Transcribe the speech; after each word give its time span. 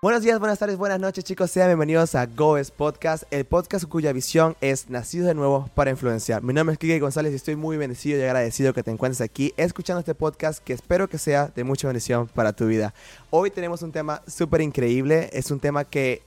Buenos 0.00 0.22
días, 0.22 0.38
buenas 0.38 0.60
tardes, 0.60 0.76
buenas 0.76 1.00
noches 1.00 1.24
chicos, 1.24 1.50
sean 1.50 1.66
bienvenidos 1.66 2.14
a 2.14 2.26
Goes 2.26 2.70
Podcast, 2.70 3.24
el 3.32 3.44
podcast 3.44 3.84
cuya 3.86 4.12
visión 4.12 4.56
es 4.60 4.88
nacido 4.88 5.26
de 5.26 5.34
nuevo 5.34 5.68
para 5.74 5.90
influenciar. 5.90 6.40
Mi 6.44 6.54
nombre 6.54 6.74
es 6.74 6.78
Kike 6.78 7.00
González 7.00 7.32
y 7.32 7.34
estoy 7.34 7.56
muy 7.56 7.76
bendecido 7.76 8.16
y 8.16 8.22
agradecido 8.22 8.72
que 8.72 8.84
te 8.84 8.92
encuentres 8.92 9.20
aquí 9.20 9.52
escuchando 9.56 9.98
este 9.98 10.14
podcast 10.14 10.62
que 10.62 10.72
espero 10.72 11.08
que 11.08 11.18
sea 11.18 11.48
de 11.48 11.64
mucha 11.64 11.88
bendición 11.88 12.28
para 12.28 12.52
tu 12.52 12.68
vida. 12.68 12.94
Hoy 13.30 13.50
tenemos 13.50 13.82
un 13.82 13.90
tema 13.90 14.22
súper 14.28 14.60
increíble, 14.60 15.30
es 15.32 15.50
un 15.50 15.58
tema 15.58 15.84
que 15.84 16.22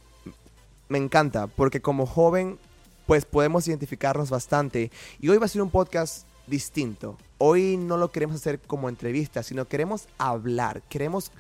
me 0.90 0.98
encanta 0.98 1.48
porque 1.48 1.80
como 1.80 2.06
joven 2.06 2.60
pues 3.06 3.24
podemos 3.24 3.70
identificarnos 3.70 4.30
bastante 4.30 4.92
y 5.22 5.30
hoy 5.30 5.38
va 5.38 5.46
a 5.46 5.48
ser 5.48 5.62
un 5.62 5.70
podcast 5.70 6.28
distinto. 6.46 7.18
Hoy 7.38 7.78
no 7.78 7.96
lo 7.96 8.12
queremos 8.12 8.36
hacer 8.36 8.60
como 8.60 8.90
entrevista, 8.90 9.44
sino 9.44 9.66
queremos 9.66 10.08
hablar, 10.18 10.82
queremos 10.90 11.32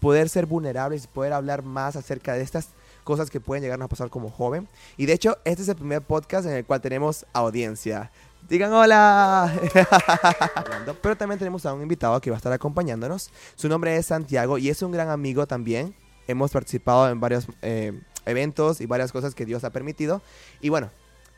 poder 0.00 0.28
ser 0.28 0.46
vulnerables 0.46 1.04
y 1.04 1.08
poder 1.08 1.32
hablar 1.32 1.62
más 1.62 1.94
acerca 1.94 2.34
de 2.34 2.42
estas 2.42 2.70
cosas 3.04 3.30
que 3.30 3.40
pueden 3.40 3.62
llegar 3.62 3.80
a 3.80 3.88
pasar 3.88 4.10
como 4.10 4.30
joven. 4.30 4.68
Y 4.96 5.06
de 5.06 5.12
hecho, 5.12 5.38
este 5.44 5.62
es 5.62 5.68
el 5.68 5.76
primer 5.76 6.02
podcast 6.02 6.46
en 6.46 6.54
el 6.54 6.64
cual 6.64 6.80
tenemos 6.80 7.26
audiencia. 7.32 8.10
Digan 8.48 8.72
hola. 8.72 9.52
Pero 11.02 11.16
también 11.16 11.38
tenemos 11.38 11.66
a 11.66 11.74
un 11.74 11.82
invitado 11.82 12.20
que 12.20 12.30
va 12.30 12.36
a 12.36 12.38
estar 12.38 12.52
acompañándonos. 12.52 13.30
Su 13.54 13.68
nombre 13.68 13.96
es 13.96 14.06
Santiago 14.06 14.58
y 14.58 14.70
es 14.70 14.82
un 14.82 14.92
gran 14.92 15.08
amigo 15.08 15.46
también. 15.46 15.94
Hemos 16.26 16.50
participado 16.50 17.08
en 17.10 17.20
varios 17.20 17.46
eh, 17.62 18.00
eventos 18.24 18.80
y 18.80 18.86
varias 18.86 19.12
cosas 19.12 19.34
que 19.34 19.44
Dios 19.44 19.64
ha 19.64 19.70
permitido. 19.70 20.22
Y 20.60 20.68
bueno, 20.68 20.90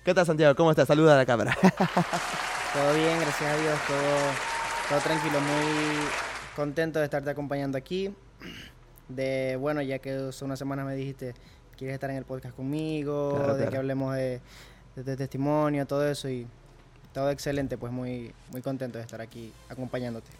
¿qué 0.04 0.14
tal 0.14 0.26
Santiago? 0.26 0.54
¿Cómo 0.54 0.70
estás? 0.70 0.88
Saluda 0.88 1.14
a 1.14 1.16
la 1.16 1.26
cámara. 1.26 1.56
todo 2.72 2.94
bien, 2.94 3.18
gracias 3.20 3.50
a 3.50 3.56
Dios, 3.56 3.78
todo, 3.86 4.88
todo 4.88 5.00
tranquilo, 5.00 5.40
muy 5.40 6.06
contento 6.54 6.98
de 6.98 7.06
estarte 7.06 7.30
acompañando 7.30 7.78
aquí 7.78 8.14
de, 9.08 9.56
bueno, 9.56 9.82
ya 9.82 9.98
que 9.98 10.12
hace 10.12 10.44
una 10.44 10.56
semana 10.56 10.84
me 10.84 10.94
dijiste, 10.94 11.34
quieres 11.76 11.94
estar 11.94 12.10
en 12.10 12.16
el 12.16 12.24
podcast 12.24 12.54
conmigo, 12.54 13.54
de 13.56 13.68
que 13.68 13.76
hablemos 13.76 14.14
de, 14.14 14.40
de, 14.96 15.16
testimonio, 15.16 15.86
todo 15.86 16.08
eso 16.08 16.28
y 16.28 16.46
todo 17.12 17.30
excelente, 17.30 17.76
pues 17.76 17.92
muy, 17.92 18.32
muy 18.50 18.62
contento 18.62 18.98
de 18.98 19.04
estar 19.04 19.20
aquí 19.20 19.52
acompañándote. 19.68 20.30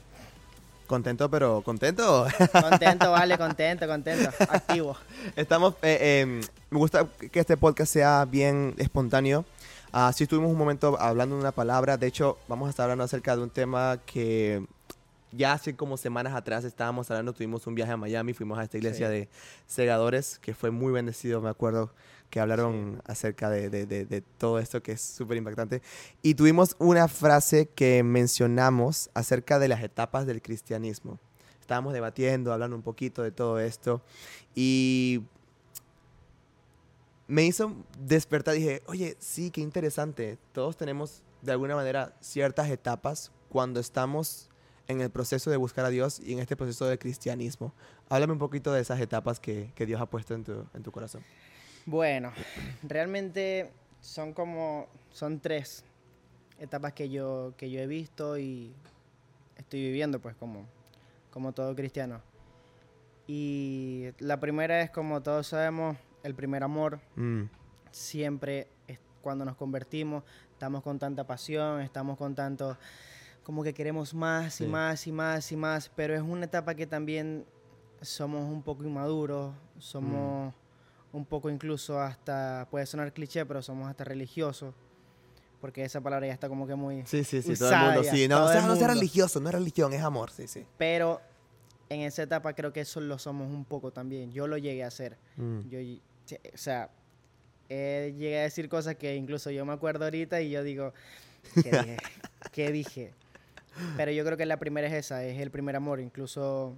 Contento, 0.86 1.30
pero 1.30 1.62
contento. 1.62 2.26
Contento, 2.52 3.12
vale, 3.12 3.38
contento, 3.38 3.86
contento, 3.86 4.30
activo. 4.50 4.96
Estamos, 5.36 5.74
eh, 5.82 6.20
em, 6.20 6.40
me 6.70 6.78
gusta 6.78 7.06
que 7.30 7.40
este 7.40 7.56
podcast 7.56 7.92
sea 7.92 8.24
bien 8.24 8.74
espontáneo. 8.78 9.44
Así 9.90 10.24
estuvimos 10.24 10.50
un 10.50 10.58
momento 10.58 10.98
hablando 11.00 11.36
de 11.36 11.40
una 11.40 11.52
palabra. 11.52 11.96
De 11.96 12.06
hecho, 12.06 12.38
vamos 12.48 12.66
a 12.66 12.70
estar 12.70 12.84
hablando 12.84 13.04
acerca 13.04 13.36
de 13.36 13.42
un 13.42 13.50
tema 13.50 14.00
que 14.04 14.66
ya 15.32 15.52
hace 15.52 15.74
como 15.74 15.96
semanas 15.96 16.34
atrás 16.34 16.64
estábamos 16.64 17.10
hablando, 17.10 17.32
tuvimos 17.32 17.66
un 17.66 17.74
viaje 17.74 17.92
a 17.92 17.96
Miami, 17.96 18.34
fuimos 18.34 18.58
a 18.58 18.64
esta 18.64 18.76
iglesia 18.76 19.08
de 19.08 19.28
segadores, 19.66 20.38
que 20.38 20.54
fue 20.54 20.70
muy 20.70 20.92
bendecido, 20.92 21.40
me 21.40 21.48
acuerdo 21.48 21.92
que 22.30 22.40
hablaron 22.40 23.02
acerca 23.04 23.50
de, 23.50 23.68
de, 23.68 23.86
de, 23.86 24.20
todo 24.38 24.58
esto 24.58 24.82
que 24.82 24.92
es 24.92 25.02
súper 25.02 25.36
impactante. 25.36 25.82
Y 26.22 26.34
tuvimos 26.34 26.76
una 26.78 27.06
frase 27.08 27.66
que 27.66 28.02
mencionamos 28.02 29.10
acerca 29.12 29.58
de 29.58 29.68
las 29.68 29.82
etapas 29.82 30.26
del 30.26 30.40
cristianismo. 30.40 31.18
Estábamos 31.60 31.92
debatiendo, 31.92 32.52
hablando 32.52 32.74
un 32.74 32.82
poquito 32.82 33.22
de 33.22 33.32
todo 33.32 33.60
esto. 33.60 34.00
Y 34.54 35.22
me 37.26 37.44
hizo 37.44 37.74
despertar, 37.98 38.54
dije, 38.54 38.82
oye, 38.86 39.16
sí, 39.18 39.50
qué 39.50 39.60
interesante. 39.60 40.38
Todos 40.52 40.76
tenemos 40.76 41.22
de 41.42 41.52
alguna 41.52 41.74
manera 41.74 42.14
ciertas 42.20 42.70
etapas 42.70 43.30
cuando 43.50 43.78
estamos 43.78 44.48
en 44.92 45.00
el 45.00 45.10
proceso 45.10 45.50
de 45.50 45.56
buscar 45.56 45.84
a 45.84 45.90
Dios 45.90 46.20
y 46.20 46.32
en 46.32 46.38
este 46.38 46.56
proceso 46.56 46.86
del 46.86 46.98
cristianismo. 46.98 47.74
Háblame 48.08 48.34
un 48.34 48.38
poquito 48.38 48.72
de 48.72 48.80
esas 48.80 49.00
etapas 49.00 49.40
que, 49.40 49.72
que 49.74 49.86
Dios 49.86 50.00
ha 50.00 50.06
puesto 50.06 50.34
en 50.34 50.44
tu, 50.44 50.64
en 50.74 50.82
tu 50.82 50.92
corazón. 50.92 51.22
Bueno, 51.84 52.32
realmente 52.82 53.72
son 54.00 54.32
como, 54.32 54.86
son 55.10 55.40
tres 55.40 55.84
etapas 56.60 56.92
que 56.92 57.08
yo, 57.08 57.54
que 57.56 57.70
yo 57.70 57.80
he 57.80 57.86
visto 57.86 58.38
y 58.38 58.72
estoy 59.56 59.80
viviendo 59.80 60.20
pues 60.20 60.36
como, 60.36 60.66
como 61.30 61.52
todo 61.52 61.74
cristiano. 61.74 62.20
Y 63.26 64.08
la 64.18 64.38
primera 64.38 64.82
es 64.82 64.90
como 64.90 65.22
todos 65.22 65.48
sabemos, 65.48 65.96
el 66.22 66.34
primer 66.34 66.62
amor. 66.62 67.00
Mm. 67.16 67.44
Siempre 67.90 68.68
es 68.86 68.98
cuando 69.22 69.44
nos 69.44 69.56
convertimos, 69.56 70.24
estamos 70.52 70.82
con 70.82 70.98
tanta 70.98 71.26
pasión, 71.26 71.80
estamos 71.80 72.18
con 72.18 72.34
tanto 72.34 72.76
como 73.42 73.62
que 73.62 73.74
queremos 73.74 74.14
más 74.14 74.60
y 74.60 74.66
más 74.66 75.06
y 75.06 75.12
más 75.12 75.52
y 75.52 75.56
más, 75.56 75.90
pero 75.94 76.14
es 76.14 76.22
una 76.22 76.44
etapa 76.44 76.74
que 76.74 76.86
también 76.86 77.44
somos 78.00 78.44
un 78.44 78.62
poco 78.62 78.84
inmaduros, 78.84 79.54
somos 79.78 80.52
mm. 81.12 81.16
un 81.16 81.24
poco 81.24 81.50
incluso 81.50 82.00
hasta, 82.00 82.66
puede 82.70 82.86
sonar 82.86 83.12
cliché, 83.12 83.44
pero 83.46 83.62
somos 83.62 83.88
hasta 83.88 84.04
religiosos. 84.04 84.74
Porque 85.60 85.84
esa 85.84 86.00
palabra 86.00 86.26
ya 86.26 86.32
está 86.32 86.48
como 86.48 86.66
que 86.66 86.74
muy. 86.74 87.04
Sí, 87.06 87.22
sí, 87.22 87.40
sí, 87.40 87.54
todo 87.54 87.70
el 87.70 87.78
mundo, 87.78 88.02
sí. 88.02 88.26
No, 88.26 88.44
o 88.44 88.48
sea, 88.48 88.66
no 88.66 88.74
es 88.74 88.82
religioso, 88.82 89.38
no 89.38 89.48
es 89.48 89.54
religión, 89.54 89.92
es 89.92 90.02
amor, 90.02 90.32
sí, 90.32 90.48
sí. 90.48 90.66
Pero 90.76 91.20
en 91.88 92.00
esa 92.00 92.24
etapa 92.24 92.52
creo 92.54 92.72
que 92.72 92.80
eso 92.80 93.00
lo 93.00 93.16
somos 93.18 93.48
un 93.48 93.64
poco 93.64 93.92
también. 93.92 94.32
Yo 94.32 94.48
lo 94.48 94.58
llegué 94.58 94.82
a 94.82 94.88
hacer. 94.88 95.18
Mm. 95.36 95.60
Yo, 95.68 95.78
o 96.52 96.56
sea, 96.56 96.90
llegué 97.68 98.40
a 98.40 98.42
decir 98.42 98.68
cosas 98.68 98.96
que 98.96 99.14
incluso 99.14 99.50
yo 99.52 99.64
me 99.64 99.72
acuerdo 99.72 100.04
ahorita 100.04 100.40
y 100.40 100.50
yo 100.50 100.64
digo, 100.64 100.92
¿qué 101.54 101.70
dije? 101.70 101.96
¿Qué 102.52 102.72
dije? 102.72 103.14
Pero 103.96 104.10
yo 104.12 104.24
creo 104.24 104.36
que 104.36 104.46
la 104.46 104.58
primera 104.58 104.86
es 104.86 104.92
esa, 104.92 105.24
es 105.24 105.40
el 105.40 105.50
primer 105.50 105.76
amor. 105.76 106.00
Incluso 106.00 106.76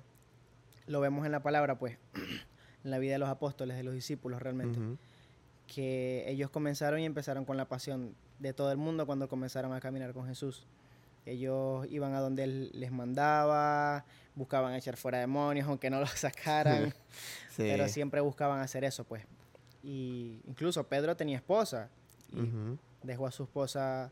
lo 0.86 1.00
vemos 1.00 1.26
en 1.26 1.32
la 1.32 1.42
palabra, 1.42 1.78
pues, 1.78 1.98
en 2.84 2.90
la 2.90 2.98
vida 2.98 3.12
de 3.12 3.18
los 3.18 3.28
apóstoles, 3.28 3.76
de 3.76 3.82
los 3.82 3.94
discípulos 3.94 4.40
realmente. 4.40 4.78
Que 5.66 6.24
ellos 6.28 6.50
comenzaron 6.50 7.00
y 7.00 7.04
empezaron 7.04 7.44
con 7.44 7.56
la 7.56 7.68
pasión 7.68 8.14
de 8.38 8.52
todo 8.52 8.70
el 8.70 8.76
mundo 8.76 9.06
cuando 9.06 9.28
comenzaron 9.28 9.72
a 9.72 9.80
caminar 9.80 10.12
con 10.12 10.26
Jesús. 10.26 10.66
Ellos 11.26 11.86
iban 11.90 12.14
a 12.14 12.20
donde 12.20 12.44
Él 12.44 12.70
les 12.74 12.92
mandaba, 12.92 14.04
buscaban 14.34 14.74
echar 14.74 14.96
fuera 14.96 15.18
demonios, 15.18 15.66
aunque 15.66 15.88
no 15.88 16.00
los 16.00 16.10
sacaran. 16.18 16.92
Pero 17.56 17.88
siempre 17.88 18.20
buscaban 18.20 18.60
hacer 18.60 18.84
eso, 18.84 19.04
pues. 19.04 19.24
Y 19.82 20.40
incluso 20.46 20.86
Pedro 20.86 21.16
tenía 21.16 21.36
esposa 21.36 21.88
y 22.32 23.06
dejó 23.06 23.26
a 23.26 23.30
su 23.30 23.44
esposa 23.44 24.10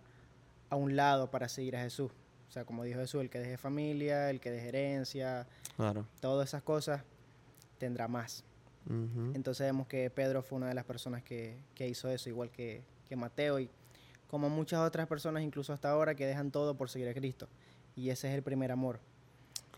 a 0.70 0.76
un 0.76 0.96
lado 0.96 1.30
para 1.30 1.48
seguir 1.48 1.76
a 1.76 1.82
Jesús. 1.82 2.10
O 2.52 2.54
sea, 2.54 2.66
como 2.66 2.84
dijo 2.84 3.00
Jesús, 3.00 3.22
el 3.22 3.30
que 3.30 3.38
deje 3.38 3.56
familia, 3.56 4.28
el 4.28 4.38
que 4.38 4.50
deje 4.50 4.68
herencia, 4.68 5.46
todas 6.20 6.50
esas 6.50 6.62
cosas, 6.62 7.02
tendrá 7.78 8.08
más. 8.08 8.44
Entonces 9.32 9.66
vemos 9.66 9.86
que 9.86 10.10
Pedro 10.10 10.42
fue 10.42 10.58
una 10.58 10.68
de 10.68 10.74
las 10.74 10.84
personas 10.84 11.22
que, 11.22 11.56
hizo 11.78 12.10
eso, 12.10 12.28
igual 12.28 12.50
que, 12.50 12.82
Mateo 13.16 13.58
y 13.58 13.70
como 14.28 14.50
muchas 14.50 14.80
otras 14.80 15.06
personas, 15.06 15.42
incluso 15.42 15.72
hasta 15.72 15.88
ahora, 15.88 16.14
que 16.14 16.26
dejan 16.26 16.50
todo 16.50 16.74
por 16.74 16.90
seguir 16.90 17.08
a 17.08 17.14
Cristo. 17.14 17.48
Y 17.96 18.10
ese 18.10 18.28
es 18.28 18.34
el 18.34 18.42
primer 18.42 18.70
amor. 18.70 19.00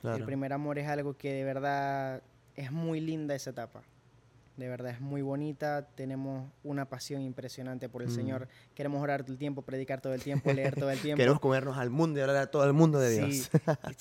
El 0.02 0.24
primer 0.24 0.52
amor 0.52 0.76
es 0.80 0.88
algo 0.88 1.16
que 1.16 1.32
de 1.32 1.44
verdad 1.44 2.24
es 2.56 2.72
muy 2.72 3.00
linda 3.00 3.36
esa 3.36 3.50
etapa 3.50 3.84
de 4.56 4.68
verdad 4.68 4.92
es 4.92 5.00
muy 5.00 5.20
bonita, 5.22 5.86
tenemos 5.94 6.48
una 6.62 6.88
pasión 6.88 7.22
impresionante 7.22 7.88
por 7.88 8.02
el 8.02 8.08
mm. 8.08 8.14
Señor, 8.14 8.48
queremos 8.74 9.02
orar 9.02 9.22
todo 9.22 9.32
el 9.32 9.38
tiempo, 9.38 9.62
predicar 9.62 10.00
todo 10.00 10.14
el 10.14 10.22
tiempo, 10.22 10.52
leer 10.52 10.76
todo 10.76 10.90
el 10.90 10.98
tiempo. 11.02 11.18
queremos 11.18 11.40
comernos 11.40 11.76
al 11.76 11.90
mundo 11.90 12.18
y 12.18 12.22
hablar 12.22 12.36
a 12.36 12.46
todo 12.46 12.64
el 12.64 12.72
mundo 12.72 13.00
de 13.00 13.10
Dios. 13.10 13.50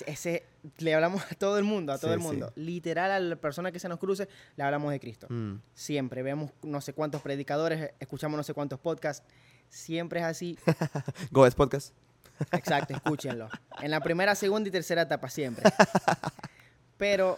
ese, 0.05 0.43
le 0.77 0.93
hablamos 0.93 1.23
a 1.31 1.35
todo 1.35 1.57
el 1.57 1.63
mundo, 1.63 1.91
a 1.91 1.97
todo 1.99 2.13
el 2.13 2.19
mundo. 2.19 2.51
Literal, 2.55 3.11
a 3.11 3.19
la 3.19 3.35
persona 3.35 3.71
que 3.71 3.79
se 3.79 3.89
nos 3.89 3.97
cruce, 3.97 4.27
le 4.55 4.63
hablamos 4.63 4.91
de 4.91 4.99
Cristo. 4.99 5.27
Mm. 5.29 5.55
Siempre, 5.73 6.21
vemos 6.21 6.51
no 6.61 6.81
sé 6.81 6.93
cuántos 6.93 7.21
predicadores, 7.21 7.91
escuchamos 7.99 8.37
no 8.37 8.43
sé 8.43 8.53
cuántos 8.53 8.79
podcasts, 8.79 9.25
siempre 9.69 10.19
es 10.19 10.25
así. 10.25 10.57
Goes 11.31 11.55
Podcast. 11.55 11.93
Exacto, 12.51 12.93
escúchenlo. 12.93 13.49
En 13.81 13.91
la 13.91 14.01
primera, 14.01 14.35
segunda 14.35 14.69
y 14.69 14.71
tercera 14.71 15.03
etapa 15.03 15.29
siempre. 15.29 15.63
Pero 16.97 17.37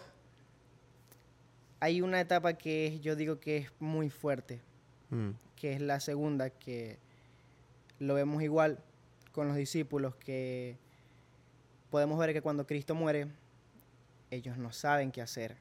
hay 1.85 2.01
una 2.01 2.19
etapa 2.19 2.53
que 2.53 2.99
yo 3.01 3.15
digo 3.15 3.39
que 3.39 3.57
es 3.57 3.71
muy 3.79 4.09
fuerte, 4.09 4.59
mm. 5.11 5.29
que 5.55 5.73
es 5.73 5.81
la 5.81 5.99
segunda, 5.99 6.49
que 6.49 6.97
lo 7.99 8.15
vemos 8.15 8.41
igual 8.41 8.79
con 9.31 9.47
los 9.47 9.55
discípulos, 9.55 10.15
que 10.15 10.79
podemos 11.91 12.17
ver 12.17 12.33
que 12.33 12.41
cuando 12.41 12.65
Cristo 12.65 12.95
muere, 12.95 13.27
ellos 14.31 14.57
no 14.57 14.71
saben 14.71 15.11
qué 15.11 15.21
hacer. 15.21 15.57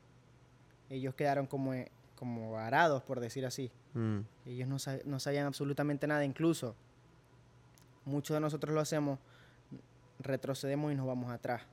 Ellos 0.89 1.15
quedaron 1.15 1.47
como, 1.47 1.75
como 2.17 2.53
varados, 2.53 3.03
por 3.03 3.21
decir 3.21 3.45
así. 3.45 3.71
Mm. 3.93 4.21
Ellos 4.47 4.67
no, 4.67 4.79
no, 5.05 5.21
sabían 5.21 5.45
absolutamente 5.45 6.07
nada. 6.07 6.25
Incluso 6.25 6.75
muchos 8.07 8.35
de 8.35 8.41
nosotros 8.41 8.75
lo 8.75 8.81
hacemos, 8.81 9.19
retrocedemos 10.21 10.91
y 10.91 10.95
nos 10.95 11.07
vamos 11.07 11.31
atrás 11.31 11.67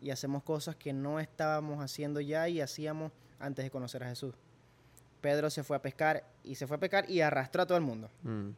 y 0.00 0.10
hacemos 0.10 0.42
cosas 0.42 0.76
que 0.76 0.92
no 0.92 1.20
estábamos 1.20 1.82
haciendo 1.82 2.20
ya 2.20 2.48
y 2.48 2.60
hacíamos 2.60 3.12
antes 3.38 3.64
de 3.64 3.70
conocer 3.70 4.02
a 4.02 4.08
Jesús. 4.08 4.34
Pedro 5.20 5.50
se 5.50 5.62
fue 5.62 5.76
a 5.76 5.82
pescar 5.82 6.24
y 6.42 6.54
se 6.54 6.66
fue 6.66 6.76
a 6.76 6.80
pescar 6.80 7.08
y 7.10 7.20
arrastró 7.20 7.62
a 7.62 7.66
todo 7.66 7.76
el 7.76 7.84
mundo. 7.84 8.10
Mm. 8.22 8.50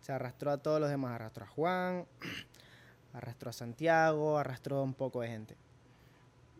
Se 0.00 0.12
arrastró 0.12 0.52
a 0.52 0.58
todos 0.58 0.80
los 0.80 0.88
demás, 0.88 1.12
arrastró 1.12 1.44
a 1.44 1.48
Juan, 1.48 2.06
arrastró 3.12 3.50
a 3.50 3.52
Santiago, 3.52 4.38
arrastró 4.38 4.78
a 4.78 4.82
un 4.82 4.94
poco 4.94 5.20
de 5.22 5.28
gente. 5.28 5.56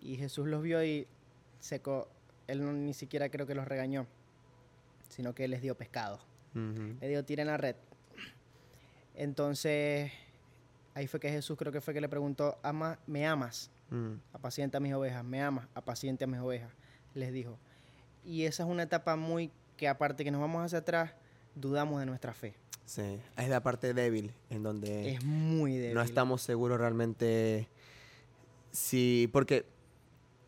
Y 0.00 0.16
Jesús 0.16 0.48
los 0.48 0.62
vio 0.62 0.84
y 0.84 1.06
se 1.60 1.80
él 2.46 2.64
no, 2.64 2.72
ni 2.72 2.94
siquiera 2.94 3.28
creo 3.28 3.46
que 3.46 3.54
los 3.54 3.66
regañó, 3.66 4.06
sino 5.08 5.34
que 5.34 5.48
les 5.48 5.62
dio 5.62 5.76
pescado. 5.76 6.20
Ujú. 6.54 6.96
Le 7.00 7.08
dio 7.08 7.24
tiren 7.24 7.46
la 7.46 7.56
red. 7.56 7.76
Entonces, 9.14 10.12
ahí 10.96 11.06
fue 11.06 11.20
que 11.20 11.30
Jesús 11.30 11.58
creo 11.58 11.70
que 11.70 11.82
fue 11.82 11.92
que 11.92 12.00
le 12.00 12.08
preguntó, 12.08 12.58
Ama, 12.62 12.98
¿me 13.06 13.26
amas? 13.26 13.70
Mm. 13.90 14.14
Apacienta 14.32 14.78
a 14.78 14.80
mis 14.80 14.94
ovejas, 14.94 15.22
¿me 15.22 15.42
amas? 15.42 15.68
Apaciente 15.74 16.24
a 16.24 16.26
mis 16.26 16.40
ovejas, 16.40 16.70
les 17.14 17.32
dijo. 17.32 17.58
Y 18.24 18.44
esa 18.44 18.62
es 18.62 18.68
una 18.68 18.84
etapa 18.84 19.14
muy 19.14 19.52
que 19.76 19.88
aparte 19.88 20.24
que 20.24 20.30
nos 20.30 20.40
vamos 20.40 20.64
hacia 20.64 20.78
atrás, 20.78 21.12
dudamos 21.54 22.00
de 22.00 22.06
nuestra 22.06 22.32
fe. 22.32 22.54
Sí, 22.86 23.20
es 23.36 23.48
la 23.48 23.62
parte 23.62 23.92
débil 23.92 24.32
en 24.48 24.62
donde 24.62 25.12
Es 25.14 25.22
muy 25.22 25.76
débil. 25.76 25.94
no 25.94 26.00
estamos 26.02 26.40
seguros 26.40 26.78
realmente 26.78 27.68
si, 28.70 29.28
porque 29.32 29.66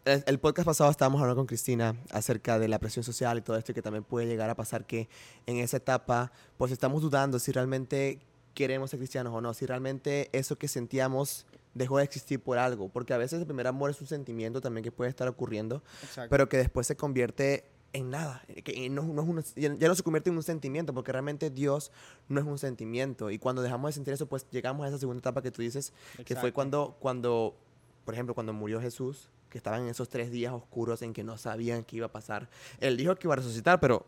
el, 0.07 0.25
el 0.27 0.39
podcast 0.39 0.65
pasado 0.65 0.91
estábamos 0.91 1.21
hablando 1.21 1.41
con 1.41 1.47
Cristina 1.47 1.95
acerca 2.11 2.59
de 2.59 2.69
la 2.69 2.79
presión 2.79 3.05
social 3.05 3.37
y 3.37 3.43
todo 3.43 3.59
esto 3.59 3.73
y 3.73 3.75
que 3.75 3.83
también 3.83 4.05
puede 4.05 4.27
llegar 4.27 4.49
a 4.49 4.55
pasar 4.55 4.87
que 4.87 5.09
en 5.47 5.59
esa 5.59 5.77
etapa 5.77 6.33
pues 6.57 6.73
estamos 6.73 7.03
dudando 7.03 7.39
si 7.39 7.53
realmente 7.53 8.21
queremos 8.59 8.91
ser 8.91 8.99
cristianos 8.99 9.33
o 9.33 9.41
no, 9.41 9.55
si 9.55 9.67
realmente 9.67 10.31
eso 10.33 10.57
que 10.57 10.67
sentíamos 10.67 11.47
dejó 11.75 11.99
de 11.99 12.03
existir 12.05 12.41
por 12.43 12.59
algo, 12.59 12.89
porque 12.89 13.15
a 13.15 13.19
veces 13.19 13.39
el 13.39 13.47
primer 13.47 13.69
amor 13.69 13.91
es 13.91 14.01
un 14.01 14.09
sentimiento 14.09 14.61
también 14.61 14.83
que 14.83 14.91
puede 14.91 15.09
estar 15.11 15.29
ocurriendo, 15.29 15.81
Exacto. 16.03 16.29
pero 16.29 16.49
que 16.49 16.57
después 16.57 16.85
se 16.89 16.97
convierte 16.97 17.65
en 17.93 18.11
nada, 18.11 18.43
que 18.65 18.91
no, 18.91 19.03
no 19.03 19.23
es 19.23 19.29
una- 19.29 19.77
ya 19.79 19.87
no 19.89 19.95
se 19.95 20.03
convierte 20.03 20.31
en 20.31 20.37
un 20.37 20.43
sentimiento, 20.43 20.93
porque 20.93 21.13
realmente 21.13 21.51
Dios 21.51 21.93
no 22.29 22.41
es 22.41 22.47
un 22.47 22.59
sentimiento. 22.59 23.31
Y 23.31 23.39
cuando 23.39 23.63
dejamos 23.63 23.91
de 23.91 23.93
sentir 23.93 24.13
eso, 24.13 24.27
pues 24.27 24.45
llegamos 24.51 24.85
a 24.85 24.89
esa 24.89 24.99
segunda 24.99 25.21
etapa 25.21 25.41
que 25.41 25.53
tú 25.53 25.63
dices, 25.63 25.93
que 26.17 26.25
fue 26.35 26.51
Exacto. 26.51 26.55
cuando, 26.55 26.97
cuando, 26.99 27.57
por 28.05 28.15
ejemplo, 28.15 28.35
cuando 28.35 28.53
murió 28.53 28.81
Jesús, 28.81 29.31
que 29.51 29.57
estaban 29.59 29.83
en 29.83 29.89
esos 29.89 30.09
tres 30.09 30.33
días 30.33 30.53
oscuros 30.53 31.01
en 31.03 31.13
que 31.13 31.23
no 31.23 31.39
sabían 31.39 31.85
qué 31.85 31.97
iba 31.99 32.07
a 32.07 32.13
pasar. 32.13 32.51
Él 32.81 32.97
dijo 32.97 33.15
que 33.15 33.29
iba 33.29 33.35
a 33.35 33.37
resucitar, 33.37 33.79
pero 33.79 34.05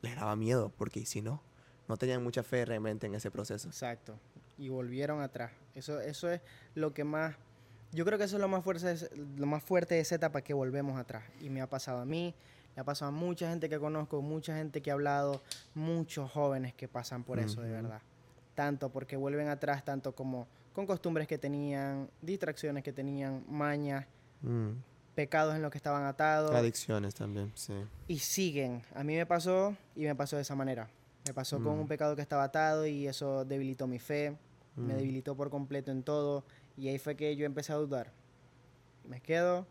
les 0.00 0.16
daba 0.16 0.34
miedo, 0.36 0.72
porque 0.78 1.00
¿y 1.00 1.06
si 1.06 1.20
no, 1.20 1.42
no 1.88 1.96
tenían 1.96 2.22
mucha 2.22 2.42
fe 2.42 2.64
realmente 2.64 3.06
en 3.06 3.14
ese 3.14 3.30
proceso. 3.30 3.68
Exacto. 3.68 4.18
Y 4.58 4.68
volvieron 4.68 5.20
atrás. 5.20 5.52
Eso, 5.74 6.00
eso 6.00 6.30
es 6.30 6.40
lo 6.74 6.92
que 6.94 7.04
más... 7.04 7.34
Yo 7.92 8.04
creo 8.04 8.18
que 8.18 8.24
eso 8.24 8.36
es 8.36 8.40
lo 8.40 8.48
más, 8.48 8.64
fuerte, 8.64 8.96
lo 9.36 9.46
más 9.46 9.62
fuerte 9.62 9.94
de 9.94 10.00
esa 10.00 10.16
etapa 10.16 10.42
que 10.42 10.52
volvemos 10.54 10.98
atrás. 10.98 11.24
Y 11.40 11.48
me 11.50 11.60
ha 11.60 11.68
pasado 11.68 12.00
a 12.00 12.04
mí, 12.04 12.34
le 12.74 12.80
ha 12.80 12.84
pasado 12.84 13.10
a 13.10 13.12
mucha 13.12 13.48
gente 13.48 13.68
que 13.68 13.78
conozco, 13.78 14.20
mucha 14.20 14.56
gente 14.56 14.80
que 14.82 14.90
ha 14.90 14.94
hablado, 14.94 15.42
muchos 15.74 16.30
jóvenes 16.30 16.74
que 16.74 16.88
pasan 16.88 17.22
por 17.22 17.38
eso, 17.38 17.60
de 17.62 17.70
verdad. 17.70 18.00
Tanto 18.54 18.90
porque 18.90 19.16
vuelven 19.16 19.48
atrás, 19.48 19.84
tanto 19.84 20.12
como 20.14 20.48
con 20.72 20.86
costumbres 20.86 21.28
que 21.28 21.38
tenían, 21.38 22.10
distracciones 22.20 22.82
que 22.82 22.92
tenían, 22.92 23.44
mañas, 23.48 24.06
Mm. 24.42 24.72
pecados 25.14 25.54
en 25.54 25.62
los 25.62 25.70
que 25.70 25.78
estaban 25.78 26.04
atados. 26.04 26.50
Adicciones 26.54 27.14
también, 27.14 27.50
sí. 27.54 27.72
y 28.08 28.18
siguen. 28.18 28.82
A 28.94 29.02
mí 29.04 29.14
me 29.16 29.24
pasó 29.24 29.74
y 29.96 30.02
me 30.04 30.14
pasó 30.14 30.36
de 30.36 30.42
esa 30.42 30.54
manera. 30.54 30.88
Me 31.26 31.32
pasó 31.34 31.62
con 31.62 31.76
Mm. 31.76 31.80
un 31.80 31.88
pecado 31.88 32.14
que 32.16 32.22
estaba 32.22 32.44
atado 32.44 32.86
y 32.86 33.06
eso 33.06 33.44
debilitó 33.44 33.86
mi 33.86 33.98
fe, 33.98 34.36
me 34.76 34.92
Mm. 34.94 34.96
debilitó 34.98 35.34
por 35.36 35.50
completo 35.50 35.90
en 35.90 36.02
todo 36.02 36.44
y 36.76 36.88
ahí 36.88 36.98
fue 36.98 37.16
que 37.16 37.34
yo 37.36 37.46
empecé 37.46 37.72
a 37.72 37.76
dudar. 37.76 38.12
¿Me 39.08 39.20
quedo 39.20 39.66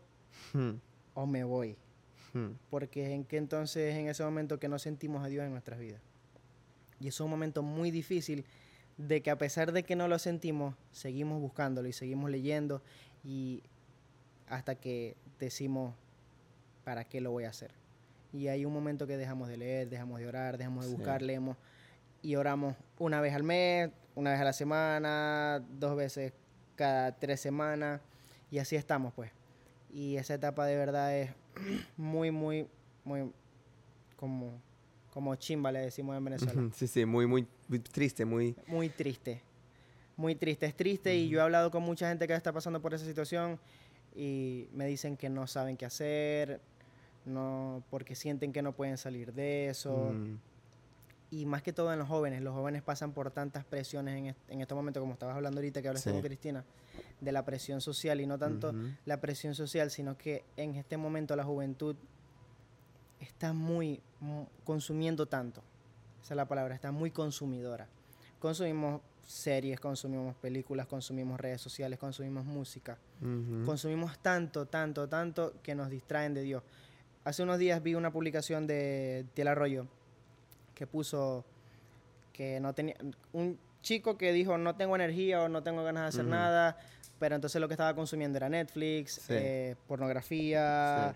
Mm. 0.52 0.72
o 1.14 1.26
me 1.26 1.44
voy? 1.44 1.76
Mm. 2.32 2.50
Porque 2.70 3.12
en 3.14 3.24
que 3.24 3.36
entonces 3.36 3.94
en 3.94 4.08
ese 4.08 4.24
momento 4.24 4.58
que 4.58 4.68
no 4.68 4.78
sentimos 4.78 5.24
a 5.24 5.28
Dios 5.28 5.44
en 5.44 5.52
nuestras 5.52 5.78
vidas. 5.78 6.00
Y 7.00 7.08
eso 7.08 7.22
es 7.22 7.26
un 7.26 7.30
momento 7.30 7.62
muy 7.62 7.90
difícil 7.90 8.44
de 8.96 9.22
que 9.22 9.30
a 9.30 9.38
pesar 9.38 9.72
de 9.72 9.82
que 9.84 9.94
no 9.96 10.08
lo 10.08 10.18
sentimos, 10.18 10.74
seguimos 10.92 11.40
buscándolo 11.40 11.88
y 11.88 11.92
seguimos 11.92 12.30
leyendo 12.30 12.82
y 13.24 13.62
hasta 14.48 14.74
que 14.76 15.16
decimos, 15.38 15.94
¿para 16.84 17.04
qué 17.04 17.20
lo 17.20 17.30
voy 17.30 17.44
a 17.44 17.50
hacer? 17.50 17.72
Y 18.34 18.48
hay 18.48 18.64
un 18.64 18.72
momento 18.72 19.06
que 19.06 19.16
dejamos 19.16 19.48
de 19.48 19.56
leer, 19.56 19.88
dejamos 19.88 20.18
de 20.18 20.26
orar, 20.26 20.58
dejamos 20.58 20.84
de 20.84 20.90
Sí. 20.90 20.96
buscar, 20.96 21.22
leemos 21.22 21.56
y 22.20 22.34
oramos 22.34 22.74
una 22.98 23.20
vez 23.20 23.32
al 23.32 23.44
mes, 23.44 23.90
una 24.16 24.32
vez 24.32 24.40
a 24.40 24.44
la 24.44 24.52
semana, 24.52 25.62
dos 25.78 25.94
veces 25.96 26.32
cada 26.74 27.12
tres 27.16 27.40
semanas 27.40 28.00
y 28.50 28.58
así 28.58 28.74
estamos 28.74 29.12
pues. 29.14 29.30
Y 29.92 30.16
esa 30.16 30.34
etapa 30.34 30.66
de 30.66 30.76
verdad 30.76 31.16
es 31.16 31.30
muy, 31.96 32.32
muy, 32.32 32.66
muy 33.04 33.30
como, 34.16 34.60
como 35.12 35.36
chimba 35.36 35.70
le 35.70 35.78
decimos 35.78 36.16
en 36.16 36.24
Venezuela. 36.24 36.70
Sí, 36.74 36.88
sí, 36.88 37.04
muy, 37.06 37.26
muy, 37.28 37.46
muy 37.68 37.78
triste, 37.78 38.24
muy... 38.24 38.56
Muy 38.66 38.88
triste. 38.88 39.40
Muy 40.16 40.34
triste. 40.34 40.66
Es 40.66 40.74
triste 40.76 41.14
y 41.14 41.28
yo 41.28 41.38
he 41.38 41.42
hablado 41.42 41.70
con 41.70 41.82
mucha 41.84 42.08
gente 42.08 42.26
que 42.26 42.34
está 42.34 42.52
pasando 42.52 42.80
por 42.82 42.94
esa 42.94 43.04
situación 43.04 43.60
y 44.16 44.68
me 44.72 44.86
dicen 44.86 45.16
que 45.16 45.28
no 45.28 45.46
saben 45.46 45.76
qué 45.76 45.86
hacer, 45.86 46.60
no, 47.24 47.82
porque 47.90 48.14
sienten 48.14 48.52
que 48.52 48.62
no 48.62 48.72
pueden 48.72 48.96
salir 48.98 49.32
de 49.32 49.68
eso. 49.68 50.12
mm, 50.14 50.38
Y 51.30 51.46
más 51.46 51.62
que 51.62 51.72
todo 51.72 51.92
en 51.92 51.98
los 51.98 52.06
jóvenes. 52.06 52.42
Los 52.42 52.54
jóvenes 52.54 52.82
pasan 52.82 53.12
por 53.12 53.30
tantas 53.32 53.64
presiones 53.64 54.16
en, 54.16 54.26
est- 54.26 54.50
en 54.50 54.60
estos 54.60 54.76
momentos, 54.76 55.00
como 55.00 55.14
estabas 55.14 55.34
hablando 55.34 55.58
ahorita 55.58 55.82
que 55.82 55.88
hablaste 55.88 56.10
Sí. 56.10 56.14
con 56.14 56.22
Cristina, 56.22 56.64
de 57.20 57.32
la 57.32 57.44
presión 57.44 57.80
social 57.80 58.20
y 58.20 58.26
no 58.26 58.38
tanto 58.38 58.72
la 59.04 59.20
presión 59.20 59.54
social, 59.56 59.90
sino 59.90 60.16
que 60.16 60.44
en 60.56 60.76
este 60.76 60.96
momento 60.96 61.34
la 61.34 61.42
juventud 61.42 61.96
está 63.20 63.52
muy 63.52 64.00
mu- 64.20 64.46
consumiendo 64.64 65.26
tanto. 65.26 65.62
Esa 66.22 66.34
es 66.34 66.36
la 66.36 66.46
palabra, 66.46 66.74
está 66.74 66.92
muy 66.92 67.10
consumidora. 67.10 67.88
Consumimos 68.38 69.00
series, 69.26 69.80
consumimos 69.80 70.36
películas, 70.36 70.86
consumimos 70.86 71.40
redes 71.40 71.60
sociales, 71.60 71.98
consumimos 71.98 72.44
música. 72.44 72.98
Consumimos 73.64 74.18
tanto, 74.18 74.66
tanto, 74.66 75.08
tanto 75.08 75.54
que 75.62 75.74
nos 75.74 75.88
distraen 75.88 76.34
de 76.34 76.42
Dios. 76.42 76.62
Hace 77.24 77.42
unos 77.42 77.58
días 77.58 77.82
vi 77.82 77.94
una 77.94 78.12
publicación 78.12 78.66
de 78.66 79.24
Tiel 79.34 79.48
Arroyo 79.48 79.86
que 80.74 80.86
puso 80.86 81.44
que 82.32 82.60
no 82.60 82.74
tenía 82.74 82.96
un 83.32 83.58
chico 83.82 84.18
que 84.18 84.32
dijo 84.32 84.58
no 84.58 84.76
tengo 84.76 84.94
energía 84.96 85.42
o 85.42 85.48
no 85.48 85.62
tengo 85.62 85.84
ganas 85.84 86.02
de 86.02 86.08
hacer 86.08 86.24
nada, 86.24 86.76
pero 87.18 87.34
entonces 87.34 87.60
lo 87.60 87.68
que 87.68 87.74
estaba 87.74 87.94
consumiendo 87.94 88.36
era 88.36 88.48
Netflix, 88.48 89.12
Sí. 89.26 89.34
eh, 89.36 89.76
pornografía, 89.86 91.14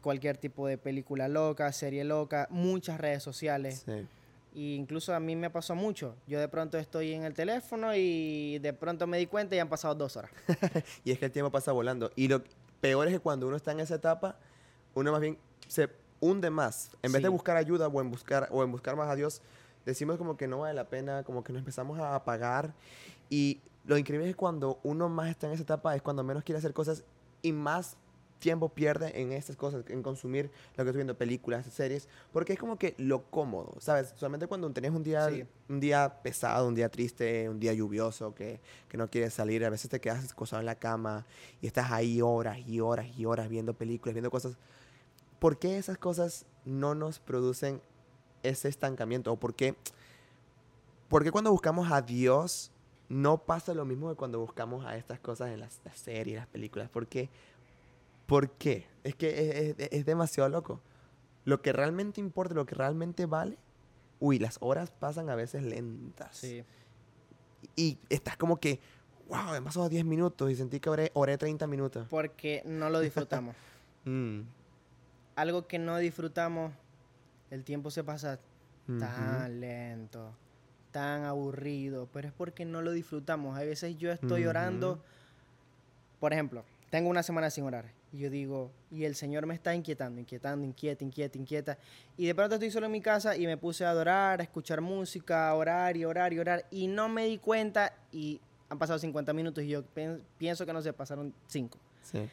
cualquier 0.00 0.38
tipo 0.38 0.66
de 0.66 0.78
película 0.78 1.28
loca, 1.28 1.70
serie 1.72 2.02
loca, 2.04 2.48
muchas 2.50 2.98
redes 2.98 3.22
sociales. 3.22 3.82
Sí. 3.84 4.06
Y 4.54 4.74
incluso 4.74 5.14
a 5.14 5.20
mí 5.20 5.36
me 5.36 5.50
pasó 5.50 5.74
mucho. 5.74 6.16
Yo 6.26 6.40
de 6.40 6.48
pronto 6.48 6.78
estoy 6.78 7.12
en 7.12 7.24
el 7.24 7.34
teléfono 7.34 7.94
y 7.94 8.58
de 8.60 8.72
pronto 8.72 9.06
me 9.06 9.18
di 9.18 9.26
cuenta 9.26 9.54
y 9.54 9.58
han 9.60 9.68
pasado 9.68 9.94
dos 9.94 10.16
horas. 10.16 10.32
Y 11.04 11.12
es 11.12 11.18
que 11.18 11.26
el 11.26 11.30
tiempo 11.32 11.52
pasa 11.52 11.70
volando. 11.72 12.10
Y 12.16 12.26
lo 12.28 12.42
peor 12.80 13.06
es 13.06 13.12
que 13.12 13.20
cuando 13.20 13.46
uno 13.46 13.56
está 13.56 13.70
en 13.72 13.80
esa 13.80 13.96
etapa, 13.96 14.36
uno 14.98 15.12
más 15.12 15.20
bien 15.20 15.38
se 15.66 15.88
hunde 16.20 16.50
más. 16.50 16.90
En 17.02 17.12
vez 17.12 17.22
de 17.22 17.28
Sí. 17.28 17.32
buscar 17.32 17.56
ayuda 17.56 17.86
o 17.88 18.00
en 18.00 18.10
buscar, 18.10 18.48
o 18.50 18.62
en 18.64 18.72
buscar 18.72 18.96
más 18.96 19.08
a 19.08 19.14
Dios, 19.14 19.40
decimos 19.86 20.18
como 20.18 20.36
que 20.36 20.48
no 20.48 20.58
vale 20.60 20.74
la 20.74 20.88
pena, 20.88 21.22
como 21.22 21.44
que 21.44 21.52
nos 21.52 21.60
empezamos 21.60 21.98
a 21.98 22.14
apagar. 22.14 22.74
Y 23.30 23.60
lo 23.86 23.96
increíble 23.96 24.28
es 24.28 24.36
cuando 24.36 24.80
uno 24.82 25.08
más 25.08 25.30
está 25.30 25.46
en 25.46 25.52
esa 25.54 25.62
etapa 25.62 25.94
es 25.94 26.02
cuando 26.02 26.22
menos 26.24 26.42
quiere 26.44 26.58
hacer 26.58 26.72
cosas 26.72 27.04
y 27.42 27.52
más 27.52 27.96
tiempo 28.40 28.68
pierde 28.68 29.20
en 29.20 29.32
estas 29.32 29.56
cosas, 29.56 29.84
en 29.88 30.00
consumir 30.02 30.44
lo 30.76 30.84
que 30.84 30.90
estoy 30.90 30.98
viendo, 30.98 31.16
películas, 31.18 31.66
series, 31.66 32.08
porque 32.32 32.52
es 32.52 32.58
como 32.58 32.78
que 32.78 32.94
lo 32.96 33.24
cómodo, 33.30 33.74
¿sabes? 33.80 34.12
Solamente 34.16 34.46
cuando 34.46 34.70
tenés 34.70 34.92
un 34.92 35.02
día, 35.02 35.28
Sí. 35.28 35.44
un 35.68 35.80
día 35.80 36.20
pesado, 36.22 36.68
un 36.68 36.74
día 36.76 36.88
triste, 36.88 37.48
un 37.48 37.58
día 37.58 37.72
lluvioso, 37.72 38.34
que, 38.36 38.60
que 38.88 38.96
no 38.96 39.08
quieres 39.08 39.34
salir, 39.34 39.64
a 39.64 39.70
veces 39.70 39.90
te 39.90 40.00
quedas 40.00 40.30
acostado 40.30 40.60
en 40.60 40.66
la 40.66 40.76
cama 40.76 41.26
y 41.60 41.66
estás 41.66 41.90
ahí 41.90 42.20
horas 42.22 42.58
y 42.66 42.78
horas 42.80 43.08
y 43.16 43.24
horas 43.26 43.48
viendo 43.48 43.74
películas, 43.74 44.14
viendo 44.14 44.30
cosas. 44.30 44.56
¿Por 45.38 45.58
qué 45.58 45.78
esas 45.78 45.98
cosas 45.98 46.46
no 46.64 46.94
nos 46.94 47.18
producen 47.18 47.80
ese 48.42 48.68
estancamiento? 48.68 49.32
¿O 49.32 49.36
por 49.38 49.54
qué, 49.54 49.76
por 51.08 51.24
qué 51.24 51.30
cuando 51.30 51.50
buscamos 51.50 51.90
a 51.90 52.02
Dios 52.02 52.70
no 53.08 53.38
pasa 53.38 53.72
lo 53.74 53.84
mismo 53.84 54.10
que 54.10 54.16
cuando 54.16 54.38
buscamos 54.40 54.84
a 54.84 54.96
estas 54.96 55.18
cosas 55.20 55.50
en 55.50 55.60
las, 55.60 55.80
las 55.84 55.96
series, 55.98 56.36
las 56.36 56.46
películas? 56.46 56.88
¿Por 56.90 57.06
qué? 57.06 57.30
¿Por 58.26 58.50
qué? 58.50 58.86
Es 59.04 59.14
que 59.14 59.28
es, 59.70 59.78
es- 59.78 59.88
es 59.92 60.04
demasiado 60.06 60.48
loco. 60.48 60.80
Lo 61.44 61.62
que 61.62 61.72
realmente 61.72 62.20
importa, 62.20 62.54
lo 62.54 62.66
que 62.66 62.74
realmente 62.74 63.24
vale, 63.24 63.56
uy, 64.20 64.38
las 64.38 64.58
horas 64.60 64.90
pasan 64.90 65.30
a 65.30 65.34
veces 65.34 65.62
lentas. 65.62 66.36
Sí. 66.36 66.62
Y 67.74 67.98
estás 68.10 68.36
como 68.36 68.58
que, 68.58 68.80
wow, 69.28 69.52
me 69.52 69.62
pasado 69.62 69.88
10 69.88 70.04
minutos 70.04 70.50
y 70.50 70.56
sentí 70.56 70.78
que 70.78 70.90
oré, 70.90 71.10
oré 71.14 71.38
30 71.38 71.66
minutos. 71.66 72.06
Porque 72.10 72.62
no 72.66 72.90
lo 72.90 73.00
disfrutamos. 73.00 73.54
Mm, 74.04 74.42
Algo 75.38 75.68
que 75.68 75.78
no 75.78 75.96
disfrutamos, 75.98 76.72
el 77.52 77.62
tiempo 77.62 77.92
se 77.92 78.02
pasa 78.02 78.40
tan 78.98 79.60
lento, 79.60 80.34
tan 80.90 81.22
aburrido, 81.22 82.08
pero 82.12 82.26
es 82.26 82.34
porque 82.34 82.64
no 82.64 82.82
lo 82.82 82.90
disfrutamos. 82.90 83.56
A 83.56 83.62
veces 83.62 83.96
yo 83.98 84.10
estoy 84.10 84.40
Ujú. 84.40 84.50
orando, 84.50 85.04
por 86.18 86.32
ejemplo, 86.32 86.64
tengo 86.90 87.08
una 87.08 87.22
semana 87.22 87.50
sin 87.50 87.62
orar. 87.62 87.84
Y 88.12 88.18
yo 88.18 88.30
digo, 88.30 88.72
y 88.90 89.04
el 89.04 89.14
Señor 89.14 89.46
me 89.46 89.54
está 89.54 89.76
inquietando, 89.76 90.20
inquietando, 90.20 90.66
inquieta, 90.66 91.04
inquieta, 91.04 91.38
inquieta. 91.38 91.78
Y 92.16 92.26
de 92.26 92.34
pronto 92.34 92.56
estoy 92.56 92.72
solo 92.72 92.86
en 92.86 92.92
mi 92.92 93.00
casa 93.00 93.36
y 93.36 93.46
me 93.46 93.56
puse 93.56 93.84
a 93.84 93.90
adorar, 93.90 94.40
a 94.40 94.42
escuchar 94.42 94.80
música, 94.80 95.48
a 95.48 95.54
orar 95.54 95.96
y 95.96 96.04
orar 96.04 96.32
y 96.32 96.40
orar. 96.40 96.66
Y 96.72 96.88
no 96.88 97.08
me 97.08 97.26
di 97.26 97.38
cuenta 97.38 97.94
y 98.10 98.40
han 98.68 98.78
pasado 98.80 98.98
50 98.98 99.32
minutos 99.32 99.62
y 99.62 99.68
yo 99.68 99.84
pienso 100.36 100.66
que 100.66 100.72
no 100.72 100.82
se 100.82 100.92
pasaron 100.92 101.32
5. 101.46 101.78
Sí. 102.02 102.28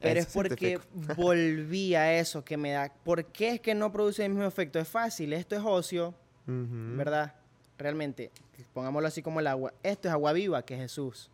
Pero 0.00 0.20
Eso 0.20 0.28
es 0.28 0.34
porque 0.34 0.80
volví 1.16 1.94
a 1.94 2.18
eso 2.18 2.44
que 2.44 2.56
me 2.56 2.72
da. 2.72 2.92
¿Por 3.04 3.24
qué 3.26 3.54
es 3.54 3.60
que 3.60 3.74
no 3.74 3.90
produce 3.90 4.24
el 4.24 4.30
mismo 4.30 4.46
efecto? 4.46 4.78
Es 4.78 4.88
fácil, 4.88 5.32
esto 5.32 5.56
es 5.56 5.62
ocio. 5.64 6.14
¿verdad? 6.48 7.34
Realmente, 7.76 8.30
pongámoslo 8.72 9.06
así 9.06 9.22
como 9.22 9.40
el 9.40 9.46
agua. 9.46 9.72
Esto 9.82 10.08
es 10.08 10.14
agua 10.14 10.32
viva, 10.32 10.64
que 10.64 10.74
es 10.74 10.80
Jesús. 10.80 11.30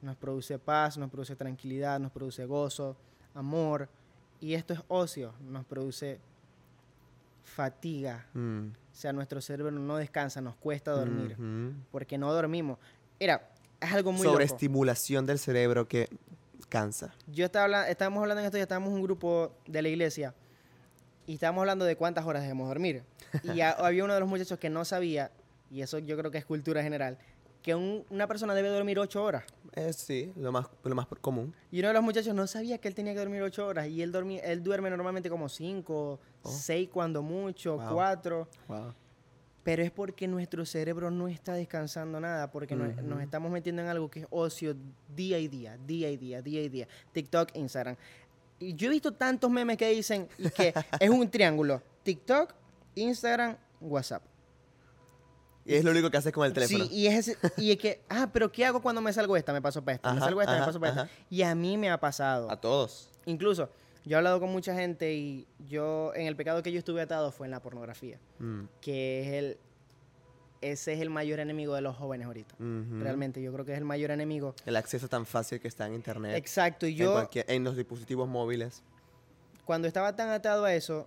Nos 0.00 0.16
produce 0.16 0.58
paz, 0.58 0.96
nos 0.96 1.10
produce 1.10 1.34
tranquilidad, 1.34 1.98
nos 1.98 2.12
produce 2.12 2.44
gozo, 2.44 2.96
amor. 3.34 3.88
Y 4.40 4.54
esto 4.54 4.74
es 4.74 4.80
ocio, 4.86 5.34
nos 5.40 5.64
produce 5.64 6.20
fatiga. 7.42 8.26
Mm. 8.32 8.68
O 8.68 8.94
sea, 8.94 9.12
nuestro 9.12 9.40
cerebro 9.40 9.72
no 9.72 9.96
descansa, 9.96 10.40
nos 10.40 10.54
cuesta 10.56 10.92
dormir. 10.92 11.36
Porque 11.90 12.16
no 12.16 12.32
dormimos. 12.32 12.78
Mira, 13.18 13.50
es 13.80 13.92
algo 13.92 14.12
muy. 14.12 14.22
Sobreestimulación 14.22 15.26
del 15.26 15.38
cerebro 15.38 15.88
que 15.88 16.08
cansa. 16.68 17.14
Yo 17.26 17.44
estaba 17.46 17.64
hablando, 17.64 17.88
estábamos 17.88 18.20
hablando 18.22 18.40
en 18.40 18.46
esto, 18.46 18.56
ya 18.58 18.62
estábamos 18.64 18.90
en 18.90 18.96
un 18.96 19.02
grupo 19.02 19.52
de 19.66 19.82
la 19.82 19.88
iglesia 19.88 20.34
y 21.26 21.34
estábamos 21.34 21.62
hablando 21.62 21.84
de 21.84 21.96
cuántas 21.96 22.24
horas 22.26 22.42
debemos 22.42 22.68
dormir. 22.68 23.02
Y 23.42 23.60
ha- 23.60 23.70
había 23.86 24.04
uno 24.04 24.14
de 24.14 24.20
los 24.20 24.28
muchachos 24.28 24.58
que 24.58 24.70
no 24.70 24.84
sabía, 24.84 25.30
y 25.70 25.82
eso 25.82 25.98
yo 25.98 26.16
creo 26.16 26.30
que 26.30 26.38
es 26.38 26.44
cultura 26.44 26.82
general, 26.82 27.18
que 27.62 27.74
un- 27.74 28.04
una 28.10 28.26
persona 28.26 28.54
debe 28.54 28.68
dormir 28.68 28.98
ocho 28.98 29.22
horas. 29.22 29.44
Eh, 29.74 29.92
sí, 29.92 30.32
lo 30.36 30.50
más, 30.52 30.66
lo 30.84 30.94
más 30.94 31.06
común. 31.20 31.54
Y 31.70 31.80
uno 31.80 31.88
de 31.88 31.94
los 31.94 32.02
muchachos 32.02 32.34
no 32.34 32.46
sabía 32.46 32.78
que 32.78 32.88
él 32.88 32.94
tenía 32.94 33.12
que 33.12 33.18
dormir 33.18 33.42
ocho 33.42 33.66
horas 33.66 33.88
y 33.88 34.00
él, 34.02 34.10
dormía, 34.12 34.40
él 34.42 34.62
duerme 34.62 34.88
normalmente 34.90 35.28
como 35.28 35.48
cinco, 35.48 36.18
Oh. 36.42 36.50
seis 36.50 36.88
cuando 36.90 37.20
mucho, 37.20 37.76
Wow. 37.76 37.92
cuatro. 37.94 38.48
Wow. 38.68 38.94
Pero 39.68 39.82
es 39.82 39.90
porque 39.90 40.26
nuestro 40.26 40.64
cerebro 40.64 41.10
no 41.10 41.28
está 41.28 41.52
descansando 41.52 42.18
nada, 42.18 42.50
porque 42.50 42.74
nos 42.74 43.20
estamos 43.20 43.52
metiendo 43.52 43.82
en 43.82 43.88
algo 43.88 44.10
que 44.10 44.20
es 44.20 44.26
ocio 44.30 44.74
día 45.14 45.38
y 45.38 45.46
día, 45.46 45.76
día 45.86 46.08
y 46.10 46.16
día, 46.16 46.40
día 46.40 46.62
y 46.62 46.70
día. 46.70 46.88
TikTok, 47.12 47.50
Instagram. 47.54 47.94
Y 48.60 48.72
yo 48.72 48.86
he 48.86 48.90
visto 48.92 49.12
tantos 49.12 49.50
memes 49.50 49.76
que 49.76 49.90
dicen 49.90 50.26
y 50.38 50.48
que 50.48 50.72
es 51.00 51.10
un 51.10 51.28
triángulo. 51.30 51.82
TikTok, 52.02 52.54
Instagram, 52.94 53.58
WhatsApp. 53.82 54.22
Y 55.66 55.74
es 55.74 55.84
lo 55.84 55.90
único 55.90 56.10
que 56.10 56.16
haces 56.16 56.32
con 56.32 56.46
el 56.46 56.54
teléfono. 56.54 56.86
Sí, 56.86 56.90
y 56.90 57.06
es, 57.08 57.28
ese- 57.28 57.38
y 57.58 57.70
es 57.72 57.76
que, 57.76 58.00
ah, 58.08 58.30
pero 58.32 58.50
¿qué 58.50 58.64
hago 58.64 58.80
cuando 58.80 59.02
me 59.02 59.12
salgo 59.12 59.36
esta? 59.36 59.52
Me 59.52 59.60
paso 59.60 59.84
para 59.84 59.96
esta, 59.96 60.14
me 60.14 60.20
salgo 60.20 60.40
esta, 60.40 60.58
me 60.60 60.64
paso 60.64 60.80
para 60.80 60.92
esta. 60.92 61.08
Y 61.28 61.42
a 61.42 61.54
mí 61.54 61.76
me 61.76 61.90
ha 61.90 62.00
pasado. 62.00 62.50
A 62.50 62.58
todos. 62.58 63.10
Incluso, 63.26 63.68
yo 64.08 64.16
he 64.16 64.18
hablado 64.18 64.40
con 64.40 64.50
mucha 64.50 64.74
gente 64.74 65.12
y 65.14 65.46
yo, 65.68 66.12
en 66.14 66.26
el 66.26 66.34
pecado 66.36 66.62
que 66.62 66.72
yo 66.72 66.78
estuve 66.78 67.02
atado 67.02 67.30
fue 67.30 67.46
en 67.46 67.50
la 67.50 67.60
pornografía, 67.60 68.18
Mm. 68.38 68.64
que 68.80 69.20
es 69.20 69.28
el, 69.34 69.58
ese 70.60 70.92
es 70.94 71.00
el 71.00 71.10
mayor 71.10 71.38
enemigo 71.40 71.74
de 71.74 71.82
los 71.82 71.96
jóvenes 71.96 72.26
ahorita. 72.26 72.54
Realmente, 72.58 73.40
yo 73.42 73.52
creo 73.52 73.64
que 73.64 73.72
es 73.72 73.78
el 73.78 73.84
mayor 73.84 74.10
enemigo. 74.10 74.54
El 74.66 74.76
acceso 74.76 75.08
tan 75.08 75.24
fácil 75.26 75.60
que 75.60 75.68
está 75.68 75.86
en 75.86 75.94
internet. 75.94 76.34
Exacto, 76.36 76.86
y 76.86 76.94
yo 76.94 77.28
en 77.32 77.64
los 77.64 77.76
dispositivos 77.76 78.28
móviles. 78.28 78.82
cuando 79.64 79.86
estaba 79.86 80.16
tan 80.16 80.30
atado 80.30 80.64
a 80.64 80.72
eso, 80.74 81.06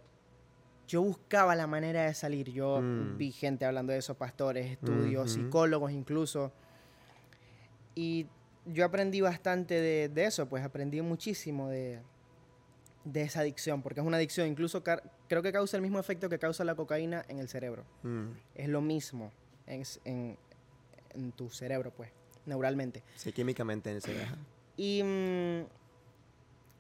yo 0.88 1.02
buscaba 1.02 1.56
la 1.56 1.66
manera 1.68 2.04
de 2.06 2.14
salir. 2.14 2.52
Yo 2.52 2.80
Mm. 2.82 3.18
vi 3.18 3.32
gente 3.32 3.66
hablando 3.66 3.92
de 3.94 4.00
eso, 4.00 4.14
pastores, 4.16 4.70
estudios, 4.72 5.32
psicólogos 5.34 5.92
incluso. 5.92 6.52
Y 7.96 8.28
yo 8.66 8.86
aprendí 8.86 9.20
bastante 9.22 9.74
de, 9.82 10.10
de 10.10 10.26
eso, 10.26 10.48
pues 10.48 10.64
aprendí 10.64 11.02
muchísimo 11.02 11.70
de, 11.70 12.00
de 13.04 13.22
esa 13.24 13.40
adicción, 13.42 13.82
porque 13.82 14.00
es 14.00 14.06
una 14.06 14.18
adicción, 14.18 14.48
incluso 14.48 14.84
creo 14.84 15.42
que 15.42 15.52
causa 15.52 15.76
el 15.78 15.82
mismo 15.82 16.00
efecto 16.00 16.30
que 16.30 16.38
causa 16.40 16.64
la 16.64 16.76
cocaína 16.76 17.26
en 17.28 17.40
el 17.40 17.48
cerebro. 17.50 17.84
Mm. 18.04 18.28
Es 18.56 18.70
lo 18.70 18.82
mismo 18.82 19.32
en, 19.68 19.84
en- 20.06 20.38
en 21.14 21.32
tu 21.34 21.50
cerebro, 21.50 21.92
pues, 21.92 22.10
neuralmente. 22.46 23.04
Sí, 23.16 23.34
químicamente 23.34 23.92
en 23.92 23.98
ese 23.98 24.22
ajá. 24.22 24.38
Y 24.78 25.02
mm, 25.04 25.66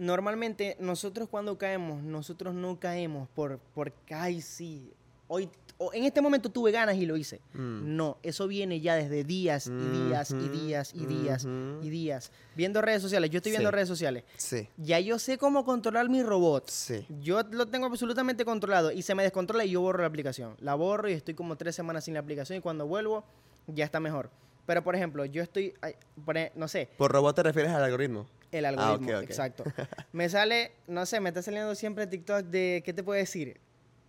normalmente 0.03 0.77
nosotros 0.79 1.27
cuando 1.29 1.57
caemos, 1.57 2.01
nosotros 2.03 2.53
no 2.55 2.79
caemos 2.79 3.27
por, 3.29 3.59
porque, 3.73 4.13
ay, 4.13 4.41
sí, 4.41 4.93
hoy, 5.33 5.49
en 5.93 6.03
este 6.03 6.19
momento 6.21 6.49
tuve 6.51 6.71
ganas 6.71 6.95
y 6.97 7.05
lo 7.05 7.15
hice. 7.15 7.39
Mm. 7.53 7.95
No, 7.95 8.17
eso 8.21 8.47
viene 8.47 8.81
ya 8.81 8.95
desde 8.95 9.23
días 9.23 9.67
y 9.67 9.71
días 9.71 10.31
y 10.31 10.49
días 10.49 10.91
y 10.93 11.05
días 11.05 11.45
y 11.81 11.89
días. 11.89 12.31
Viendo 12.55 12.81
redes 12.81 13.01
sociales, 13.01 13.29
yo 13.31 13.37
estoy 13.37 13.51
viendo 13.53 13.69
Sí. 13.69 13.75
redes 13.75 13.87
sociales. 13.87 14.23
Sí, 14.37 14.67
Ya 14.77 14.99
yo 14.99 15.17
sé 15.17 15.37
cómo 15.37 15.63
controlar 15.65 16.09
mi 16.09 16.21
robot. 16.21 16.69
sí. 16.69 17.05
Yo 17.21 17.41
lo 17.49 17.65
tengo 17.65 17.85
absolutamente 17.87 18.43
controlado 18.45 18.91
y 18.91 19.01
se 19.01 19.15
me 19.15 19.23
descontrola 19.23 19.63
y 19.65 19.71
yo 19.71 19.81
borro 19.81 20.01
la 20.01 20.07
aplicación. 20.07 20.55
La 20.59 20.75
borro 20.75 21.09
y 21.09 21.13
estoy 21.13 21.33
como 21.33 21.55
tres 21.55 21.75
semanas 21.75 22.03
sin 22.03 22.13
la 22.13 22.19
aplicación 22.19 22.57
y 22.59 22.61
cuando 22.61 22.85
vuelvo 22.85 23.23
ya 23.67 23.85
está 23.85 23.99
mejor. 23.99 24.29
Pero 24.67 24.83
por 24.83 24.95
ejemplo, 24.95 25.25
yo 25.25 25.41
estoy, 25.41 25.73
e- 25.81 26.51
no 26.55 26.67
sé, 26.67 26.89
¿Por 26.97 27.11
robot 27.11 27.35
te 27.37 27.43
refieres 27.43 27.71
al 27.71 27.83
algoritmo? 27.83 28.27
el 28.51 28.65
Ah, 28.65 28.69
algoritmo, 28.69 29.07
ok, 29.13 29.15
ok. 29.17 29.23
exacto. 29.23 29.63
Me 30.13 30.29
sale, 30.29 30.73
no 30.87 31.05
sé, 31.05 31.19
me 31.21 31.29
está 31.29 31.41
saliendo 31.41 31.73
siempre 31.73 32.05
TikTok 32.05 32.41
de, 32.47 32.83
¿qué 32.85 32.91
te 32.93 33.01
puedo 33.01 33.17
decir? 33.17 33.59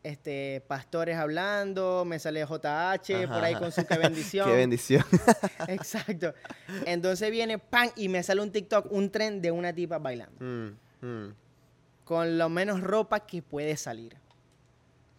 Este, 0.03 0.61
pastores 0.67 1.17
hablando, 1.17 2.05
me 2.05 2.19
sale 2.19 2.41
JH 2.45 3.29
por 3.29 3.45
ahí 3.45 3.53
Ajá. 3.55 3.61
con 3.61 3.71
su 3.73 3.87
que 3.87 3.99
bendición. 3.99 4.49
Qué 4.49 4.57
bendición. 4.57 5.05
Exacto. 5.69 6.35
Entonces 6.87 7.31
viene, 7.31 7.59
pan, 7.59 7.91
y 7.95 8.09
me 8.09 8.23
sale 8.23 8.41
un 8.41 8.51
TikTok, 8.51 8.91
un 8.91 9.11
tren 9.11 9.41
de 9.41 9.53
una 9.53 9.73
tipa 9.73 9.99
bailando. 9.99 10.37
Mm, 10.45 11.07
mm. 11.07 11.35
Con 12.05 12.37
lo 12.37 12.49
menos 12.49 12.81
ropa 12.81 13.21
que 13.21 13.43
puede 13.43 13.77
salir. 13.77 14.17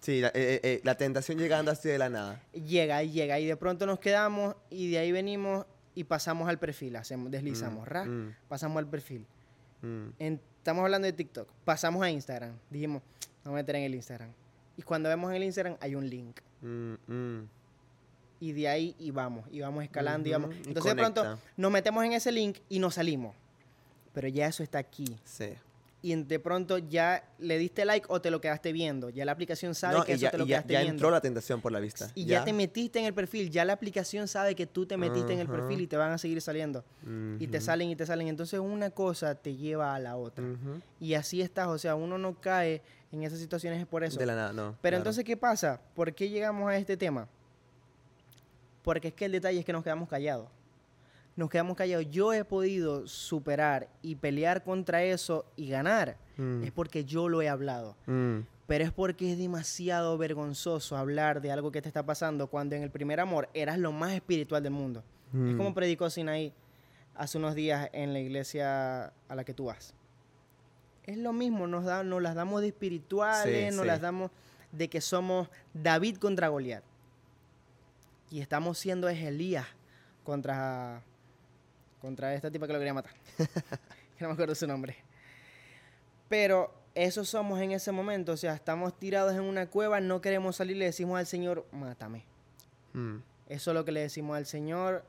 Sí, 0.01 0.19
la, 0.19 0.27
eh, 0.29 0.31
eh, 0.35 0.59
eh, 0.63 0.81
la 0.83 0.95
tentación 0.95 1.37
llegando 1.37 1.71
así 1.71 1.87
de 1.87 1.97
la 1.97 2.09
nada. 2.09 2.41
Llega 2.51 3.01
y 3.03 3.11
llega, 3.11 3.39
y 3.39 3.45
de 3.45 3.55
pronto 3.55 3.85
nos 3.85 3.99
quedamos, 3.99 4.53
y 4.69 4.91
de 4.91 4.97
ahí 4.97 5.13
venimos 5.13 5.65
y 5.95 6.03
pasamos 6.03 6.49
al 6.49 6.59
perfil, 6.59 6.97
hacemos, 6.97 7.31
deslizamos, 7.31 7.85
Mm, 7.85 7.89
ra, 7.89 8.05
pasamos 8.49 8.79
al 8.79 8.87
perfil. 8.89 9.25
En- 10.19 10.41
estamos 10.57 10.83
hablando 10.83 11.05
de 11.05 11.13
TikTok, 11.13 11.47
pasamos 11.63 12.03
a 12.03 12.09
Instagram, 12.09 12.51
dijimos, 12.69 13.01
vamos 13.45 13.57
a 13.59 13.61
meter 13.61 13.77
en 13.77 13.83
el 13.83 13.95
Instagram. 13.95 14.29
Y 14.77 14.81
cuando 14.81 15.09
vemos 15.09 15.29
en 15.31 15.37
el 15.37 15.43
Instagram 15.43 15.77
hay 15.79 15.95
un 15.95 16.09
link. 16.09 16.39
Mm, 16.61 16.93
mm. 17.07 17.47
Y 18.39 18.51
de 18.51 18.67
ahí 18.67 18.95
y 18.99 19.11
vamos, 19.11 19.45
y 19.51 19.61
vamos 19.61 19.83
escalando 19.83 20.27
y 20.27 20.31
vamos. 20.33 20.53
Y 20.65 20.67
Entonces 20.69 20.95
de 20.95 21.01
pronto 21.01 21.39
nos 21.55 21.71
metemos 21.71 22.03
en 22.03 22.13
ese 22.13 22.31
link 22.31 22.57
y 22.69 22.79
nos 22.79 22.95
salimos. 22.95 23.35
Pero 24.13 24.27
ya 24.27 24.47
eso 24.47 24.63
está 24.63 24.79
aquí. 24.79 25.17
Sí. 25.23 25.49
Y 26.01 26.13
de 26.15 26.37
pronto 26.37 26.77
ya 26.77 27.23
le 27.39 27.57
diste 27.57 27.85
like 27.85 28.05
o 28.09 28.19
te 28.19 28.29
lo 28.29 28.41
quedaste 28.41 28.73
viendo. 28.73 29.09
Ya 29.09 29.23
la 29.23 29.31
aplicación 29.31 29.73
sabe 29.73 29.97
No, 29.99 30.03
que 30.03 30.11
eso 30.13 30.23
ya, 30.23 30.31
te 30.31 30.37
lo 30.37 30.43
ya- 30.45 30.55
quedaste 30.57 30.73
ya 30.73 30.79
viendo. 30.81 30.95
entró 30.95 31.09
la 31.11 31.21
tentación 31.21 31.61
por 31.61 31.71
la 31.71 31.79
vista. 31.79 32.11
y 32.13 32.25
ya. 32.25 32.43
te 32.43 32.51
metiste 32.51 32.99
en 32.99 33.05
el 33.05 33.13
perfil. 33.13 33.49
Ya 33.49 33.63
la 33.63 33.71
aplicación 33.71 34.27
sabe 34.27 34.53
que 34.55 34.67
tú 34.67 34.85
te 34.85 34.97
metiste 34.97 35.31
en 35.31 35.39
el 35.39 35.47
perfil 35.47 35.79
y 35.79 35.87
te 35.87 35.95
van 35.95 36.11
a 36.11 36.17
seguir 36.17 36.41
saliendo. 36.41 36.83
Y 37.39 37.47
te 37.47 37.61
salen 37.61 37.89
y 37.89 37.95
te 37.95 38.05
salen. 38.05 38.27
Entonces 38.27 38.59
una 38.59 38.89
cosa 38.89 39.35
te 39.35 39.55
lleva 39.55 39.95
a 39.95 39.99
la 39.99 40.17
otra. 40.17 40.43
Y 40.99 41.13
así 41.13 41.41
estás. 41.41 41.69
O 41.69 41.77
sea, 41.77 41.95
uno 41.95 42.17
no 42.17 42.33
cae 42.41 42.81
en 43.13 43.23
esas 43.23 43.39
situaciones 43.39 43.79
es 43.79 43.85
por 43.87 44.03
eso. 44.03 44.19
De 44.19 44.25
la 44.25 44.35
nada, 44.35 44.53
no. 44.53 44.71
Pero 44.71 44.77
claro. 44.81 44.97
entonces, 44.97 45.23
¿qué 45.23 45.37
pasa? 45.37 45.79
¿Por 45.95 46.13
qué 46.13 46.29
llegamos 46.29 46.69
a 46.69 46.75
este 46.77 46.97
tema? 46.97 47.27
Porque 48.81 49.09
es 49.09 49.13
que 49.13 49.25
el 49.25 49.31
detalle 49.31 49.59
es 49.59 49.65
que 49.65 49.73
nos 49.73 49.83
quedamos 49.83 50.09
callados. 50.09 50.47
Nos 51.35 51.49
quedamos 51.49 51.77
callados. 51.77 52.09
Yo 52.11 52.33
he 52.33 52.43
podido 52.43 53.07
superar 53.07 53.87
y 54.01 54.15
pelear 54.15 54.63
contra 54.63 55.03
eso 55.03 55.45
y 55.55 55.69
ganar. 55.69 56.17
Mm, 56.37 56.63
Es 56.63 56.71
porque 56.71 57.05
yo 57.05 57.29
lo 57.29 57.41
he 57.41 57.49
hablado. 57.49 57.95
mm, 58.07 58.39
Pero 58.67 58.83
es 58.83 58.91
porque 58.91 59.31
es 59.31 59.37
demasiado 59.37 60.17
vergonzoso 60.17 60.97
hablar 60.97 61.41
de 61.41 61.51
algo 61.51 61.71
que 61.71 61.81
te 61.81 61.87
está 61.89 62.03
pasando 62.05 62.47
cuando 62.47 62.75
en 62.75 62.83
el 62.83 62.89
primer 62.91 63.19
amor 63.19 63.49
eras 63.53 63.77
lo 63.77 63.91
más 63.91 64.11
espiritual 64.13 64.63
del 64.63 64.73
mundo. 64.73 65.03
Es 65.33 65.39
mm. 65.39 65.57
como 65.57 65.73
predicó 65.73 66.09
Sinaí 66.09 66.53
hace 67.15 67.37
unos 67.37 67.55
días 67.55 67.89
en 67.93 68.13
la 68.13 68.19
iglesia 68.19 69.13
a 69.27 69.35
la 69.35 69.43
que 69.43 69.53
tú 69.53 69.65
vas. 69.65 69.93
Es 71.05 71.17
lo 71.17 71.33
mismo, 71.33 71.67
nos, 71.67 71.83
da, 71.85 72.03
nos 72.03 72.21
las 72.21 72.35
damos 72.35 72.61
de 72.61 72.67
espirituales, 72.67 73.69
Sí, 73.69 73.75
nos 73.75 73.81
sí. 73.81 73.87
las 73.87 74.01
damos 74.01 74.31
de 74.71 74.89
que 74.89 75.01
somos 75.01 75.49
David 75.73 76.17
contra 76.17 76.47
Goliat. 76.47 76.83
Y 78.31 78.41
estamos 78.41 78.77
siendo 78.79 79.09
es 79.09 79.21
Elías 79.21 79.67
contra, 80.23 81.03
contra 82.01 82.33
esta 82.33 82.49
tipa 82.49 82.67
que 82.67 82.73
lo 82.73 82.79
quería 82.79 82.93
matar. 82.93 83.13
no 84.19 84.27
me 84.27 84.33
acuerdo 84.33 84.55
su 84.55 84.65
nombre. 84.65 84.95
Pero 86.29 86.73
eso 86.95 87.25
somos 87.25 87.59
en 87.59 87.71
ese 87.71 87.91
momento, 87.91 88.31
o 88.31 88.37
sea, 88.37 88.53
estamos 88.53 88.97
tirados 88.97 89.33
en 89.33 89.41
una 89.41 89.67
cueva, 89.67 89.99
no 89.99 90.21
queremos 90.21 90.55
salir, 90.55 90.77
le 90.77 90.85
decimos 90.85 91.19
al 91.19 91.27
Señor, 91.27 91.65
mátame. 91.71 92.25
Mm. 92.93 93.17
Eso 93.49 93.71
es 93.71 93.75
lo 93.75 93.85
que 93.85 93.91
le 93.91 93.99
decimos 94.01 94.37
al 94.37 94.45
Señor. 94.45 95.03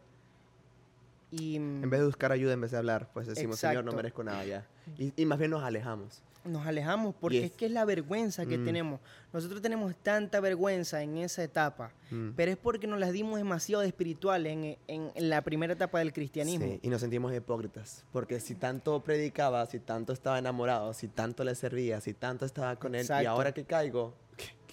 Y 1.30 1.56
En 1.56 1.88
vez 1.88 2.00
de 2.00 2.06
buscar 2.06 2.32
ayuda, 2.32 2.52
en 2.52 2.60
vez 2.60 2.72
de 2.72 2.78
hablar, 2.78 3.08
pues 3.14 3.26
decimos, 3.26 3.58
Señor, 3.58 3.76
no 3.84 3.90
Exacto. 3.90 3.96
merezco 3.96 4.24
nada 4.24 4.44
ya. 4.44 4.66
Y, 4.98 5.12
y 5.16 5.26
más 5.26 5.38
bien 5.38 5.50
nos 5.50 5.62
alejamos. 5.62 6.22
nos 6.44 6.66
alejamos 6.66 7.14
porque 7.18 7.38
es- 7.38 7.44
es 7.46 7.52
que 7.52 7.64
es 7.64 7.72
la 7.72 7.86
vergüenza 7.86 8.44
que 8.44 8.58
Mm. 8.58 8.64
tenemos. 8.66 9.00
Nosotros 9.32 9.62
tenemos 9.62 9.96
tanta 9.96 10.40
vergüenza 10.40 11.02
en 11.02 11.16
esa 11.16 11.42
etapa, 11.42 11.90
Mm. 12.10 12.32
pero 12.36 12.50
es 12.52 12.58
porque 12.58 12.86
nos 12.86 13.00
las 13.00 13.12
dimos 13.12 13.38
demasiado 13.38 13.80
de 13.80 13.88
espirituales 13.88 14.52
en, 14.52 14.64
en- 14.86 15.10
en 15.14 15.30
la 15.30 15.40
primera 15.40 15.72
etapa 15.72 16.00
del 16.00 16.12
cristianismo. 16.12 16.66
Sí, 16.66 16.80
y 16.82 16.88
nos 16.90 17.00
sentimos 17.00 17.34
hipócritas. 17.34 18.04
Porque 18.12 18.40
si 18.40 18.54
tanto 18.56 19.02
predicaba, 19.02 19.64
si 19.64 19.78
tanto 19.80 20.12
estaba 20.12 20.38
enamorado, 20.38 20.92
si 20.92 21.08
tanto 21.08 21.44
le 21.44 21.54
servía, 21.54 22.02
si 22.02 22.12
tanto 22.12 22.44
estaba 22.44 22.76
con 22.76 22.94
él, 22.94 23.00
y 23.00 23.04
Exacto. 23.04 23.30
ahora 23.30 23.52
que 23.52 23.64
caigo, 23.64 24.12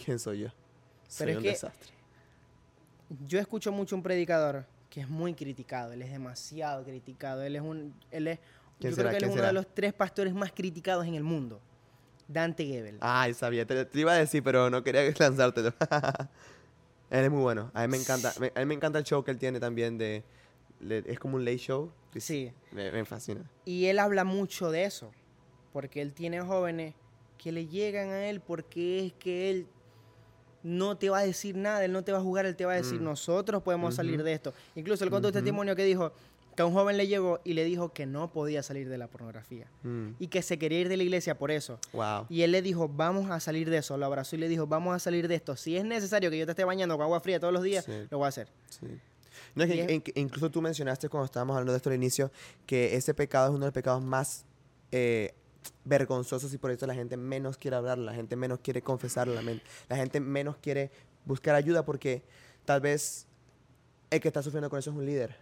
¿quién 0.03 0.20
soy 0.20 0.39
yo? 0.39 0.48
Soy 1.08 1.30
es 1.32 1.38
un 1.38 1.44
que- 1.44 1.50
desastre. 1.51 1.94
Yo 3.27 3.39
escucho 3.39 3.72
mucho 3.72 3.96
un 3.96 4.03
predicador 4.03 4.65
que 4.89 5.00
es 5.01 5.10
muy 5.10 5.34
criticado, 5.34 5.94
él 5.94 6.01
es 6.01 6.12
demasiado 6.12 6.84
criticado, 6.84 7.44
él 7.44 7.56
es 7.56 7.62
un, 7.62 7.94
él 8.12 8.27
es 8.27 8.39
¿Quién 8.82 8.92
Yo 8.92 8.96
será? 8.98 9.10
creo 9.10 9.20
que 9.20 9.26
él 9.26 9.30
es 9.30 9.30
¿Quién 9.30 9.32
uno 9.40 9.42
de 9.44 9.48
será? 9.50 9.54
los 9.54 9.74
tres 9.74 9.94
pastores 9.94 10.34
más 10.34 10.52
criticados 10.52 11.06
en 11.06 11.16
el 11.16 11.24
mundo. 11.24 11.62
Dante 12.28 12.66
Gebel. 12.66 12.98
Ay, 13.02 13.34
sabía, 13.34 13.66
te, 13.66 13.86
te 13.86 14.00
iba 14.00 14.14
a 14.14 14.18
decir, 14.18 14.42
pero 14.44 14.70
no 14.70 14.84
quería 14.84 15.02
lanzártelo. 15.20 15.74
él 17.10 17.26
es 17.26 17.32
muy 17.32 17.42
bueno. 17.42 17.72
A 17.74 17.82
mí 17.82 17.88
me 17.92 17.98
encanta, 17.98 18.34
me- 18.40 18.52
a 18.56 18.60
mí 18.60 18.66
me 18.66 18.74
encanta 18.74 19.00
el 19.00 19.06
show 19.06 19.24
que 19.24 19.32
él 19.32 19.38
tiene 19.38 19.60
también 19.60 19.98
de, 19.98 20.24
le- 20.80 21.04
es 21.06 21.20
como 21.20 21.36
un 21.36 21.46
late 21.46 21.58
show. 21.58 21.92
Sí. 22.18 22.52
Me, 22.72 22.92
me 22.92 23.06
fascina. 23.06 23.42
Y 23.66 23.86
él 23.88 24.00
habla 24.00 24.24
mucho 24.24 24.72
de 24.72 24.86
eso, 24.86 25.12
porque 25.74 26.02
él 26.02 26.14
tiene 26.14 26.42
jóvenes 26.42 26.94
que 27.38 27.52
le 27.52 27.68
llegan 27.68 28.10
a 28.10 28.28
él 28.30 28.40
porque 28.40 29.06
es 29.08 29.14
que 29.14 29.50
él 29.50 29.68
no 30.64 30.96
te 30.96 31.10
va 31.10 31.20
a 31.20 31.24
decir 31.26 31.56
nada, 31.58 31.84
él 31.84 31.92
no 31.92 32.04
te 32.04 32.12
va 32.12 32.20
a 32.20 32.22
jugar, 32.22 32.46
él 32.46 32.56
te 32.56 32.66
va 32.66 32.74
a 32.74 32.76
decir, 32.76 33.02
Mm. 33.02 33.06
nosotros 33.06 33.64
podemos 33.64 33.96
salir 33.96 34.22
de 34.24 34.32
esto. 34.34 34.54
Incluso 34.76 35.04
él 35.04 35.10
contó 35.10 35.30
un 35.30 35.34
testimonio 35.34 35.76
que 35.76 35.84
dijo 35.84 36.14
que 36.55 36.62
a 36.63 36.65
un 36.65 36.74
joven 36.74 36.98
le 36.98 37.08
llegó 37.08 37.39
y 37.43 37.53
le 37.53 37.63
dijo 37.63 37.93
que 37.93 38.05
no 38.05 38.31
podía 38.31 38.62
salir 38.63 38.89
de 38.89 38.98
la 38.98 39.08
pornografía 39.08 39.67
Mm, 39.84 40.10
y 40.20 40.27
que 40.27 40.41
se 40.41 40.58
quería 40.60 40.79
ir 40.81 40.89
de 40.89 40.98
la 40.98 41.03
iglesia 41.03 41.38
por 41.38 41.50
eso. 41.51 41.79
Wow. 41.93 42.25
Y 42.29 42.41
él 42.41 42.51
le 42.51 42.62
dijo, 42.62 42.89
vamos 42.89 43.31
a 43.31 43.39
salir 43.39 43.70
de 43.70 43.77
eso, 43.77 43.98
lo 43.98 44.05
abrazó 44.05 44.36
y 44.36 44.39
le 44.39 44.48
dijo, 44.50 44.67
vamos 44.67 44.96
a 44.96 45.00
salir 45.00 45.27
de 45.27 45.36
esto. 45.36 45.55
Si 45.55 45.77
es 45.77 45.86
necesario 45.86 46.29
que 46.29 46.38
yo 46.38 46.46
te 46.46 46.51
esté 46.51 46.63
bañando 46.65 46.96
con 46.98 47.03
agua 47.05 47.20
fría 47.22 47.39
todos 47.39 47.53
los 47.53 47.63
días, 47.63 47.86
Sí. 47.86 47.91
lo 48.10 48.17
voy 48.17 48.25
a 48.25 48.29
hacer. 48.29 48.48
Sí. 48.70 48.88
No, 49.55 49.63
es 49.63 49.70
que 49.72 49.96
es- 49.96 50.17
incluso 50.17 50.50
tú 50.51 50.62
mencionaste 50.62 51.10
cuando 51.10 51.25
estábamos 51.25 51.55
hablando 51.55 51.72
de 51.74 51.77
esto 51.77 51.89
al 51.89 51.96
inicio 51.96 52.31
que 52.65 52.96
ese 52.96 53.13
pecado 53.13 53.46
es 53.48 53.51
uno 53.51 53.60
de 53.62 53.65
los 53.67 53.74
pecados 53.74 54.03
más 54.03 54.46
eh, 54.91 55.34
vergonzosos 55.86 56.53
y 56.53 56.58
por 56.58 56.72
eso 56.72 56.86
la 56.86 56.93
gente 56.93 57.15
menos 57.17 57.58
quiere 57.58 57.77
hablar, 57.77 57.98
la 57.98 58.13
gente 58.13 58.36
menos 58.36 58.60
quiere 58.60 58.81
confesarlo, 58.81 59.34
la 59.89 59.96
gente 59.96 60.20
menos 60.20 60.58
quiere 60.58 60.91
buscar 61.25 61.55
ayuda 61.55 61.86
porque 61.86 62.24
tal 62.65 62.81
vez 62.81 63.25
el 64.10 64.20
que 64.20 64.27
está 64.27 64.41
sufriendo 64.43 64.70
con 64.70 64.79
eso 64.79 64.89
es 64.91 64.96
un 64.98 65.05
líder, 65.05 65.36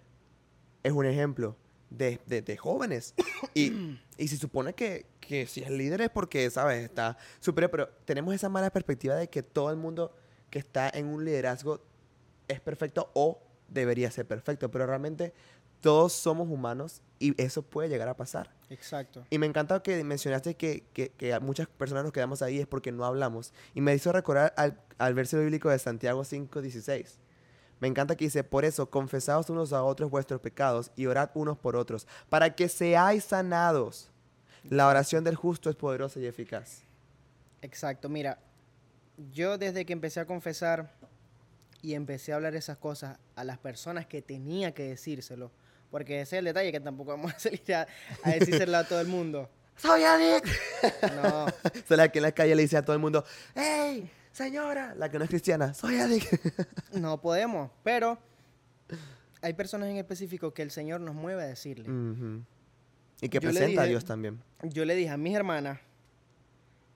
es 0.84 0.92
un 0.94 1.06
ejemplo 1.06 1.56
de, 1.90 2.20
de- 2.28 2.42
de 2.42 2.58
jóvenes. 2.58 3.14
Y, 3.54 3.98
y 4.18 4.28
se 4.28 4.38
supone 4.38 4.74
que, 4.74 5.06
que 5.20 5.48
si 5.48 5.62
es 5.62 5.70
líder 5.72 6.02
es 6.02 6.10
porque, 6.10 6.50
¿sabes? 6.50 6.84
Está 6.84 7.18
superior, 7.40 7.72
pero 7.72 7.90
tenemos 8.06 8.34
esa 8.36 8.50
mala 8.50 8.70
perspectiva 8.70 9.16
de 9.16 9.28
que 9.30 9.42
todo 9.44 9.70
el 9.72 9.78
mundo 9.78 10.14
que 10.50 10.60
está 10.60 10.90
en 10.90 11.08
un 11.08 11.26
liderazgo 11.26 11.82
es 12.48 12.60
perfecto 12.62 13.12
o 13.14 13.42
debería 13.68 14.10
ser 14.12 14.26
perfecto, 14.28 14.70
pero 14.72 14.86
realmente 14.88 15.34
todos 15.82 16.12
somos 16.14 16.50
humanos 16.50 17.02
y 17.20 17.40
eso 17.42 17.62
puede 17.62 17.88
llegar 17.90 18.10
a 18.10 18.18
pasar. 18.18 18.54
Exacto. 18.70 19.26
Y 19.30 19.38
me 19.38 19.46
encanta 19.46 19.82
que 19.82 20.04
mencionaste 20.04 20.56
que, 20.56 20.84
que- 20.94 21.10
que 21.10 21.34
a 21.34 21.40
muchas 21.40 21.68
personas 21.68 22.04
nos 22.04 22.12
quedamos 22.14 22.42
ahí 22.42 22.60
es 22.60 22.68
porque 22.68 22.92
no 22.92 23.06
hablamos. 23.06 23.54
Y 23.74 23.82
me 23.82 23.94
hizo 23.96 24.12
recordar 24.12 24.54
al, 24.58 24.80
al 24.98 25.14
versículo 25.14 25.44
bíblico 25.44 25.70
de 25.70 25.80
Santiago 25.80 26.24
5:16. 26.24 27.18
Me 27.80 27.88
encanta 27.88 28.16
que 28.16 28.26
dice, 28.26 28.44
por 28.44 28.66
eso, 28.66 28.90
confesaos 28.90 29.50
unos 29.50 29.72
a 29.74 29.84
otros 29.84 30.10
vuestros 30.10 30.42
pecados 30.42 30.92
y 30.96 31.06
orad 31.06 31.30
unos 31.34 31.58
por 31.58 31.76
otros, 31.76 32.08
para 32.30 32.56
que 32.56 32.68
seáis 32.68 33.24
sanados. 33.24 34.10
La 34.70 34.88
oración 34.88 35.24
del 35.24 35.36
justo 35.36 35.70
es 35.70 35.76
poderosa 35.76 36.20
y 36.20 36.26
eficaz. 36.26 36.82
Exacto, 37.62 38.10
mira, 38.10 38.40
yo 39.32 39.58
desde 39.58 39.86
que 39.86 39.94
empecé 39.94 40.20
a 40.20 40.26
confesar 40.26 40.92
y 41.82 41.94
empecé 41.94 42.34
a 42.34 42.36
hablar 42.36 42.56
esas 42.56 42.78
cosas 42.78 43.18
a 43.36 43.44
las 43.44 43.58
personas 43.58 44.06
que 44.06 44.22
tenía 44.22 44.74
que 44.74 44.84
decírselo, 44.84 45.52
porque 45.92 46.22
ese 46.22 46.36
es 46.36 46.40
el 46.40 46.46
detalle 46.46 46.72
que 46.72 46.80
tampoco 46.80 47.12
vamos 47.12 47.34
a 47.34 47.40
salir 47.40 47.74
a, 47.74 47.88
a 48.24 48.32
decírselo 48.32 48.78
a 48.78 48.84
todo 48.84 49.00
el 49.00 49.08
mundo. 49.08 49.50
¡Soy 49.78 50.04
adicto! 50.04 50.50
No, 51.16 51.46
O 51.46 51.96
la 51.96 52.10
que 52.10 52.20
en 52.20 52.24
la 52.24 52.32
calle 52.34 52.56
le 52.56 52.62
dice 52.64 52.78
a 52.78 52.82
todo 52.82 52.94
el 52.94 53.02
mundo, 53.02 53.24
¡Hey, 53.56 54.12
señora! 54.44 54.96
La 54.96 55.10
que 55.12 55.18
no 55.18 55.26
es 55.26 55.30
cristiana, 55.30 55.74
¡Soy 55.74 55.98
adicto! 55.98 56.38
no 56.94 57.20
podemos, 57.20 57.70
pero 57.84 58.18
hay 59.42 59.54
personas 59.54 59.90
en 59.90 59.98
específico 59.98 60.54
que 60.54 60.62
el 60.62 60.72
Señor 60.72 61.02
nos 61.02 61.14
mueve 61.14 61.44
a 61.44 61.48
decirle. 61.48 61.86
Y 63.22 63.28
que 63.28 63.40
Yo 63.40 63.42
presenta 63.42 63.82
a 63.82 63.86
Dios 63.86 64.06
también. 64.06 64.40
Yo 64.64 64.86
le 64.86 64.96
dije 64.96 65.10
a 65.10 65.18
mis 65.18 65.36
hermanas, 65.36 65.80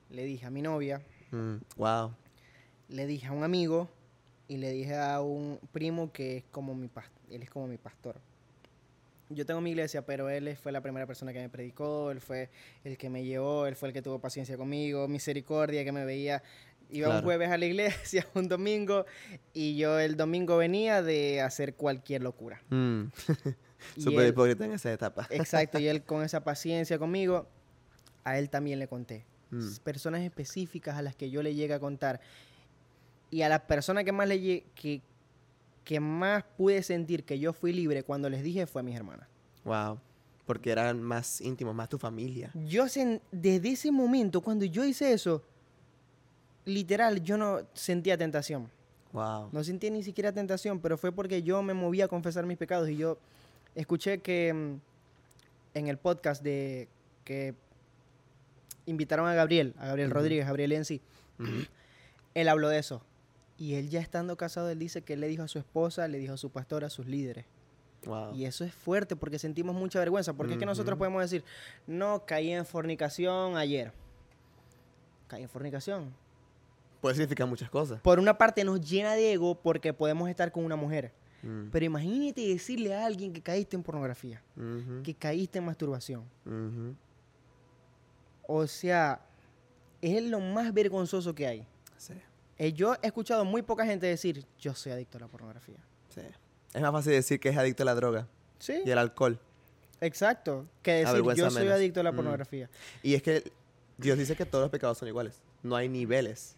le 0.09 0.23
dije 0.23 0.45
a 0.45 0.49
mi 0.49 0.61
novia, 0.61 1.01
Mm, 1.31 1.55
Wow. 1.77 2.13
le 2.89 3.07
dije 3.07 3.25
a 3.27 3.31
un 3.31 3.43
amigo 3.43 3.89
y 4.47 4.57
le 4.57 4.71
dije 4.71 4.95
a 4.95 5.19
un 5.19 5.59
primo 5.71 6.11
que 6.11 6.37
es 6.37 6.43
como 6.51 6.75
mi 6.75 6.89
él 7.31 7.41
es 7.41 7.49
como 7.49 7.67
mi 7.67 7.77
pastor. 7.77 8.21
Yo 9.29 9.45
tengo 9.45 9.61
mi 9.61 9.71
iglesia, 9.71 10.05
pero 10.05 10.29
él 10.29 10.55
fue 10.57 10.71
la 10.71 10.81
primera 10.81 11.07
persona 11.07 11.33
que 11.33 11.39
me 11.39 11.49
predicó, 11.49 12.11
él 12.11 12.21
fue 12.21 12.49
el 12.83 12.97
que 12.97 13.09
me 13.09 13.23
llevó, 13.23 13.65
él 13.65 13.75
fue 13.75 13.89
el 13.89 13.93
que 13.93 14.01
tuvo 14.01 14.19
paciencia 14.19 14.57
conmigo, 14.57 15.07
misericordia, 15.07 15.83
que 15.83 15.91
me 15.91 16.05
veía. 16.05 16.43
Iba 16.93 17.17
un 17.17 17.23
jueves 17.23 17.49
a 17.49 17.57
la 17.57 17.65
iglesia, 17.65 18.27
un 18.35 18.47
domingo, 18.47 19.05
y 19.51 19.75
yo 19.75 19.99
el 19.99 20.15
domingo 20.15 20.57
venía 20.57 21.01
de 21.01 21.41
hacer 21.41 21.73
cualquier 21.73 22.21
locura. 22.21 22.61
Mm. 22.69 23.05
Súper 23.97 24.27
hipócrita 24.27 24.65
en 24.65 24.73
esa 24.73 24.93
etapa. 24.93 25.27
Exacto, 25.31 25.79
y 25.79 25.87
él 25.87 26.03
con 26.05 26.23
esa 26.23 26.43
paciencia 26.43 26.99
conmigo, 26.99 27.47
a 28.23 28.37
él 28.37 28.49
también 28.51 28.77
le 28.77 28.87
conté. 28.87 29.25
Mm. 29.49 29.75
Personas 29.83 30.21
específicas 30.21 30.95
a 30.95 31.01
las 31.01 31.15
que 31.15 31.31
yo 31.31 31.41
le 31.41 31.55
llegué 31.55 31.73
a 31.73 31.79
contar. 31.79 32.21
Y 33.31 33.41
a 33.41 33.49
las 33.49 33.61
personas 33.61 34.03
que 34.03 34.11
más 34.11 34.27
le 34.27 34.63
que, 34.75 35.01
que 35.83 35.99
más 35.99 36.43
pude 36.55 36.83
sentir 36.83 37.23
que 37.23 37.39
yo 37.39 37.53
fui 37.53 37.73
libre 37.73 38.03
cuando 38.03 38.29
les 38.29 38.43
dije 38.43 38.67
fue 38.67 38.81
a 38.81 38.83
mis 38.83 38.95
hermanas. 38.95 39.27
Wow. 39.65 39.99
Porque 40.45 40.69
eran 40.71 41.01
más 41.01 41.41
íntimos, 41.41 41.73
más 41.73 41.89
tu 41.89 41.97
familia. 41.97 42.51
Yo 42.53 42.85
desde 43.31 43.69
ese 43.71 43.91
momento, 43.91 44.41
cuando 44.41 44.65
yo 44.65 44.85
hice 44.85 45.11
eso, 45.11 45.43
literal, 46.65 47.21
yo 47.23 47.37
no 47.37 47.61
sentía 47.73 48.17
tentación. 48.17 48.69
Wow. 49.11 49.49
No 49.51 49.63
sentía 49.63 49.91
ni 49.91 50.03
siquiera 50.03 50.31
tentación, 50.31 50.79
pero 50.79 50.97
fue 50.97 51.11
porque 51.11 51.43
yo 51.43 51.61
me 51.61 51.73
movía 51.73 52.05
a 52.05 52.07
confesar 52.07 52.45
mis 52.45 52.57
pecados 52.57 52.89
y 52.89 52.97
yo 52.97 53.17
escuché 53.75 54.19
que 54.19 54.53
mm, 54.53 55.77
en 55.77 55.87
el 55.87 55.97
podcast 55.97 56.43
de 56.43 56.87
que 57.23 57.53
invitaron 58.85 59.27
a 59.27 59.33
Gabriel, 59.33 59.73
a 59.77 59.87
Gabriel 59.87 60.09
Ujú. 60.09 60.19
Rodríguez, 60.19 60.45
Gabriel 60.45 60.71
en 60.73 60.85
sí, 60.85 61.01
él 62.33 62.49
habló 62.49 62.69
de 62.69 62.79
eso. 62.79 63.03
Y 63.57 63.75
él 63.75 63.89
ya 63.89 64.01
estando 64.01 64.35
casado, 64.35 64.69
él 64.69 64.79
dice 64.79 65.03
que 65.03 65.13
él 65.13 65.21
le 65.21 65.27
dijo 65.27 65.43
a 65.43 65.47
su 65.47 65.59
esposa, 65.59 66.07
le 66.07 66.17
dijo 66.17 66.33
a 66.33 66.37
su 66.37 66.49
pastor, 66.49 66.83
a 66.83 66.89
sus 66.89 67.05
líderes. 67.05 67.45
Wow. 68.05 68.33
Y 68.35 68.45
eso 68.45 68.65
es 68.65 68.73
fuerte 68.73 69.15
porque 69.15 69.39
sentimos 69.39 69.75
mucha 69.75 69.99
vergüenza. 69.99 70.33
Porque 70.33 70.53
es 70.53 70.59
que 70.59 70.65
nosotros 70.65 70.97
podemos 70.97 71.21
decir, 71.21 71.43
no, 71.87 72.25
caí 72.25 72.51
en 72.51 72.65
fornicación 72.65 73.55
ayer. 73.55 73.93
Caí 75.27 75.43
en 75.43 75.49
fornicación. 75.49 76.13
Puede 77.03 77.15
significar 77.15 77.45
muchas 77.45 77.69
cosas. 77.69 77.99
Por 77.99 78.17
una 78.17 78.37
parte 78.37 78.63
nos 78.63 78.79
llena 78.79 79.11
de 79.13 79.33
ego 79.33 79.55
porque 79.61 79.91
podemos 79.91 80.29
estar 80.29 80.53
con 80.53 80.63
una 80.63 80.77
mujer. 80.77 81.11
Mm. 81.41 81.67
Pero 81.69 81.83
imagínate 81.85 82.39
decirle 82.47 82.95
a 82.95 83.05
alguien 83.05 83.33
que 83.33 83.41
caíste 83.41 83.75
en 83.75 83.83
pornografía, 83.83 84.41
que 85.03 85.13
caíste 85.13 85.59
en 85.59 85.65
masturbación. 85.65 86.23
O 88.47 88.65
sea, 88.67 89.19
es 90.01 90.23
lo 90.23 90.39
más 90.39 90.73
vergonzoso 90.73 91.35
que 91.35 91.45
hay. 91.45 91.67
Sí. 91.97 92.13
Eh, 92.57 92.71
yo 92.71 92.93
he 93.01 93.07
escuchado 93.07 93.43
muy 93.43 93.61
poca 93.63 93.85
gente 93.85 94.05
decir, 94.07 94.45
yo 94.57 94.73
soy 94.73 94.93
adicto 94.93 95.17
a 95.17 95.21
la 95.21 95.27
pornografía. 95.27 95.79
Sí. 96.07 96.21
Es 96.73 96.81
más 96.81 96.91
fácil 96.93 97.11
decir 97.11 97.37
que 97.39 97.49
es 97.49 97.57
adicto 97.57 97.83
a 97.83 97.85
la 97.85 97.95
droga 97.95 98.27
Sí, 98.59 98.81
y 98.85 98.91
al 98.91 98.99
alcohol. 98.99 99.39
exacto. 99.99 100.67
Que 100.81 101.03
decir, 101.05 101.21
yo 101.35 101.49
soy 101.51 101.63
menos. 101.63 101.77
adicto 101.77 101.99
a 101.99 102.03
la 102.03 102.13
Mm. 102.13 102.15
pornografía. 102.15 102.69
Y 103.01 103.13
es 103.15 103.21
que 103.21 103.51
Dios 103.97 104.17
dice 104.17 104.37
que 104.37 104.45
todos 104.45 104.61
los 104.63 104.71
pecados 104.71 104.97
son 104.97 105.09
iguales. 105.09 105.41
No 105.63 105.75
hay 105.75 105.89
niveles. 105.89 106.55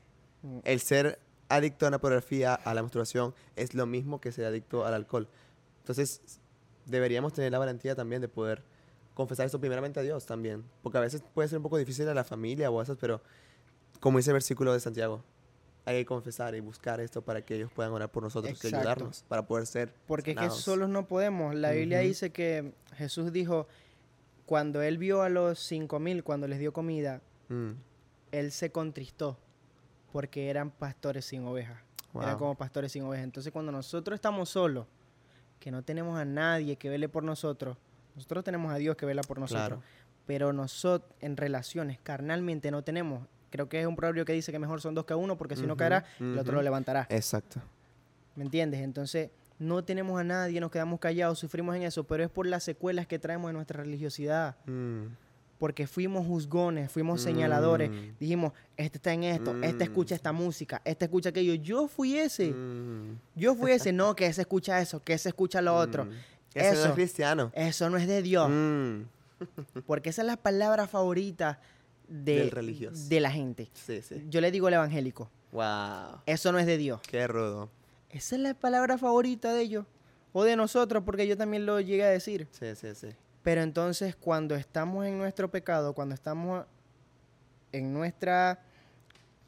El 0.63 0.79
ser 0.79 1.19
adicto 1.49 1.85
a 1.85 1.89
la 1.89 1.99
pornografía, 1.99 2.53
a 2.53 2.73
la 2.73 2.81
masturbación, 2.81 3.33
es 3.55 3.73
lo 3.73 3.85
mismo 3.85 4.19
que 4.19 4.31
ser 4.31 4.45
adicto 4.45 4.85
al 4.85 4.93
alcohol. 4.93 5.27
Entonces, 5.79 6.39
deberíamos 6.85 7.33
tener 7.33 7.51
la 7.51 7.59
valentía 7.59 7.95
también 7.95 8.21
de 8.21 8.27
poder 8.27 8.63
confesar 9.13 9.45
esto 9.45 9.59
primeramente 9.59 9.99
a 9.99 10.03
Dios 10.03 10.25
también. 10.25 10.63
Porque 10.81 10.97
a 10.97 11.01
veces 11.01 11.23
puede 11.33 11.47
ser 11.47 11.57
un 11.57 11.63
poco 11.63 11.77
difícil 11.77 12.07
a 12.09 12.13
la 12.13 12.23
familia 12.23 12.69
o 12.69 12.79
a 12.79 12.83
esas, 12.83 12.97
pero 12.97 13.21
como 13.99 14.17
dice 14.17 14.31
el 14.31 14.35
versículo 14.35 14.73
de 14.73 14.79
Santiago, 14.79 15.23
hay 15.85 16.01
que 16.01 16.05
confesar 16.05 16.55
y 16.55 16.59
buscar 16.59 16.99
esto 16.99 17.21
para 17.21 17.43
que 17.43 17.55
ellos 17.55 17.71
puedan 17.71 17.91
orar 17.91 18.11
por 18.11 18.23
nosotros 18.23 18.63
y 18.63 18.67
ayudarnos 18.67 19.23
para 19.27 19.45
poder 19.45 19.67
ser 19.67 19.93
Porque 20.07 20.31
es 20.31 20.37
que 20.37 20.49
solos 20.49 20.89
no 20.89 21.07
podemos. 21.07 21.53
La 21.53 21.71
Biblia 21.71 21.99
dice 21.99 22.31
que 22.31 22.73
Jesús 22.95 23.31
dijo, 23.31 23.67
cuando 24.47 24.81
él 24.81 24.97
vio 24.97 25.21
a 25.21 25.29
los 25.29 25.59
cinco 25.59 25.99
mil, 25.99 26.23
cuando 26.23 26.47
les 26.47 26.57
dio 26.57 26.73
comida, 26.73 27.21
Mm, 27.49 27.71
él 28.31 28.51
se 28.51 28.71
contristó 28.71 29.37
porque 30.15 30.49
eran 30.49 30.71
pastores 30.71 31.25
sin 31.25 31.45
ovejas. 31.45 31.77
Eran 32.13 32.29
wow. 32.29 32.39
como 32.39 32.55
pastores 32.55 32.89
sin 32.93 33.03
ovejas. 33.03 33.25
Entonces 33.25 33.51
cuando 33.51 33.73
nosotros 33.73 34.15
estamos 34.15 34.47
solos, 34.47 34.87
que 35.59 35.71
no 35.71 35.83
tenemos 35.83 36.17
a 36.17 36.23
nadie 36.23 36.77
que 36.77 36.87
vele 36.87 37.09
por 37.09 37.21
nosotros, 37.21 37.75
nosotros 38.15 38.45
tenemos 38.45 38.71
a 38.71 38.77
Dios 38.77 38.95
que 38.95 39.05
vela 39.05 39.23
por 39.23 39.39
nosotros. 39.39 39.79
Claro. 39.79 39.81
Pero 40.25 40.53
nosotros 40.53 41.11
en 41.19 41.35
relaciones 41.35 41.99
carnalmente 42.01 42.71
no 42.71 42.81
tenemos. 42.81 43.27
Creo 43.49 43.67
que 43.67 43.81
es 43.81 43.87
un 43.87 43.97
proverbio 43.97 44.23
que 44.23 44.31
dice 44.31 44.53
que 44.53 44.59
mejor 44.59 44.79
son 44.79 44.95
dos 44.95 45.03
que 45.03 45.13
uno 45.13 45.35
porque 45.35 45.57
si 45.57 45.65
Ujú, 45.65 45.75
caerá, 45.75 46.05
el 46.17 46.39
otro 46.39 46.55
lo 46.55 46.61
levantará. 46.61 47.07
Exacto. 47.09 47.59
¿Me 48.37 48.45
entiendes? 48.45 48.79
Entonces, 48.79 49.31
no 49.59 49.83
tenemos 49.83 50.17
a 50.17 50.23
nadie, 50.23 50.61
nos 50.61 50.71
quedamos 50.71 51.01
callados, 51.01 51.39
sufrimos 51.39 51.75
en 51.75 51.83
eso, 51.83 52.05
pero 52.05 52.23
es 52.23 52.29
por 52.29 52.45
las 52.45 52.63
secuelas 52.63 53.05
que 53.05 53.19
traemos 53.19 53.49
de 53.49 53.53
nuestra 53.53 53.83
religiosidad. 53.83 54.55
Mm, 54.65 55.07
Porque 55.57 55.87
fuimos 55.87 56.25
juzgones, 56.27 56.91
fuimos 56.91 57.21
señaladores. 57.21 57.89
Mm. 57.89 58.17
Dijimos, 58.19 58.51
este 58.75 58.97
está 58.97 59.13
en 59.13 59.23
esto, 59.23 59.55
este 59.61 59.85
Mm. 59.85 59.89
escucha 59.89 60.15
esta 60.15 60.31
música, 60.33 60.81
este 60.83 61.05
escucha 61.05 61.29
aquello. 61.29 61.53
Yo 61.55 61.87
fui 61.87 62.17
ese. 62.17 62.51
mm, 62.51 63.17
Yo 63.35 63.55
fui 63.55 63.71
ese. 63.71 63.93
No, 63.93 64.15
que 64.15 64.25
ese 64.25 64.41
escucha 64.41 64.81
eso, 64.81 65.01
que 65.03 65.13
ese 65.13 65.29
escucha 65.29 65.61
lo 65.61 65.75
otro. 65.75 66.07
Ese 66.53 66.71
no 66.73 66.79
Eso. 66.79 66.87
es 66.89 66.93
cristiano. 66.93 67.51
Eso 67.55 67.89
no 67.89 67.97
es 67.97 68.07
de 68.07 68.21
Dios. 68.21 68.49
Porque 69.87 70.09
esa 70.09 70.21
es 70.21 70.25
la 70.27 70.37
palabra 70.37 70.87
favorita 70.87 71.59
de, 72.07 72.35
Del 72.39 72.51
religioso. 72.51 73.07
de 73.09 73.19
la 73.19 73.31
gente. 73.31 73.69
Sí, 73.73 74.01
sí. 74.01 74.25
Yo 74.29 74.41
le 74.41 74.51
digo 74.51 74.67
el 74.67 74.73
evangélico. 74.75 75.29
Wow. 75.51 76.21
Eso 76.25 76.51
no 76.51 76.59
es 76.59 76.65
de 76.65 76.77
Dios. 76.77 77.01
Qué 77.01 77.27
rudo. 77.27 77.69
Esa 78.09 78.35
es 78.35 78.41
la 78.41 78.53
palabra 78.53 78.97
favorita 78.97 79.53
de 79.53 79.61
ellos. 79.61 79.85
O 80.33 80.43
de 80.43 80.55
nosotros, 80.57 81.03
porque 81.05 81.27
yo 81.27 81.37
también 81.37 81.65
lo 81.65 81.79
llegué 81.79 82.03
a 82.03 82.09
decir. 82.09 82.47
Sí, 82.51 82.67
sí, 82.75 82.93
sí. 82.93 83.07
Pero 83.45 83.61
entonces 83.61 84.15
cuando 84.15 84.55
estamos 84.55 85.05
en 85.05 85.19
nuestro 85.19 85.51
pecado, 85.51 85.93
cuando 85.93 86.15
estamos 86.15 86.65
en 87.71 87.93
nuestra, 87.93 88.63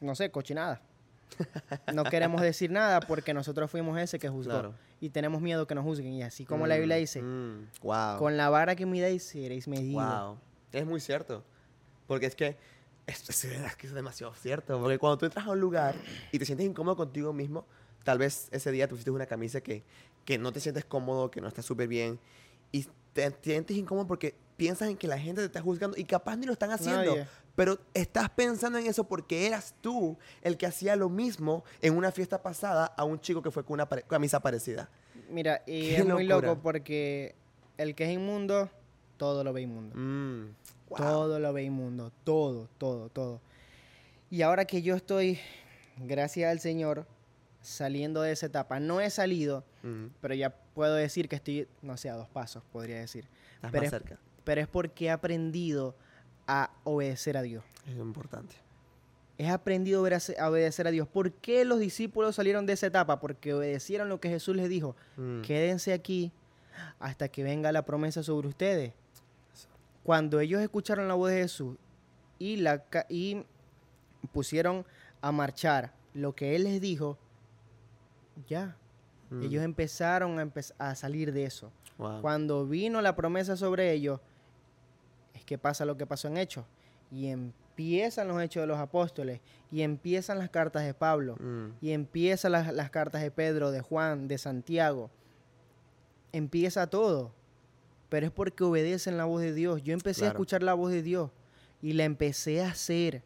no 0.00 0.14
sé, 0.14 0.30
cochinada, 0.30 0.80
no 1.92 2.04
queremos 2.04 2.40
decir 2.40 2.70
nada 2.70 3.00
porque 3.00 3.34
nosotros 3.34 3.68
fuimos 3.68 3.98
ese 3.98 4.20
que 4.20 4.28
juzgó. 4.28 4.52
Claro. 4.52 4.74
Y 5.00 5.10
tenemos 5.10 5.40
miedo 5.42 5.66
que 5.66 5.74
nos 5.74 5.82
juzguen. 5.84 6.12
Y 6.12 6.22
así 6.22 6.44
como 6.44 6.68
la 6.68 6.76
Biblia 6.76 6.94
dice, 6.96 7.20
wow. 7.82 8.18
con 8.18 8.36
la 8.36 8.48
vara 8.50 8.76
que 8.76 8.86
midáis 8.86 9.24
seréis 9.24 9.66
medidos. 9.66 10.04
Wow. 10.04 10.38
Es 10.72 10.86
muy 10.86 11.00
cierto. 11.00 11.42
Porque 12.06 12.26
es 12.26 12.36
que 12.36 12.56
es, 13.08 13.28
es- 13.28 13.44
es 13.46 13.76
que 13.76 13.88
es 13.88 13.92
demasiado 13.92 14.32
cierto. 14.34 14.80
Porque 14.80 14.98
cuando 14.98 15.18
tú 15.18 15.26
entras 15.26 15.44
a 15.44 15.50
un 15.50 15.58
lugar 15.60 15.96
y 16.30 16.38
te 16.38 16.44
sientes 16.44 16.64
incómodo 16.68 16.94
contigo 16.96 17.32
mismo, 17.32 17.66
tal 18.04 18.18
vez 18.18 18.46
ese 18.52 18.70
día 18.70 18.86
tú 18.86 18.94
pusiste 18.94 19.10
una 19.10 19.26
camisa 19.26 19.60
que, 19.60 19.82
que 20.24 20.38
no 20.38 20.52
te 20.52 20.60
sientes 20.60 20.84
cómodo, 20.84 21.32
que 21.32 21.40
no 21.40 21.48
está 21.48 21.62
súper 21.62 21.88
bien. 21.88 22.20
Y 22.70 22.86
te, 23.22 23.30
te 23.30 23.50
sientes 23.50 23.76
incómodo 23.76 24.06
porque 24.06 24.34
piensas 24.56 24.88
en 24.88 24.96
que 24.96 25.06
la 25.08 25.18
gente 25.18 25.40
te 25.40 25.46
está 25.46 25.60
juzgando 25.60 25.96
y 25.96 26.04
capaz 26.04 26.36
ni 26.36 26.46
lo 26.46 26.52
están 26.52 26.70
haciendo. 26.70 27.04
Nadie. 27.16 27.26
Pero 27.54 27.78
estás 27.92 28.30
pensando 28.30 28.78
en 28.78 28.86
eso 28.86 29.04
porque 29.04 29.46
eras 29.46 29.74
tú 29.80 30.16
el 30.42 30.56
que 30.56 30.66
hacía 30.66 30.94
lo 30.94 31.08
mismo 31.08 31.64
en 31.82 31.96
una 31.96 32.12
fiesta 32.12 32.40
pasada 32.40 32.86
a 32.86 33.04
un 33.04 33.20
chico 33.20 33.42
que 33.42 33.50
fue 33.50 33.64
con 33.64 33.74
una 33.74 33.88
pare- 33.88 34.02
camisa 34.04 34.38
parecida. 34.40 34.88
Mira, 35.30 35.62
y 35.66 35.90
es 35.90 36.06
muy 36.06 36.24
loco 36.24 36.58
porque 36.62 37.34
el 37.76 37.94
que 37.96 38.04
es 38.04 38.10
inmundo, 38.10 38.70
todo 39.16 39.42
lo 39.42 39.52
ve 39.52 39.62
inmundo. 39.62 39.96
Mm, 39.96 40.54
wow. 40.90 40.98
Todo 40.98 41.38
lo 41.40 41.52
ve 41.52 41.64
inmundo. 41.64 42.12
Todo, 42.22 42.68
todo, 42.78 43.08
todo. 43.08 43.40
Y 44.30 44.42
ahora 44.42 44.64
que 44.64 44.82
yo 44.82 44.94
estoy, 44.94 45.38
gracias 45.96 46.50
al 46.50 46.60
Señor, 46.60 47.06
saliendo 47.68 48.22
de 48.22 48.32
esa 48.32 48.46
etapa, 48.46 48.80
no 48.80 49.00
he 49.00 49.10
salido, 49.10 49.64
pero 50.20 50.34
ya 50.34 50.50
puedo 50.74 50.94
decir 50.94 51.28
que 51.28 51.36
estoy, 51.36 51.68
no 51.82 51.96
sé, 51.96 52.08
a 52.10 52.14
dos 52.14 52.28
pasos, 52.28 52.62
podría 52.72 52.98
decir. 52.98 53.26
estás 53.56 53.70
Pero 53.70 53.82
más 53.84 53.84
es- 53.84 53.90
cerca. 53.90 54.18
Pero 54.44 54.60
es 54.62 54.68
porque 54.68 55.06
he 55.06 55.10
aprendido 55.10 55.94
a 56.46 56.70
obedecer 56.84 57.36
a 57.36 57.42
Dios. 57.42 57.62
Es 57.86 57.96
importante. 57.96 58.54
He 59.36 59.48
aprendido 59.50 60.00
a 60.00 60.08
obedece- 60.08 60.38
a 60.38 60.48
obedecer 60.50 60.86
a 60.86 60.90
Dios. 60.90 61.06
¿Por 61.06 61.32
qué 61.32 61.64
los 61.66 61.78
discípulos 61.78 62.34
salieron 62.36 62.64
de 62.66 62.72
esa 62.72 62.86
etapa? 62.86 63.20
Porque 63.20 63.52
obedecieron 63.54 64.08
lo 64.08 64.18
que 64.20 64.30
Jesús 64.30 64.56
les 64.56 64.68
dijo. 64.70 64.96
Mm, 65.16 65.42
Quédense 65.42 65.92
aquí 65.92 66.32
hasta 66.98 67.28
que 67.28 67.42
venga 67.42 67.70
la 67.70 67.84
promesa 67.84 68.22
sobre 68.22 68.48
ustedes. 68.48 68.94
Cuando 70.02 70.40
ellos 70.40 70.62
escucharon 70.62 71.06
la 71.08 71.14
voz 71.14 71.30
de 71.30 71.42
Jesús 71.42 71.76
y, 72.38 72.56
la, 72.56 72.82
y 73.10 73.44
pusieron 74.32 74.86
a 75.20 75.30
marchar 75.32 75.92
lo 76.14 76.34
que 76.34 76.56
Él 76.56 76.64
les 76.64 76.80
dijo, 76.80 77.18
ya. 78.46 78.76
mm, 79.30 79.42
Ellos 79.42 79.62
empezaron 79.64 80.38
a, 80.38 80.44
empe- 80.44 80.74
a 80.78 80.94
salir 80.94 81.32
de 81.32 81.44
eso. 81.44 81.70
wow. 81.98 82.20
Cuando 82.20 82.66
vino 82.66 83.00
la 83.00 83.14
promesa 83.16 83.56
sobre 83.56 83.92
ellos, 83.92 84.20
es 85.34 85.44
que 85.44 85.58
pasa 85.58 85.84
lo 85.84 85.96
que 85.96 86.06
pasó 86.06 86.28
en 86.28 86.36
Hechos. 86.36 86.64
Y 87.10 87.28
empiezan 87.28 88.28
los 88.28 88.40
Hechos 88.42 88.62
de 88.62 88.66
los 88.66 88.78
Apóstoles. 88.78 89.40
Y 89.70 89.82
empiezan 89.82 90.38
las 90.38 90.50
cartas 90.50 90.84
de 90.84 90.94
Pablo. 90.94 91.36
Mm, 91.40 91.68
Y 91.80 91.90
empiezan 91.92 92.52
las, 92.52 92.72
las 92.72 92.90
cartas 92.90 93.22
de 93.22 93.30
Pedro, 93.30 93.70
de 93.70 93.80
Juan, 93.80 94.28
de 94.28 94.38
Santiago. 94.38 95.10
Empieza 96.32 96.86
todo. 96.88 97.32
Pero 98.08 98.26
es 98.26 98.32
porque 98.32 98.64
obedecen 98.64 99.16
la 99.16 99.24
voz 99.26 99.40
de 99.42 99.52
Dios. 99.52 99.82
Yo 99.82 99.92
empecé 99.92 100.24
a 100.24 100.28
escuchar 100.28 100.62
la 100.62 100.74
voz 100.74 100.90
de 100.90 101.02
Dios. 101.02 101.30
Y 101.82 101.92
la 101.92 102.04
empecé 102.04 102.62
a 102.62 102.68
hacer. 102.70 103.22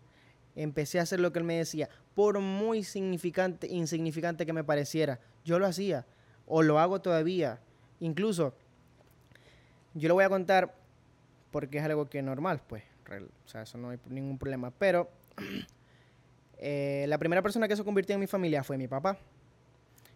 Empecé 0.56 0.98
a 0.98 1.02
hacer 1.02 1.20
lo 1.20 1.32
que 1.32 1.38
él 1.38 1.44
me 1.44 1.56
decía. 1.56 1.88
Por 2.14 2.40
muy 2.40 2.84
significante, 2.84 3.66
insignificante 3.66 4.44
que 4.44 4.52
me 4.52 4.64
pareciera. 4.64 5.20
Yo 5.44 5.58
lo 5.58 5.66
hacía. 5.66 6.06
O 6.46 6.62
lo 6.62 6.78
hago 6.78 7.00
todavía. 7.00 7.60
Incluso, 8.00 8.54
yo 9.94 10.08
lo 10.08 10.14
voy 10.14 10.24
a 10.24 10.28
contar 10.28 10.74
porque 11.50 11.78
es 11.78 11.84
algo 11.84 12.08
que 12.08 12.18
es 12.18 12.24
normal, 12.24 12.62
pues. 12.66 12.82
O 13.44 13.48
sea, 13.48 13.62
eso 13.62 13.78
no 13.78 13.90
hay 13.90 13.98
ningún 14.08 14.38
problema. 14.38 14.70
Pero 14.70 15.10
eh, 16.58 17.04
la 17.08 17.18
primera 17.18 17.42
persona 17.42 17.68
que 17.68 17.76
se 17.76 17.84
convirtió 17.84 18.14
en 18.14 18.20
mi 18.20 18.26
familia 18.26 18.62
fue 18.64 18.78
mi 18.78 18.88
papá. 18.88 19.18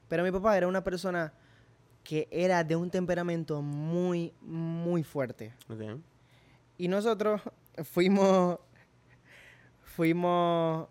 Pero 0.08 0.22
mi 0.22 0.30
papá 0.30 0.56
era 0.56 0.66
una 0.66 0.82
persona 0.82 1.32
que 2.02 2.28
era 2.30 2.62
de 2.62 2.76
un 2.76 2.90
temperamento 2.90 3.62
muy, 3.62 4.32
muy 4.40 5.02
fuerte. 5.02 5.52
ok. 5.68 6.00
Y 6.78 6.88
nosotros 6.88 7.40
fuimos, 7.84 8.58
fuimos 9.82 10.88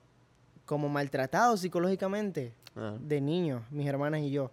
como 0.66 0.90
maltratados 0.90 1.62
psicológicamente 1.62 2.54
Ah, 2.78 2.98
de 3.00 3.22
niños, 3.22 3.62
mis 3.72 3.88
hermanas 3.88 4.20
y 4.22 4.32
yo. 4.32 4.52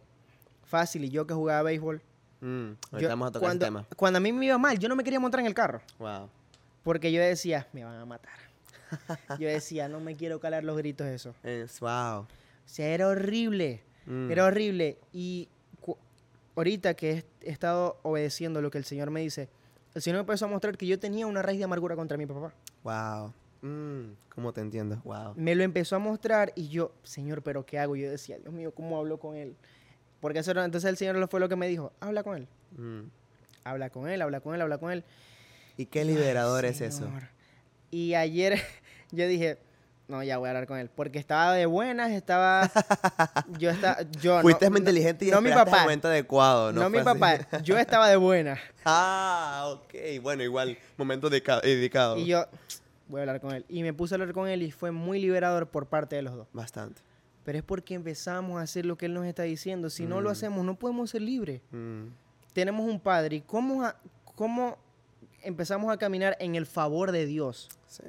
Fácil, 0.64 1.05
y 1.05 1.11
yo 1.11 1.27
que 1.27 1.35
jugaba 1.35 1.62
béisbol. 1.62 2.01
mm, 2.40 2.70
yo- 3.01 3.09
vamos 3.09 3.29
a 3.29 3.33
tocar 3.33 3.46
cuando, 3.48 3.64
ese 3.64 3.72
tema. 3.72 3.87
cuando 3.96 4.16
a 4.18 4.20
mí 4.20 4.33
me 4.33 4.46
iba 4.46 4.59
mal, 4.59 4.79
yo 4.79 4.88
no 4.88 4.94
me 4.96 5.03
quería 5.05 5.18
montar 5.18 5.40
en 5.40 5.46
el 5.46 5.55
carro. 5.55 5.81
Wow. 5.98 6.29
Porque 6.85 7.11
yo 7.12 7.20
decía, 7.20 7.66
me 7.72 7.83
van 7.85 7.98
a 7.98 8.05
matar. 8.07 8.33
yo 9.40 9.48
decía, 9.48 9.88
no 9.88 9.98
me 10.01 10.14
quiero 10.16 10.38
calar 10.38 10.62
los 10.64 10.77
gritos 10.77 11.07
eso. 11.09 11.35
Es, 11.42 11.81
wow. 11.81 12.20
O 12.20 12.27
sea, 12.66 12.87
era 12.88 13.09
horrible. 13.09 13.83
Mm, 14.07 14.31
Era 14.31 14.44
horrible. 14.44 14.98
Y 15.12 15.48
ahorita 16.57 16.94
que 16.94 17.11
he, 17.12 17.25
he 17.42 17.51
estado 17.51 17.98
obedeciendo 18.03 18.61
lo 18.62 18.70
que 18.70 18.79
el 18.79 18.85
Señor 18.85 19.11
me 19.11 19.20
dice, 19.20 19.48
el 19.94 20.03
Señor 20.03 20.16
me 20.18 20.20
empezó 20.20 20.44
a 20.44 20.48
mostrar 20.48 20.77
que 20.77 20.87
yo 20.87 20.98
tenía 20.98 21.27
una 21.27 21.42
raíz 21.42 21.59
de 21.59 21.64
amargura 21.64 21.96
contra 21.96 22.16
mi 22.16 22.27
papá. 22.27 22.53
Wow. 22.85 23.33
Mm, 23.62 24.12
¿Cómo 24.35 24.53
te 24.53 24.61
entiendo? 24.61 25.01
Wow. 25.05 25.35
Me 25.37 25.55
lo 25.55 25.62
empezó 25.62 25.96
a 25.96 25.98
mostrar 25.98 26.53
y 26.57 26.68
yo, 26.68 26.92
Señor, 27.05 27.42
¿pero 27.42 27.64
qué 27.64 27.79
hago? 27.79 27.96
Yo 27.96 28.11
decía, 28.11 28.38
Dios 28.38 28.53
mío, 28.53 28.72
¿cómo 28.75 28.98
hablo 28.98 29.18
con 29.18 29.37
él? 29.37 29.57
Porque 30.20 30.40
eso 30.40 30.51
entonces 30.51 30.85
el 30.85 30.96
Señor 30.96 31.29
fue 31.29 31.40
lo 31.40 31.48
que 31.48 31.57
me 31.57 31.68
dijo, 31.68 31.92
habla 32.01 32.22
con 32.22 32.37
él. 32.37 32.48
Mm. 32.77 33.03
Habla 33.64 33.90
con 33.90 34.09
él, 34.09 34.20
habla 34.22 34.40
con 34.40 34.55
él, 34.55 34.61
habla 34.62 34.79
con 34.79 34.90
él. 34.90 35.05
¿Y 35.77 35.87
qué 35.87 36.01
Ay, 36.01 36.07
liberador 36.07 36.64
es 36.64 36.81
eso? 36.81 37.05
Señor. 37.07 37.29
Y 37.90 38.14
ayer 38.14 38.59
yo 39.12 39.27
dije, 39.27 39.59
no, 40.09 40.22
ya 40.22 40.38
voy 40.38 40.48
a 40.48 40.51
hablar 40.51 40.66
con 40.66 40.79
él. 40.79 40.90
Porque 40.94 41.18
estaba 41.18 41.55
de 41.55 41.66
buenas, 41.66 42.11
estaba. 42.11 42.70
Yo 43.59 43.70
estaba. 43.70 44.03
Yo, 44.20 44.40
Fuiste 44.42 44.68
no- 44.68 44.77
inteligente 44.79 45.25
y 45.25 45.31
no 45.31 45.40
mi 45.40 45.51
el 45.51 45.57
momento 45.57 46.09
adecuado, 46.09 46.72
¿no? 46.72 46.83
No, 46.83 46.90
mi 46.90 46.98
así? 46.98 47.05
papá. 47.05 47.38
Yo 47.62 47.79
estaba 47.79 48.09
de 48.09 48.16
buenas. 48.16 48.59
Ah, 48.85 49.68
ok. 49.75 50.20
Bueno, 50.20 50.42
igual, 50.42 50.77
momento 50.96 51.31
dedicado. 51.31 52.16
Y 52.18 52.27
yo, 52.27 52.46
voy 53.12 53.20
a 53.20 53.22
hablar 53.22 53.40
con 53.40 53.53
él. 53.55 53.64
Y 53.68 53.83
me 53.83 53.92
puse 53.92 54.14
a 54.14 54.16
hablar 54.16 54.33
con 54.35 54.48
él 54.48 54.62
y 54.62 54.72
fue 54.72 54.90
muy 54.90 55.20
liberador 55.20 55.68
por 55.68 55.87
parte 55.87 56.16
de 56.16 56.22
los 56.22 56.35
dos. 56.35 56.48
Bastante. 56.53 57.01
Pero 57.44 57.59
es 57.59 57.64
porque 57.64 57.94
empezamos 57.94 58.59
a 58.59 58.62
hacer 58.62 58.87
lo 58.87 58.96
que 58.96 59.07
él 59.07 59.14
nos 59.14 59.27
está 59.27 59.42
diciendo. 59.44 59.90
Si 59.90 60.07
no 60.07 60.20
lo 60.20 60.31
Mm. 60.31 60.33
hacemos, 60.33 60.64
no 60.64 60.77
podemos 60.79 61.11
ser 61.11 61.22
libres. 61.22 61.61
Mm, 61.70 62.07
Tenemos 62.53 62.87
un 62.87 63.01
padre. 63.01 63.37
¿Y 63.37 63.40
cómo, 63.40 63.83
a- 63.85 63.96
cómo 64.37 64.77
empezamos 65.42 65.90
a 65.92 65.96
caminar 65.96 66.37
en 66.38 66.55
el 66.55 66.66
favor 66.66 67.11
de 67.12 67.25
Dios 67.27 67.68
sí. 67.87 68.03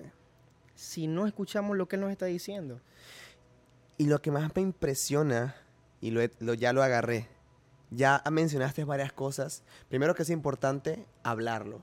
si 0.76 1.08
no 1.08 1.26
escuchamos 1.28 1.78
lo 1.78 1.88
que 1.88 1.96
él 1.96 2.02
nos 2.02 2.12
está 2.12 2.26
diciendo? 2.26 2.80
Y 3.98 4.08
lo 4.08 4.22
que 4.22 4.32
más 4.32 4.54
me 4.56 4.62
impresiona, 4.62 5.56
y 6.02 6.12
lo, 6.12 6.22
lo- 6.40 6.54
ya 6.56 6.74
lo 6.74 6.84
agarré, 6.84 7.28
ya 7.90 8.22
mencionaste 8.32 8.84
varias 8.84 9.14
cosas. 9.14 9.64
Primero 9.88 10.14
que 10.16 10.24
es 10.24 10.30
importante 10.30 11.06
hablarlo, 11.24 11.82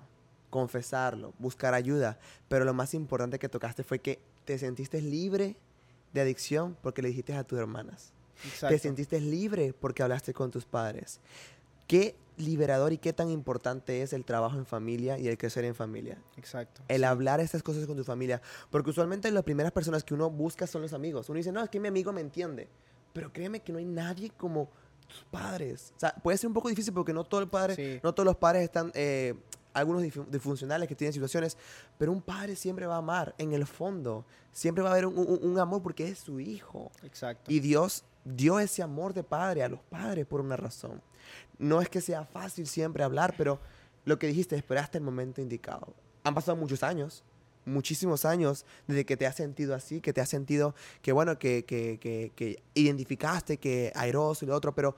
confesarlo, 0.50 1.32
buscar 1.38 1.74
ayuda. 1.74 2.18
Pero 2.48 2.64
lo 2.64 2.74
más 2.74 2.92
importante 2.94 3.38
que 3.38 3.48
tocaste 3.48 3.82
fue 3.82 4.00
que 4.00 4.20
te 4.44 4.58
sentiste 4.58 5.00
libre 5.00 5.56
de 6.12 6.20
adicción 6.20 6.76
porque 6.82 7.02
le 7.02 7.08
dijiste 7.08 7.32
a 7.34 7.44
tus 7.44 7.58
hermanas. 7.58 8.12
Te 8.60 8.78
sentiste 8.78 9.20
libre 9.20 9.72
porque 9.78 10.02
hablaste 10.02 10.32
con 10.34 10.50
tus 10.50 10.64
padres. 10.64 11.20
Qué 11.86 12.16
liberador 12.36 12.92
y 12.92 12.98
qué 12.98 13.12
tan 13.12 13.28
importante 13.30 14.00
es 14.02 14.12
el 14.12 14.24
trabajo 14.24 14.56
en 14.56 14.64
familia 14.64 15.18
y 15.18 15.28
el 15.28 15.36
crecer 15.36 15.64
en 15.64 15.74
familia. 15.74 16.18
Exacto. 16.36 16.82
El 16.88 17.04
hablar 17.04 17.40
estas 17.40 17.62
cosas 17.62 17.86
con 17.86 17.96
tu 17.96 18.04
familia. 18.04 18.40
Porque 18.70 18.90
usualmente 18.90 19.30
las 19.30 19.44
primeras 19.44 19.72
personas 19.72 20.04
que 20.04 20.14
uno 20.14 20.30
busca 20.30 20.66
son 20.66 20.82
los 20.82 20.92
amigos. 20.94 21.28
Uno 21.28 21.36
dice, 21.36 21.52
no, 21.52 21.62
es 21.62 21.68
que 21.68 21.78
mi 21.80 21.88
amigo 21.88 22.12
me 22.12 22.20
entiende. 22.22 22.68
Pero 23.12 23.32
créeme 23.32 23.60
que 23.60 23.72
no 23.72 23.78
hay 23.78 23.84
nadie 23.84 24.30
como 24.30 24.70
tus 25.06 25.24
padres. 25.24 25.92
O 25.96 26.00
sea, 26.00 26.14
puede 26.14 26.38
ser 26.38 26.48
un 26.48 26.54
poco 26.54 26.68
difícil 26.68 26.94
porque 26.94 27.12
no, 27.12 27.24
todo 27.24 27.40
el 27.40 27.48
padre, 27.48 27.74
Sí. 27.74 28.00
no 28.02 28.14
todos 28.14 28.24
los 28.24 28.36
padres 28.36 28.62
están, 28.62 28.90
eh, 28.94 29.34
algunos 29.72 30.02
disfuncionales 30.02 30.88
que 30.88 30.94
tienen 30.94 31.12
situaciones, 31.12 31.56
pero 31.98 32.12
un 32.12 32.22
padre 32.22 32.56
siempre 32.56 32.86
va 32.86 32.96
a 32.96 32.98
amar 32.98 33.34
en 33.38 33.52
el 33.52 33.66
fondo. 33.66 34.24
Siempre 34.52 34.82
va 34.82 34.90
a 34.90 34.92
haber 34.92 35.06
un, 35.06 35.16
un- 35.18 35.38
un 35.42 35.58
amor 35.58 35.82
porque 35.82 36.08
es 36.08 36.18
su 36.18 36.40
hijo. 36.40 36.90
Exacto. 37.02 37.50
Y 37.52 37.60
Dios 37.60 38.04
dio 38.24 38.58
ese 38.60 38.82
amor 38.82 39.14
de 39.14 39.22
padre 39.22 39.62
a 39.62 39.68
los 39.68 39.80
padres 39.80 40.26
por 40.26 40.40
una 40.40 40.56
razón. 40.56 41.00
No 41.58 41.80
es 41.80 41.88
que 41.88 42.00
sea 42.00 42.24
fácil 42.24 42.66
siempre 42.66 43.04
hablar, 43.04 43.34
pero 43.36 43.60
lo 44.04 44.18
que 44.18 44.26
dijiste, 44.26 44.56
esperaste 44.56 44.98
el 44.98 45.04
momento 45.04 45.40
indicado. 45.40 45.94
Han 46.24 46.34
pasado 46.34 46.56
muchos 46.56 46.82
años, 46.82 47.22
muchísimos 47.64 48.24
años 48.24 48.64
desde 48.88 49.04
que 49.06 49.16
te 49.16 49.26
has 49.26 49.36
sentido 49.36 49.74
así, 49.74 50.00
que 50.00 50.12
te 50.12 50.20
has 50.20 50.28
sentido 50.28 50.74
que, 51.02 51.12
bueno, 51.12 51.38
que, 51.38 51.64
que, 51.64 51.98
que, 52.00 52.32
que 52.34 52.62
identificaste 52.74 53.58
que 53.58 53.92
airoso 53.94 54.44
y 54.44 54.48
lo 54.48 54.54
otro, 54.56 54.74
pero 54.74 54.96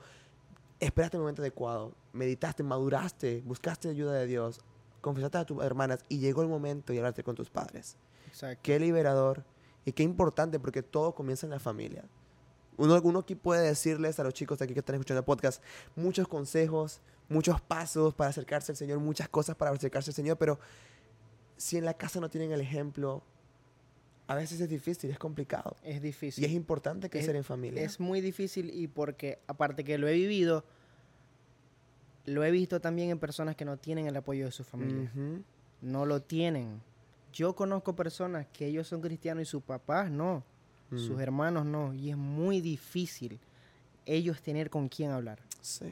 esperaste 0.79 1.17
el 1.17 1.21
momento 1.21 1.41
adecuado, 1.41 1.93
meditaste, 2.13 2.63
maduraste, 2.63 3.41
buscaste 3.45 3.89
ayuda 3.89 4.13
de 4.13 4.25
Dios. 4.27 4.61
confesaste 5.01 5.37
a 5.37 5.43
tus 5.45 5.61
hermanas 5.61 6.05
y 6.07 6.19
llegó 6.19 6.43
el 6.43 6.47
momento 6.47 6.93
de 6.93 6.99
hablarte 6.99 7.23
con 7.25 7.35
tus 7.35 7.49
padres. 7.49 7.97
Exacto. 8.29 8.61
Qué 8.63 8.79
liberador 8.79 9.43
y 9.83 9.91
qué 9.91 10.01
importante 10.03 10.59
porque 10.61 10.81
todo 10.81 11.13
comienza 11.13 11.45
en 11.45 11.49
la 11.49 11.59
familia. 11.59 12.05
Uno, 12.77 12.99
uno 13.03 13.19
aquí 13.19 13.35
puede 13.35 13.67
decirles 13.67 14.17
a 14.21 14.23
los 14.23 14.33
chicos 14.33 14.59
de 14.59 14.63
aquí 14.65 14.73
que 14.73 14.79
están 14.79 14.95
escuchando 14.95 15.19
el 15.19 15.25
podcast 15.25 15.61
muchos 15.97 16.25
consejos, 16.29 17.01
muchos 17.27 17.59
pasos 17.59 18.13
para 18.13 18.29
acercarse 18.29 18.71
al 18.71 18.77
Señor, 18.77 18.99
muchas 18.99 19.27
cosas 19.27 19.57
para 19.57 19.71
acercarse 19.71 20.11
al 20.11 20.15
Señor, 20.15 20.37
pero 20.37 20.57
si 21.57 21.77
en 21.77 21.83
la 21.83 21.95
casa 21.95 22.21
no 22.21 22.29
tienen 22.29 22.53
el 22.53 22.61
ejemplo, 22.61 23.23
a 24.27 24.35
veces 24.35 24.61
es 24.61 24.69
difícil, 24.69 25.11
es 25.11 25.19
complicado. 25.19 25.75
Es 25.83 25.97
Y 25.97 25.99
difícil. 25.99 26.45
es 26.45 26.51
importante 26.51 27.09
crecer 27.09 27.31
Es- 27.35 27.39
en 27.39 27.43
familia. 27.43 27.83
Es 27.83 27.99
muy 27.99 28.21
difícil 28.21 28.69
y 28.73 28.87
porque, 28.87 29.39
aparte 29.47 29.83
que 29.83 29.97
lo 29.97 30.07
he 30.07 30.13
vivido, 30.13 30.63
lo 32.25 32.43
he 32.43 32.51
visto 32.51 32.79
también 32.79 33.09
en 33.09 33.19
personas 33.19 33.55
que 33.55 33.65
no 33.65 33.77
tienen 33.77 34.07
el 34.07 34.15
apoyo 34.15 34.45
de 34.45 34.51
su 34.51 34.63
familia. 34.63 35.11
No 35.81 36.05
lo 36.05 36.21
tienen. 36.21 36.81
Yo 37.33 37.55
conozco 37.55 37.95
personas 37.95 38.45
que 38.53 38.67
ellos 38.67 38.87
son 38.87 39.01
cristianos 39.01 39.41
y 39.43 39.45
sus 39.45 39.63
papás 39.63 40.09
no, 40.11 40.43
sus 40.91 41.17
Mm. 41.17 41.19
hermanos 41.21 41.65
no. 41.65 41.93
Y 41.93 42.11
es 42.11 42.17
muy 42.17 42.61
difícil 42.61 43.39
ellos 44.05 44.41
tener 44.41 44.69
con 44.69 44.87
quién 44.87 45.11
hablar. 45.11 45.39
Sí. 45.61 45.91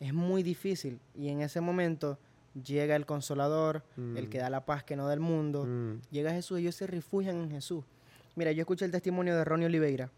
Es 0.00 0.14
muy 0.14 0.42
difícil. 0.42 0.98
Y 1.14 1.28
en 1.28 1.40
ese 1.42 1.60
momento 1.60 2.18
llega 2.64 2.96
el 2.96 3.04
consolador, 3.06 3.82
el 3.96 4.26
Mm. 4.26 4.30
que 4.30 4.38
da 4.38 4.48
la 4.50 4.64
paz 4.64 4.82
que 4.84 4.96
no 4.96 5.06
da 5.06 5.14
el 5.14 5.20
mundo. 5.20 5.64
Mm. 5.66 6.00
Llega 6.10 6.32
Jesús, 6.32 6.58
ellos 6.58 6.74
se 6.74 6.86
refugian 6.86 7.36
en 7.36 7.50
Jesús. 7.50 7.84
Mira, 8.34 8.50
yo 8.52 8.62
escuché 8.62 8.84
el 8.84 8.90
testimonio 8.92 9.36
de 9.36 9.44
Ronnie 9.44 9.66
Oliveira. 9.66 10.10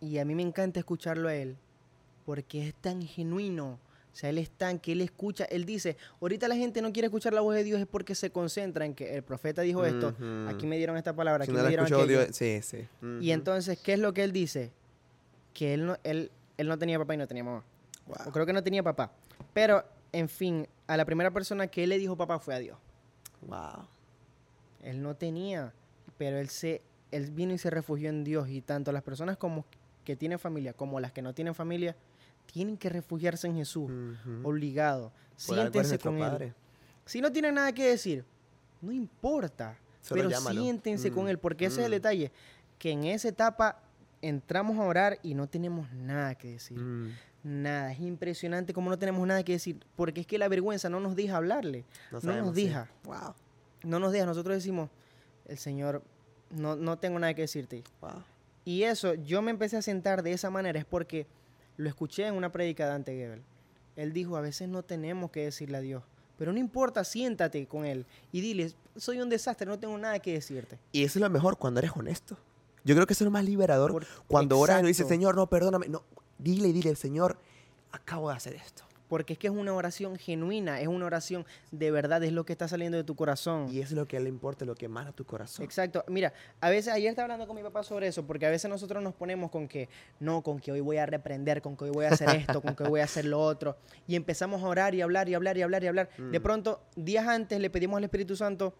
Y 0.00 0.18
a 0.18 0.24
mí 0.24 0.34
me 0.34 0.42
encanta 0.42 0.78
escucharlo 0.78 1.28
a 1.28 1.34
él. 1.34 1.56
Porque 2.28 2.68
es 2.68 2.74
tan 2.74 3.00
genuino. 3.00 3.78
O 4.12 4.16
sea, 4.20 4.28
él 4.28 4.36
es 4.36 4.50
tan 4.50 4.78
que 4.78 4.92
él 4.92 5.00
escucha. 5.00 5.46
Él 5.46 5.64
dice, 5.64 5.96
ahorita 6.20 6.46
la 6.46 6.56
gente 6.56 6.82
no 6.82 6.92
quiere 6.92 7.06
escuchar 7.06 7.32
la 7.32 7.40
voz 7.40 7.54
de 7.54 7.64
Dios 7.64 7.80
es 7.80 7.86
porque 7.86 8.14
se 8.14 8.28
concentra 8.30 8.84
en 8.84 8.92
que 8.92 9.14
el 9.16 9.22
profeta 9.22 9.62
dijo 9.62 9.82
esto. 9.86 10.14
Aquí 10.46 10.66
me 10.66 10.76
dieron 10.76 10.98
esta 10.98 11.16
palabra, 11.16 11.46
Si 11.46 11.50
aquí 11.50 11.56
no 11.56 11.62
me 11.62 11.68
dieron 11.70 11.86
escuchó. 11.86 12.06
Dios- 12.06 12.28
Sí, 12.36 12.60
sí. 12.60 12.86
Y 13.22 13.30
entonces, 13.30 13.78
¿qué 13.78 13.94
es 13.94 13.98
lo 13.98 14.12
que 14.12 14.24
él 14.24 14.32
dice? 14.32 14.72
Que 15.54 15.72
él 15.72 15.86
no, 15.86 15.96
él, 16.04 16.30
él 16.58 16.68
no 16.68 16.76
tenía 16.78 16.98
papá 16.98 17.14
y 17.14 17.16
no 17.16 17.26
tenía 17.26 17.44
mamá. 17.44 17.64
O 18.08 18.24
Wow. 18.24 18.32
creo 18.32 18.44
que 18.44 18.52
no 18.52 18.62
tenía 18.62 18.82
papá. 18.82 19.10
Pero, 19.54 19.82
en 20.12 20.28
fin, 20.28 20.68
a 20.86 20.98
la 20.98 21.06
primera 21.06 21.30
persona 21.30 21.66
que 21.68 21.84
él 21.84 21.88
le 21.88 21.96
dijo 21.98 22.14
papá 22.14 22.38
fue 22.40 22.54
a 22.54 22.58
Dios. 22.58 22.76
Wow. 23.46 23.86
Él 24.82 25.00
no 25.00 25.16
tenía, 25.16 25.72
pero 26.18 26.36
él 26.38 26.50
se 26.50 26.82
él 27.10 27.30
vino 27.30 27.54
y 27.54 27.58
se 27.58 27.70
refugió 27.70 28.10
en 28.10 28.22
Dios 28.22 28.50
y 28.50 28.60
tanto 28.60 28.92
las 28.92 29.02
personas 29.02 29.38
como 29.38 29.64
que 30.04 30.14
tienen 30.14 30.38
familia 30.38 30.74
como 30.74 31.00
las 31.00 31.10
que 31.12 31.22
no 31.22 31.32
tienen 31.34 31.54
familia 31.54 31.96
tienen 32.52 32.76
que 32.76 32.88
refugiarse 32.88 33.46
en 33.46 33.56
Jesús, 33.56 33.90
obligado. 34.42 35.12
Por 35.46 35.56
Siéntense 35.56 35.98
con 35.98 36.14
él. 36.16 36.20
Padre. 36.20 36.54
Si 37.04 37.20
no 37.20 37.30
tienen 37.32 37.54
nada 37.54 37.72
que 37.72 37.88
decir, 37.88 38.24
no 38.80 38.92
importa, 38.92 39.78
Solo 40.00 40.22
pero 40.22 40.30
llámalo. 40.30 40.60
siéntense 40.62 41.10
con 41.10 41.24
Mm, 41.24 41.28
él 41.28 41.38
porque 41.38 41.66
ese 41.66 41.80
es 41.80 41.86
el 41.86 41.92
mm, 41.92 41.94
detalle, 41.94 42.32
que 42.78 42.90
en 42.90 43.04
esa 43.04 43.28
etapa 43.28 43.80
entramos 44.22 44.78
a 44.78 44.82
orar 44.82 45.18
y 45.22 45.34
no 45.34 45.46
tenemos 45.48 45.90
nada 45.92 46.34
que 46.34 46.48
decir. 46.52 46.78
mm. 46.78 47.12
Nada, 47.44 47.92
es 47.92 48.00
impresionante 48.00 48.74
como 48.74 48.90
no 48.90 48.98
tenemos 48.98 49.24
nada 49.26 49.44
que 49.44 49.52
decir, 49.52 49.78
porque 49.94 50.22
es 50.22 50.26
que 50.26 50.38
la 50.38 50.48
vergüenza 50.48 50.88
no 50.90 50.98
nos 50.98 51.14
deja 51.14 51.36
hablarle, 51.36 51.84
no, 52.10 52.20
sabemos, 52.20 52.46
nos 52.48 52.56
sí. 52.56 52.64
deja. 52.64 52.90
Wow. 53.04 53.34
no 53.84 54.00
nos 54.00 54.12
deja. 54.12 54.26
Nosotros 54.26 54.56
decimos, 54.56 54.90
el 55.46 55.56
Señor, 55.56 56.02
no, 56.50 56.74
no 56.74 56.98
tengo 56.98 57.18
nada 57.18 57.32
que 57.34 57.42
decirte. 57.42 57.84
Wow. 58.00 58.24
Y 58.64 58.82
eso, 58.82 59.14
yo 59.14 59.40
me 59.40 59.50
empecé 59.52 59.76
a 59.76 59.82
sentar 59.82 60.22
de 60.24 60.32
esa 60.32 60.50
manera, 60.50 60.78
es 60.80 60.84
porque 60.84 61.26
lo 61.78 61.88
escuché 61.88 62.26
en 62.26 62.34
una 62.34 62.52
prédica 62.52 62.84
de 62.84 62.90
Dante 62.90 63.12
Gebel. 63.16 63.42
Él 63.96 64.12
dijo, 64.12 64.36
a 64.36 64.40
veces 64.42 64.68
no 64.68 64.82
tenemos 64.84 65.30
que 65.30 65.44
decirle 65.44 65.78
a 65.78 65.80
Dios, 65.80 66.02
pero 66.36 66.52
no 66.52 66.58
importa, 66.58 67.02
siéntate 67.04 67.66
con 67.66 67.84
Él 67.86 68.04
y 68.30 68.40
dile, 68.42 68.72
soy 68.96 69.20
un 69.20 69.28
desastre, 69.30 69.66
no 69.66 69.78
tengo 69.78 69.96
nada 69.96 70.18
que 70.20 70.34
decirte. 70.34 70.78
Y 70.92 71.02
eso 71.04 71.18
es 71.18 71.22
lo 71.22 71.30
mejor 71.30 71.56
cuando 71.56 71.80
eres 71.80 71.92
honesto. 71.96 72.36
Yo 72.84 72.94
creo 72.94 73.06
que 73.06 73.12
eso 73.14 73.24
es 73.24 73.26
lo 73.26 73.30
más 73.32 73.44
liberador. 73.44 73.90
Por- 73.92 74.06
cuando 74.28 74.58
oras 74.58 74.78
y 74.78 74.82
no 74.82 74.88
dices, 74.88 75.00
Exacto. 75.00 75.14
Señor, 75.14 75.34
no, 75.34 75.48
perdóname. 75.48 75.88
No, 75.88 76.04
dile, 76.38 76.72
dile, 76.72 76.94
Señor, 76.94 77.38
acabo 77.90 78.28
de 78.30 78.36
hacer 78.36 78.54
esto. 78.54 78.84
Porque 79.08 79.32
es 79.32 79.38
que 79.38 79.46
es 79.46 79.52
una 79.52 79.72
oración 79.72 80.16
genuina, 80.18 80.80
es 80.80 80.88
una 80.88 81.06
oración 81.06 81.46
de 81.70 81.90
verdad, 81.90 82.22
es 82.24 82.32
lo 82.32 82.44
que 82.44 82.52
está 82.52 82.68
saliendo 82.68 82.98
de 82.98 83.04
tu 83.04 83.16
corazón. 83.16 83.68
Y 83.70 83.80
es 83.80 83.90
lo 83.92 84.06
que 84.06 84.20
le 84.20 84.28
importa, 84.28 84.64
lo 84.66 84.74
que 84.74 84.84
emana 84.84 85.12
tu 85.12 85.24
corazón. 85.24 85.64
Exacto. 85.64 86.04
Mira, 86.08 86.32
a 86.60 86.68
veces, 86.68 86.92
ayer 86.92 87.08
estaba 87.08 87.24
hablando 87.24 87.46
con 87.46 87.56
mi 87.56 87.62
papá 87.62 87.82
sobre 87.82 88.08
eso, 88.08 88.26
porque 88.26 88.44
a 88.44 88.50
veces 88.50 88.68
nosotros 88.70 89.02
nos 89.02 89.14
ponemos 89.14 89.50
con 89.50 89.66
que, 89.66 89.88
no, 90.20 90.42
con 90.42 90.60
que 90.60 90.72
hoy 90.72 90.80
voy 90.80 90.98
a 90.98 91.06
reprender, 91.06 91.62
con 91.62 91.76
que 91.76 91.84
hoy 91.84 91.90
voy 91.90 92.04
a 92.04 92.10
hacer 92.10 92.28
esto, 92.36 92.60
con 92.60 92.74
que 92.76 92.82
hoy 92.82 92.90
voy 92.90 93.00
a 93.00 93.04
hacer 93.04 93.24
lo 93.24 93.40
otro, 93.40 93.76
y 94.06 94.14
empezamos 94.14 94.62
a 94.62 94.66
orar 94.66 94.94
y 94.94 95.00
hablar 95.00 95.28
y 95.28 95.34
hablar 95.34 95.56
y 95.56 95.62
hablar 95.62 95.82
y 95.84 95.86
hablar. 95.86 96.08
De 96.18 96.38
Mm. 96.38 96.42
pronto, 96.42 96.82
días 96.94 97.26
antes 97.26 97.58
le 97.60 97.70
pedimos 97.70 97.96
al 97.96 98.04
Espíritu 98.04 98.36
Santo 98.36 98.74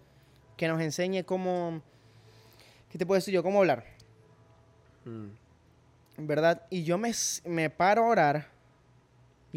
que 0.58 0.68
nos 0.68 0.80
enseñe 0.82 1.24
cómo, 1.24 1.80
¿qué 2.90 2.98
te 2.98 3.06
puedo 3.06 3.16
decir 3.18 3.32
yo? 3.32 3.42
¿Cómo 3.42 3.60
hablar? 3.60 3.84
Mm. 5.04 5.28
¿Verdad? 6.26 6.62
Y 6.68 6.82
yo 6.84 6.98
me, 6.98 7.12
me 7.46 7.70
paro 7.70 8.04
a 8.04 8.08
orar, 8.08 8.48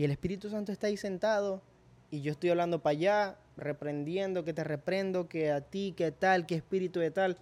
y 0.01 0.03
el 0.03 0.09
Espíritu 0.09 0.49
Santo 0.49 0.71
está 0.71 0.87
ahí 0.87 0.97
sentado, 0.97 1.61
y 2.09 2.21
yo 2.23 2.31
estoy 2.31 2.49
hablando 2.49 2.81
para 2.81 2.91
allá, 2.97 3.37
reprendiendo, 3.55 4.43
que 4.43 4.51
te 4.51 4.63
reprendo, 4.63 5.29
que 5.29 5.51
a 5.51 5.61
ti, 5.61 5.93
que 5.95 6.11
tal, 6.11 6.47
que 6.47 6.55
espíritu 6.55 6.99
de 6.99 7.11
tal, 7.11 7.37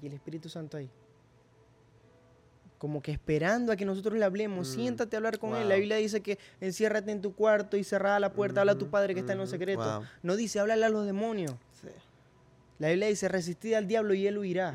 y 0.00 0.06
el 0.06 0.12
Espíritu 0.12 0.48
Santo 0.48 0.76
ahí. 0.76 0.88
Como 2.78 3.02
que 3.02 3.10
esperando 3.10 3.72
a 3.72 3.76
que 3.76 3.84
nosotros 3.84 4.16
le 4.16 4.24
hablemos, 4.24 4.68
Mm, 4.68 4.72
siéntate 4.72 5.16
a 5.16 5.18
hablar 5.18 5.40
con 5.40 5.56
él. 5.56 5.68
La. 5.68 5.74
Biblia 5.74 5.96
dice 5.96 6.20
que 6.20 6.38
enciérrate 6.60 7.10
en 7.10 7.20
tu 7.22 7.34
cuarto 7.34 7.76
y 7.76 7.82
cerrada 7.82 8.20
la 8.20 8.32
puerta, 8.32 8.60
habla 8.60 8.72
a 8.74 8.78
tu 8.78 8.88
padre 8.88 9.12
que 9.12 9.18
está 9.20 9.32
en 9.32 9.38
lo 9.38 9.44
ujú, 9.44 9.50
secreto. 9.50 9.82
wow. 9.82 10.06
No 10.22 10.36
dice, 10.36 10.60
háblale 10.60 10.84
a 10.84 10.88
los 10.90 11.06
demonios. 11.06 11.56
Sí. 11.72 11.88
La 12.78 12.90
Biblia 12.90 13.08
dice, 13.08 13.26
resistid 13.26 13.74
al 13.74 13.88
diablo 13.88 14.14
y 14.14 14.28
él 14.28 14.38
huirá. 14.38 14.72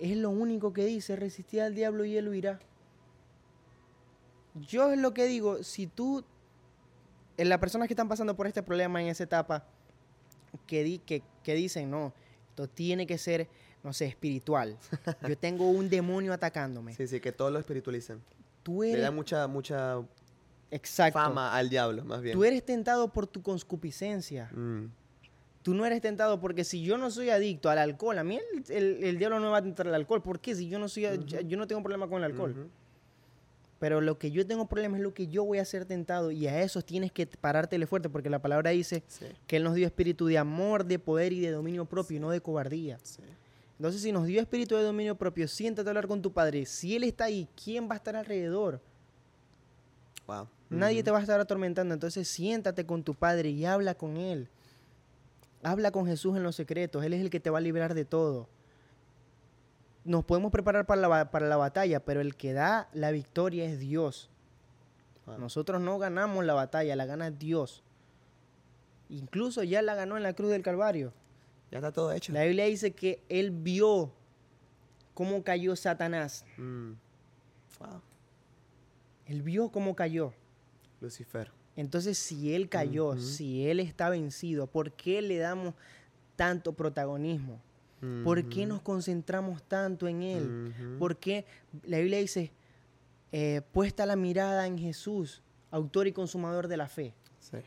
Es 0.00 0.16
lo 0.16 0.30
único 0.30 0.72
que 0.72 0.84
dice, 0.84 1.16
resistir 1.16 1.62
al 1.62 1.74
diablo 1.74 2.04
y 2.04 2.16
él 2.16 2.28
huirá. 2.28 2.60
Yo 4.54 4.90
es 4.92 4.98
lo 4.98 5.14
que 5.14 5.26
digo, 5.26 5.62
si 5.62 5.86
tú, 5.86 6.24
en 7.36 7.48
las 7.48 7.58
personas 7.58 7.88
que 7.88 7.94
están 7.94 8.08
pasando 8.08 8.34
por 8.36 8.46
este 8.46 8.62
problema 8.62 9.00
en 9.00 9.08
esa 9.08 9.24
etapa, 9.24 9.64
que, 10.66 10.82
di- 10.82 10.98
que, 10.98 11.22
que 11.44 11.54
dicen, 11.54 11.90
no, 11.90 12.12
esto 12.50 12.68
tiene 12.68 13.06
que 13.06 13.16
ser, 13.18 13.48
no 13.84 13.92
sé, 13.92 14.06
espiritual. 14.06 14.76
Yo 15.28 15.38
tengo 15.38 15.70
un 15.70 15.88
demonio 15.88 16.32
atacándome. 16.32 16.94
Sí, 16.94 17.06
sí, 17.06 17.20
que 17.20 17.32
todos 17.32 17.52
lo 17.52 17.58
espiritualicen. 17.58 18.20
Tú 18.62 18.82
Le 18.82 18.98
da 18.98 19.10
mucha, 19.10 19.46
mucha 19.46 20.00
exacto, 20.70 21.18
fama 21.18 21.54
al 21.54 21.70
diablo, 21.70 22.04
más 22.04 22.20
bien. 22.20 22.36
tú 22.36 22.44
eres 22.44 22.64
tentado 22.64 23.08
por 23.08 23.26
tu 23.26 23.42
concupiscencia. 23.42 24.50
Mm. 24.52 24.86
Tú 25.62 25.74
no 25.74 25.84
eres 25.86 26.00
tentado 26.00 26.40
porque 26.40 26.64
si 26.64 26.82
yo 26.82 26.96
no 26.98 27.10
soy 27.10 27.30
adicto 27.30 27.68
al 27.70 27.78
alcohol, 27.78 28.18
a 28.18 28.24
mí 28.24 28.38
el, 28.38 28.64
el- 28.76 29.04
el 29.04 29.18
diablo 29.18 29.38
no 29.40 29.46
me 29.46 29.52
va 29.52 29.58
a 29.58 29.62
tentar 29.62 29.86
al 29.86 29.94
alcohol. 29.94 30.22
¿Por 30.22 30.40
qué? 30.40 30.54
Si 30.54 30.68
yo 30.68 30.78
no 30.78 30.88
soy, 30.88 31.06
yo 31.46 31.56
no 31.56 31.66
tengo 31.66 31.82
problema 31.82 32.08
con 32.08 32.18
el 32.18 32.24
alcohol. 32.24 32.68
Pero 33.80 34.00
lo 34.00 34.18
que 34.18 34.30
yo 34.30 34.46
tengo 34.46 34.68
problema 34.68 34.98
es 34.98 35.02
lo 35.02 35.12
que 35.14 35.26
yo 35.26 35.42
voy 35.44 35.58
a 35.58 35.64
ser 35.64 35.86
tentado 35.86 36.30
y 36.30 36.46
a 36.46 36.62
eso 36.62 36.82
tienes 36.82 37.10
que 37.10 37.26
parártele 37.26 37.86
fuerte 37.86 38.08
porque 38.08 38.30
la 38.30 38.38
palabra 38.38 38.70
dice 38.70 39.02
Sí, 39.08 39.24
que 39.46 39.56
Él 39.56 39.64
nos 39.64 39.74
dio 39.74 39.86
espíritu 39.86 40.26
de 40.26 40.38
amor, 40.38 40.84
de 40.84 40.98
poder 40.98 41.32
y 41.32 41.40
de 41.40 41.50
dominio 41.50 41.86
propio 41.86 42.18
y 42.18 42.20
no 42.20 42.30
de 42.30 42.40
cobardía. 42.40 42.98
sí. 43.02 43.22
Entonces 43.78 44.02
si 44.02 44.12
nos 44.12 44.26
dio 44.26 44.38
espíritu 44.42 44.76
de 44.76 44.82
dominio 44.82 45.16
propio, 45.16 45.48
siéntate 45.48 45.88
a 45.88 45.92
hablar 45.92 46.06
con 46.06 46.20
tu 46.20 46.30
padre. 46.30 46.66
Si 46.66 46.94
Él 46.94 47.02
está 47.04 47.24
ahí, 47.24 47.48
¿quién 47.64 47.88
va 47.88 47.94
a 47.94 47.96
estar 47.96 48.14
alrededor? 48.14 48.82
Wow. 50.26 50.46
Nadie 50.68 51.02
te 51.02 51.10
va 51.10 51.16
a 51.16 51.22
estar 51.22 51.40
atormentando. 51.40 51.94
Entonces 51.94 52.28
siéntate 52.28 52.84
con 52.84 53.02
tu 53.02 53.14
padre 53.14 53.48
y 53.48 53.64
habla 53.64 53.94
con 53.94 54.18
Él. 54.18 54.48
Habla 55.62 55.90
con 55.90 56.06
Jesús 56.06 56.36
en 56.36 56.42
los 56.42 56.56
secretos. 56.56 57.02
Él 57.04 57.14
es 57.14 57.22
el 57.22 57.30
que 57.30 57.40
te 57.40 57.48
va 57.48 57.56
a 57.56 57.62
librar 57.62 57.94
de 57.94 58.04
todo. 58.04 58.48
Nos 60.04 60.24
podemos 60.24 60.50
preparar 60.50 60.86
para 60.86 61.00
la, 61.00 61.30
para 61.30 61.46
la 61.46 61.56
batalla, 61.56 62.04
pero 62.04 62.20
el 62.20 62.36
que 62.36 62.52
da 62.52 62.88
la 62.92 63.10
victoria 63.10 63.64
es 63.64 63.78
Dios. 63.78 64.30
Wow. 65.26 65.38
Nosotros 65.38 65.80
no 65.80 65.98
ganamos 65.98 66.44
la 66.44 66.54
batalla, 66.54 66.96
la 66.96 67.06
gana 67.06 67.30
Dios. 67.30 67.82
Incluso 69.08 69.62
ya 69.62 69.82
la 69.82 69.94
ganó 69.94 70.16
en 70.16 70.22
la 70.22 70.32
cruz 70.32 70.50
del 70.50 70.62
Calvario. 70.62 71.12
Ya 71.70 71.78
está 71.78 71.92
todo 71.92 72.12
hecho. 72.12 72.32
La 72.32 72.44
Biblia 72.44 72.64
dice 72.64 72.92
que 72.92 73.22
Él 73.28 73.50
vio 73.50 74.12
cómo 75.14 75.42
cayó 75.44 75.76
Satanás. 75.76 76.44
Mm. 76.56 76.92
Wow. 77.78 78.00
Él 79.26 79.42
vio 79.42 79.70
cómo 79.70 79.94
cayó. 79.94 80.32
Lucifer. 81.00 81.52
Entonces, 81.76 82.18
si 82.18 82.54
Él 82.54 82.68
cayó, 82.68 83.16
si 83.16 83.68
Él 83.68 83.80
está 83.80 84.08
vencido, 84.10 84.66
¿por 84.66 84.92
qué 84.92 85.22
le 85.22 85.38
damos 85.38 85.74
tanto 86.36 86.72
protagonismo? 86.72 87.60
¿Por 88.24 88.48
qué 88.48 88.64
nos 88.66 88.80
concentramos 88.80 89.62
tanto 89.62 90.08
en 90.08 90.22
Él? 90.22 90.72
Ujú. 90.74 90.98
¿Por 90.98 91.16
qué 91.18 91.44
la 91.84 91.98
Biblia 91.98 92.18
dice, 92.18 92.50
eh, 93.32 93.60
puesta 93.72 94.06
la 94.06 94.16
mirada 94.16 94.66
en 94.66 94.78
Jesús, 94.78 95.42
autor 95.70 96.06
y 96.06 96.12
consumador 96.12 96.66
de 96.68 96.76
la 96.78 96.88
fe? 96.88 97.14
Sí. 97.40 97.58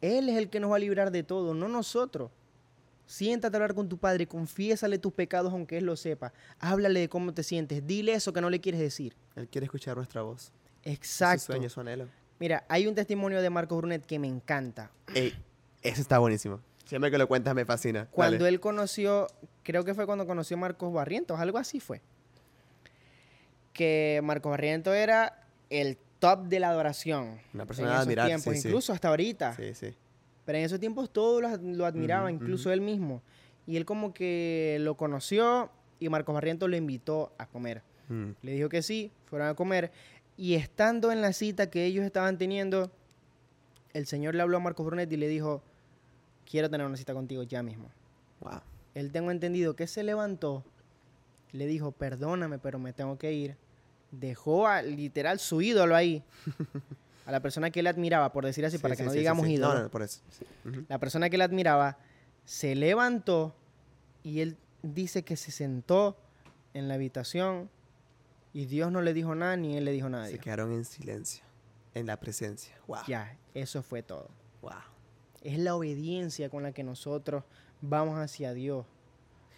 Él 0.00 0.28
es 0.28 0.36
el 0.36 0.48
que 0.50 0.60
nos 0.60 0.70
va 0.70 0.76
a 0.76 0.80
librar 0.80 1.10
de 1.10 1.22
todo, 1.22 1.54
no 1.54 1.68
nosotros. 1.68 2.30
Siéntate 3.06 3.56
a 3.56 3.58
hablar 3.58 3.74
con 3.74 3.88
tu 3.88 3.96
padre, 3.96 4.26
confiésale 4.26 4.98
tus 4.98 5.14
pecados 5.14 5.52
aunque 5.52 5.78
él 5.78 5.86
lo 5.86 5.96
sepa. 5.96 6.32
Háblale 6.58 7.00
de 7.00 7.08
cómo 7.08 7.32
te 7.32 7.42
sientes, 7.42 7.86
dile 7.86 8.12
eso 8.12 8.32
que 8.34 8.42
no 8.42 8.50
le 8.50 8.60
quieres 8.60 8.80
decir. 8.80 9.16
Él 9.34 9.48
quiere 9.48 9.64
escuchar 9.64 9.96
nuestra 9.96 10.20
voz. 10.22 10.52
Es 10.82 10.92
su 10.98 11.00
Exacto. 11.00 11.46
sueño, 11.46 11.70
su 11.70 11.80
anhelo. 11.80 12.06
Mira, 12.38 12.64
hay 12.68 12.86
un 12.86 12.94
testimonio 12.94 13.40
de 13.40 13.50
Marcos 13.50 13.78
Brunet 13.78 14.04
que 14.04 14.18
me 14.18 14.28
encanta. 14.28 14.92
Ey, 15.14 15.32
ese 15.82 16.02
está 16.02 16.18
buenísimo. 16.18 16.60
Siempre 16.88 17.10
que 17.10 17.18
lo 17.18 17.28
cuentas 17.28 17.54
me 17.54 17.66
fascina. 17.66 18.08
Cuando 18.10 18.38
Dale. 18.38 18.48
él 18.48 18.60
conoció, 18.60 19.26
creo 19.62 19.84
que 19.84 19.92
fue 19.92 20.06
cuando 20.06 20.26
conoció 20.26 20.56
a 20.56 20.60
Marcos 20.60 20.90
Barrientos, 20.90 21.38
algo 21.38 21.58
así 21.58 21.80
fue. 21.80 22.00
Que 23.74 24.22
Marcos 24.24 24.48
Barrientos 24.48 24.94
era 24.94 25.46
el 25.68 25.98
top 26.18 26.44
de 26.44 26.60
la 26.60 26.70
adoración. 26.70 27.40
Una 27.52 27.64
en 27.64 27.66
persona 27.66 27.88
esos 27.90 28.02
admirable, 28.04 28.30
tiempos, 28.30 28.54
sí, 28.54 28.60
sí. 28.62 28.68
incluso 28.68 28.94
hasta 28.94 29.08
ahorita. 29.08 29.54
Sí, 29.54 29.74
sí. 29.74 29.94
Pero 30.46 30.58
en 30.58 30.64
esos 30.64 30.80
tiempos 30.80 31.12
todos 31.12 31.42
lo, 31.42 31.56
lo 31.58 31.84
admiraban, 31.84 32.32
incluso 32.32 32.72
él 32.72 32.80
mismo. 32.80 33.20
Y 33.66 33.76
él 33.76 33.84
como 33.84 34.14
que 34.14 34.78
lo 34.80 34.96
conoció 34.96 35.70
y 36.00 36.08
Marcos 36.08 36.34
Barrientos 36.34 36.70
lo 36.70 36.76
invitó 36.78 37.34
a 37.36 37.44
comer. 37.44 37.82
Mm. 38.08 38.30
Le 38.40 38.52
dijo 38.52 38.70
que 38.70 38.80
sí, 38.80 39.12
fueron 39.26 39.48
a 39.48 39.54
comer. 39.54 39.92
Y 40.38 40.54
estando 40.54 41.12
en 41.12 41.20
la 41.20 41.34
cita 41.34 41.68
que 41.68 41.84
ellos 41.84 42.06
estaban 42.06 42.38
teniendo, 42.38 42.90
el 43.92 44.06
Señor 44.06 44.34
le 44.34 44.40
habló 44.40 44.56
a 44.56 44.60
Marcos 44.60 44.86
Brunet 44.86 45.12
y 45.12 45.18
le 45.18 45.28
dijo, 45.28 45.62
quiero 46.48 46.70
tener 46.70 46.86
una 46.86 46.96
cita 46.96 47.14
contigo 47.14 47.42
ya 47.42 47.62
mismo. 47.62 47.90
Wow. 48.40 48.60
Él 48.94 49.12
tengo 49.12 49.30
entendido 49.30 49.76
que 49.76 49.86
se 49.86 50.02
levantó, 50.02 50.64
le 51.52 51.66
dijo, 51.66 51.92
perdóname, 51.92 52.58
pero 52.58 52.78
me 52.78 52.92
tengo 52.92 53.18
que 53.18 53.32
ir. 53.32 53.56
Dejó 54.10 54.66
a, 54.66 54.82
literal 54.82 55.38
su 55.38 55.60
ídolo 55.60 55.94
ahí. 55.94 56.22
A 57.26 57.30
la 57.30 57.40
persona 57.40 57.70
que 57.70 57.80
él 57.80 57.86
admiraba, 57.86 58.32
por 58.32 58.46
decir 58.46 58.64
así, 58.64 58.78
Sí, 58.78 58.82
para 58.82 58.94
sí, 58.94 59.00
que 59.00 59.04
no 59.04 59.12
sí, 59.12 59.18
digamos 59.18 59.46
ídolo. 59.46 59.74
No, 59.74 59.82
no, 59.82 59.90
por 59.90 60.00
eso. 60.00 60.22
Ujú. 60.64 60.86
La 60.88 60.98
persona 60.98 61.28
que 61.28 61.36
él 61.36 61.42
admiraba 61.42 61.98
se 62.46 62.74
levantó 62.74 63.54
y 64.22 64.40
él 64.40 64.56
dice 64.82 65.24
que 65.24 65.36
se 65.36 65.50
sentó 65.50 66.16
en 66.72 66.88
la 66.88 66.94
habitación 66.94 67.68
y 68.54 68.64
Dios 68.64 68.90
no 68.90 69.02
le 69.02 69.12
dijo 69.12 69.34
nada 69.34 69.58
ni 69.58 69.76
él 69.76 69.84
le 69.84 69.92
dijo 69.92 70.08
nada. 70.08 70.26
Se 70.26 70.38
quedaron 70.38 70.72
en 70.72 70.86
silencio. 70.86 71.44
En 71.92 72.06
la 72.06 72.18
presencia. 72.18 72.74
Wow. 72.86 73.00
Ya, 73.06 73.36
eso 73.52 73.82
fue 73.82 74.02
todo. 74.02 74.30
Wow. 74.62 74.72
Es 75.42 75.58
la 75.58 75.74
obediencia 75.74 76.50
con 76.50 76.62
la 76.62 76.72
que 76.72 76.82
nosotros 76.82 77.44
vamos 77.80 78.18
hacia 78.18 78.52
Dios. 78.54 78.84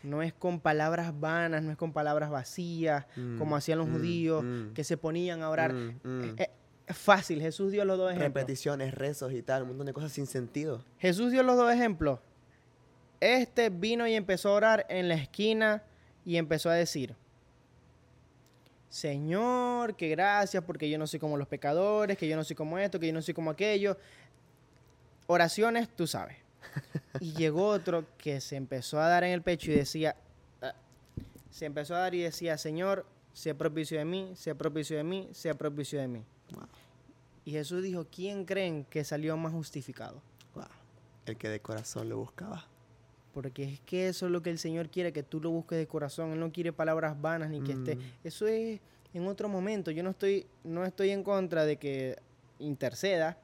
No 0.03 0.23
es 0.23 0.33
con 0.33 0.61
palabras 0.61 1.19
vanas, 1.19 1.63
no 1.63 1.71
es 1.71 1.77
con 1.77 1.93
palabras 1.93 2.31
vacías, 2.31 3.05
como 3.15 3.47
Mm, 3.47 3.55
hacían 3.55 3.79
los 3.79 3.89
mm, 3.89 3.93
judíos, 3.93 4.45
mm, 4.45 4.73
que 4.73 4.83
se 4.85 4.97
ponían 4.97 5.43
a 5.43 5.51
orar. 5.51 5.75
Eh, 5.75 6.35
eh, 6.39 6.51
Es 6.87 6.97
fácil, 6.97 7.41
Jesús 7.41 7.71
dio 7.71 7.85
los 7.85 7.99
dos 7.99 8.11
ejemplos. 8.11 8.43
Repeticiones, 8.43 8.95
rezos 8.95 9.33
y 9.33 9.43
tal, 9.43 9.63
un 9.63 9.69
montón 9.69 9.87
de 9.87 9.93
cosas 9.93 10.11
sin 10.11 10.27
sentido. 10.27 10.83
Jesús 10.99 11.31
dio 11.31 11.43
los 11.43 11.57
dos 11.57 11.73
ejemplos. 11.73 12.19
Este 13.21 13.69
vino 13.71 14.07
y 14.09 14.15
empezó 14.15 14.49
a 14.49 14.53
orar 14.53 14.87
en 14.89 15.09
la 15.09 15.15
esquina 15.15 15.83
y 16.25 16.37
empezó 16.37 16.69
a 16.71 16.75
decir, 16.75 17.15
Señor, 18.89 19.95
que 19.95 20.09
gracias 20.09 20.65
porque 20.65 20.91
yo 20.91 20.99
no 20.99 21.07
soy 21.07 21.21
como 21.21 21.37
los 21.37 21.47
pecadores, 21.47 22.19
que 22.19 22.27
yo 22.27 22.35
no 22.35 22.43
soy 22.43 22.57
como 22.57 22.77
esto, 22.77 22.99
que 22.99 23.07
yo 23.07 23.13
no 23.13 23.23
soy 23.23 23.35
como 23.35 23.51
aquello. 23.51 23.97
Oraciones, 25.33 25.89
tú 25.89 26.09
sabes. 26.09 26.37
Y 27.21 27.33
llegó 27.35 27.69
otro 27.69 28.05
que 28.19 28.41
se 28.41 28.57
empezó 28.57 28.99
a 29.01 29.07
dar 29.07 29.23
en 29.23 29.31
el 29.31 29.43
pecho 29.43 29.71
y 29.71 29.77
decía, 29.77 30.17
ah, 30.61 30.75
se 31.53 31.67
empezó 31.67 31.95
a 31.95 31.99
dar 31.99 32.17
y 32.17 32.21
decía, 32.23 32.59
Señor, 32.59 33.07
sea 33.33 33.57
propicio 33.57 33.97
de 33.97 34.05
mí, 34.05 34.33
sea 34.35 34.57
propicio 34.57 34.97
de 34.97 35.05
mí, 35.05 35.29
sea 35.31 35.55
propicio 35.55 36.01
de 36.01 36.09
mí. 36.09 36.25
Wow. 36.53 36.67
Y 37.45 37.53
Jesús 37.53 37.81
dijo, 37.81 38.09
¿quién 38.11 38.45
creen 38.45 38.85
que 38.85 39.05
salió 39.05 39.37
más 39.37 39.53
justificado? 39.53 40.21
Wow. 40.57 40.65
El 41.27 41.37
que 41.37 41.49
de 41.49 41.61
corazón 41.61 42.09
lo 42.09 42.19
buscaba. 42.19 42.67
Porque 43.33 43.63
es 43.63 43.81
que 43.83 44.09
eso 44.09 44.27
es 44.27 44.33
lo 44.33 44.43
que 44.43 44.51
el 44.51 44.59
Señor 44.59 44.89
quiere, 44.89 45.13
que 45.13 45.23
tú 45.23 45.41
lo 45.41 45.51
busques 45.51 45.79
de 45.79 45.87
corazón. 45.87 46.33
Él 46.33 46.41
no 46.41 46.51
quiere 46.51 46.73
palabras 46.73 47.21
vanas 47.21 47.51
ni 47.51 47.61
que 47.61 47.75
esté. 47.75 47.95
Mm. 47.95 48.01
Eso 48.25 48.49
es 48.49 48.81
en 49.15 49.29
otro 49.29 49.49
momento. 49.49 49.93
Yo 49.93 50.03
no 50.03 50.11
estoy, 50.11 50.45
no 50.65 50.85
estoy 50.85 51.11
en 51.11 51.23
contra 51.23 51.65
de 51.65 51.77
que 51.77 52.19
interceda, 52.59 53.39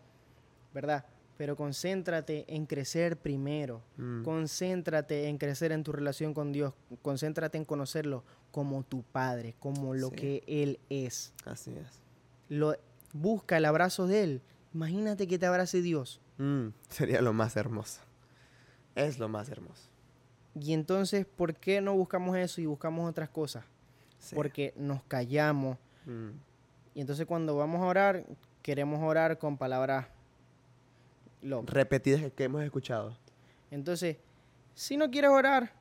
¿verdad? 0.75 1.05
Pero 1.37 1.55
concéntrate 1.57 2.44
en 2.49 2.64
crecer 2.66 3.18
primero. 3.18 3.83
Mm. 3.99 4.22
Concéntrate 4.22 5.29
en 5.29 5.37
crecer 5.38 5.70
en 5.72 5.85
tu 5.85 5.92
relación 5.92 6.33
con 6.33 6.53
Dios. 6.53 6.72
Concéntrate 7.03 7.59
en 7.59 7.64
conocerlo 7.64 8.25
como 8.51 8.83
tu 8.85 9.03
Padre, 9.03 9.55
como 9.59 9.94
lo 9.94 10.09
Sí. 10.11 10.16
que 10.16 10.44
Él 10.46 10.81
es. 10.88 11.35
Así 11.44 11.72
es. 11.77 12.01
Lo, 12.49 12.75
busca 13.12 13.59
el 13.59 13.66
abrazo 13.66 14.07
de 14.07 14.22
Él. 14.22 14.42
Imagínate 14.72 15.27
que 15.29 15.38
te 15.38 15.44
abrace 15.46 15.83
Dios. 15.83 16.20
Mm, 16.38 16.68
Sería 16.88 17.20
lo 17.20 17.33
más 17.35 17.57
hermoso. 17.57 18.01
Es 18.94 19.18
lo 19.18 19.29
más 19.29 19.51
hermoso. 19.51 19.90
Y 20.59 20.72
entonces, 20.72 21.27
¿por 21.27 21.55
qué 21.55 21.83
no 21.83 21.94
buscamos 21.94 22.35
eso 22.38 22.62
y 22.62 22.66
buscamos 22.66 23.09
otras 23.11 23.29
cosas? 23.29 23.64
Sí. 24.18 24.35
Porque 24.35 24.72
nos 24.77 25.03
callamos. 25.03 25.77
Mm. 26.07 26.31
Y 26.94 27.01
entonces 27.03 27.27
cuando 27.27 27.57
vamos 27.57 27.83
a 27.83 27.87
orar, 27.87 28.25
queremos 28.62 29.03
orar 29.03 29.38
con 29.38 29.59
palabras 29.59 30.07
Repetidas 31.67 32.31
que- 32.33 32.45
hemos 32.45 32.63
escuchado. 32.63 33.17
Entonces, 33.71 34.17
si 34.75 34.97
no 34.97 35.11
quieres 35.11 35.31
orar, 35.31 35.73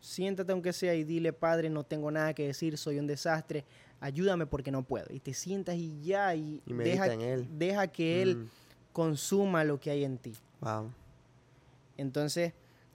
siéntate 0.00 0.52
aunque 0.52 0.72
sea 0.72 0.94
y 0.94 1.04
dile, 1.04 1.32
Padre, 1.32 1.68
no 1.70 1.84
tengo 1.84 2.10
nada 2.10 2.32
que 2.34 2.46
decir, 2.46 2.76
soy 2.78 2.98
un 2.98 3.06
desastre, 3.06 3.64
ayúdame 4.00 4.46
porque 4.46 4.70
no 4.70 4.82
puedo. 4.82 5.06
Y 5.12 5.20
te 5.20 5.34
sientas 5.34 5.76
y 5.76 6.00
ya, 6.02 6.34
y, 6.34 6.62
deja, 6.66 7.12
en 7.12 7.20
Él. 7.20 7.48
deja 7.58 7.86
que 7.88 8.22
Él 8.22 8.36
Mm. 8.36 8.48
consuma 8.92 9.64
lo 9.64 9.80
que 9.80 9.90
hay 9.90 10.04
en 10.04 10.18
ti. 10.18 10.34
Wow. 10.60 10.90
Entonces, 11.96 12.52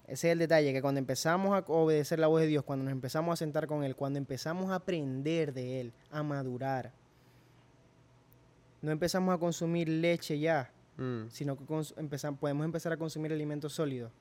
ese 0.08 0.28
es 0.28 0.32
el 0.34 0.40
detalle, 0.40 0.74
que 0.74 0.82
cuando 0.82 1.00
empezamos 1.00 1.54
a 1.56 1.64
obedecer 1.72 2.20
la 2.20 2.28
voz 2.28 2.42
de 2.42 2.48
Dios, 2.48 2.64
cuando 2.64 2.84
nos 2.86 2.92
empezamos 2.92 3.34
a 3.34 3.36
sentar 3.38 3.66
con 3.68 3.84
Él, 3.84 3.96
cuando 3.96 4.18
empezamos 4.20 4.70
a 4.72 4.76
aprender 4.76 5.54
de 5.54 5.82
Él, 5.82 5.94
a 6.12 6.22
madurar, 6.24 6.92
no 8.82 8.92
empezamos 8.92 9.34
a 9.34 9.38
consumir 9.38 9.88
leche 9.90 10.40
ya, 10.40 10.72
Mm. 11.02 11.30
sino 11.30 11.58
que 11.58 11.66
podemos 11.66 11.96
empezar 11.98 12.94
a 12.94 12.98
consumir 12.98 13.34
alimentos 13.34 13.74
sólidos. 13.74 14.12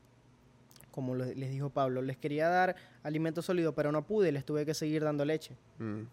Como 0.90 1.14
les 1.14 1.50
dijo 1.50 1.68
Pablo, 1.68 2.00
les 2.00 2.16
quería 2.16 2.48
dar 2.48 2.74
alimento 3.02 3.42
sólido, 3.42 3.74
pero 3.74 3.92
no 3.92 4.06
pude, 4.06 4.32
les 4.32 4.46
tuve 4.46 4.64
que 4.64 4.72
seguir 4.72 5.04
dando 5.04 5.26
leche. 5.26 5.54
Mm. 5.78 6.04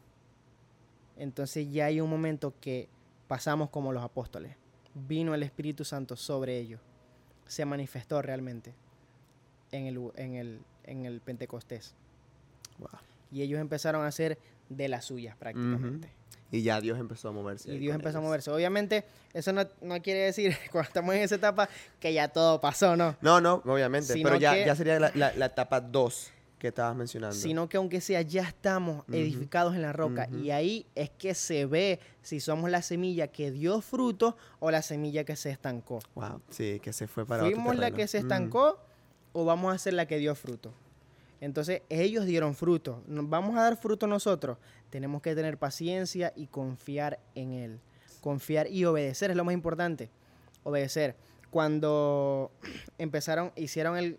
Entonces 1.15 1.71
ya 1.71 1.85
hay 1.85 2.01
un 2.01 2.09
momento 2.09 2.53
que 2.59 2.89
pasamos 3.29 3.69
como 3.69 3.93
los 3.93 4.03
apóstoles. 4.03 4.57
Vino 4.93 5.33
el 5.33 5.43
Espíritu 5.43 5.85
Santo 5.85 6.17
sobre 6.17 6.57
ellos. 6.57 6.81
Se 7.45 7.63
manifestó 7.63 8.21
realmente 8.21 8.75
en 9.71 9.85
el, 9.85 10.11
en 10.15 10.35
el, 10.35 10.59
en 10.83 11.05
el 11.05 11.21
Pentecostés. 11.21 11.95
Wow. 12.77 12.89
Y 13.31 13.41
ellos 13.41 13.61
empezaron 13.61 14.03
a 14.03 14.07
hacer 14.07 14.37
de 14.67 14.89
las 14.89 15.05
suyas 15.05 15.37
prácticamente. 15.37 16.09
Y 16.51 16.61
ya 16.61 16.79
Dios 16.79 16.97
empezó 16.99 17.29
a 17.29 17.31
moverse. 17.31 17.73
Y 17.73 17.77
Dios 17.77 17.95
empezó 17.95 18.19
a 18.19 18.21
moverse. 18.21 18.49
Obviamente, 18.51 19.03
eso 19.33 19.51
no, 19.51 19.65
no 19.81 20.01
quiere 20.01 20.21
decir, 20.21 20.55
cuando 20.71 20.87
estamos 20.87 21.13
en 21.15 21.21
esa 21.21 21.35
etapa, 21.35 21.67
que 21.99 22.13
ya 22.13 22.29
todo 22.29 22.61
pasó, 22.61 22.95
¿no? 22.95 23.15
No, 23.21 23.41
no, 23.41 23.61
obviamente. 23.65 24.13
Sino 24.13 24.29
pero 24.29 24.39
ya, 24.39 24.53
que- 24.53 24.65
ya 24.65 24.75
sería 24.75 24.99
la, 24.99 25.11
la- 25.13 25.33
la 25.33 25.45
etapa 25.47 25.81
2 25.81 26.31
que 26.57 26.69
estabas 26.69 26.95
mencionando. 26.95 27.35
Sino 27.35 27.69
que 27.69 27.77
aunque 27.77 28.01
sea, 28.01 28.21
ya 28.23 28.41
estamos 28.41 29.03
edificados 29.11 29.75
en 29.75 29.83
la 29.83 29.93
roca. 29.93 30.27
Y 30.41 30.49
ahí 30.49 30.87
es 30.95 31.11
que 31.11 31.35
se 31.35 31.67
ve 31.67 31.99
si 32.23 32.39
somos 32.39 32.71
la 32.71 32.81
semilla 32.81 33.27
que 33.27 33.51
dio 33.51 33.79
fruto 33.81 34.37
o 34.59 34.71
la 34.71 34.81
semilla 34.81 35.23
que 35.23 35.35
se 35.35 35.51
estancó. 35.51 35.99
Wow. 36.15 36.41
Sí, 36.49 36.79
que 36.81 36.93
se 36.93 37.07
fue 37.07 37.27
para 37.27 37.43
otro 37.43 37.53
¿Fuimos 37.55 37.75
la 37.75 37.81
terreno. 37.81 37.97
que 37.97 38.07
se 38.07 38.17
estancó 38.17 38.79
o 39.33 39.45
vamos 39.45 39.75
a 39.75 39.77
ser 39.77 39.93
la 39.93 40.07
que 40.07 40.17
dio 40.17 40.33
fruto? 40.33 40.73
Entonces, 41.39 41.81
ellos 41.89 42.25
dieron 42.25 42.55
fruto. 42.55 43.03
¿Nos 43.07 43.29
¿Vamos 43.29 43.55
a 43.57 43.61
dar 43.61 43.77
fruto 43.77 44.07
nosotros? 44.07 44.57
Tenemos 44.89 45.21
que 45.21 45.35
tener 45.35 45.57
paciencia 45.57 46.33
y 46.35 46.47
confiar 46.47 47.19
en 47.35 47.51
Él. 47.51 47.79
Confiar 48.21 48.67
y 48.71 48.85
obedecer 48.85 49.31
es 49.31 49.37
lo 49.37 49.43
más 49.45 49.53
importante. 49.53 50.09
Obedecer. 50.63 51.15
Cuando 51.51 52.51
empezaron, 52.97 53.51
hicieron 53.55 53.97
el, 53.97 54.17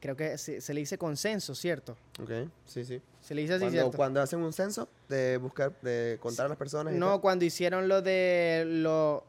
creo 0.00 0.16
que 0.16 0.36
se, 0.36 0.60
se 0.60 0.74
le 0.74 0.80
dice 0.80 0.98
consenso, 0.98 1.54
¿cierto? 1.54 1.96
Ok, 2.20 2.30
sí, 2.66 2.84
sí. 2.84 3.00
Se 3.20 3.34
le 3.36 3.42
dice 3.42 3.54
así, 3.54 3.60
Cuando, 3.62 3.80
¿cierto? 3.80 3.96
cuando 3.96 4.20
hacen 4.20 4.40
un 4.40 4.52
censo 4.52 4.88
de 5.08 5.36
buscar, 5.36 5.78
de 5.80 6.18
contar 6.20 6.46
a 6.46 6.48
las 6.48 6.58
personas. 6.58 6.92
y 6.94 6.98
No, 6.98 7.20
cuando 7.20 7.44
hicieron 7.44 7.86
lo 7.88 8.02
de 8.02 8.64
lo 8.66 9.24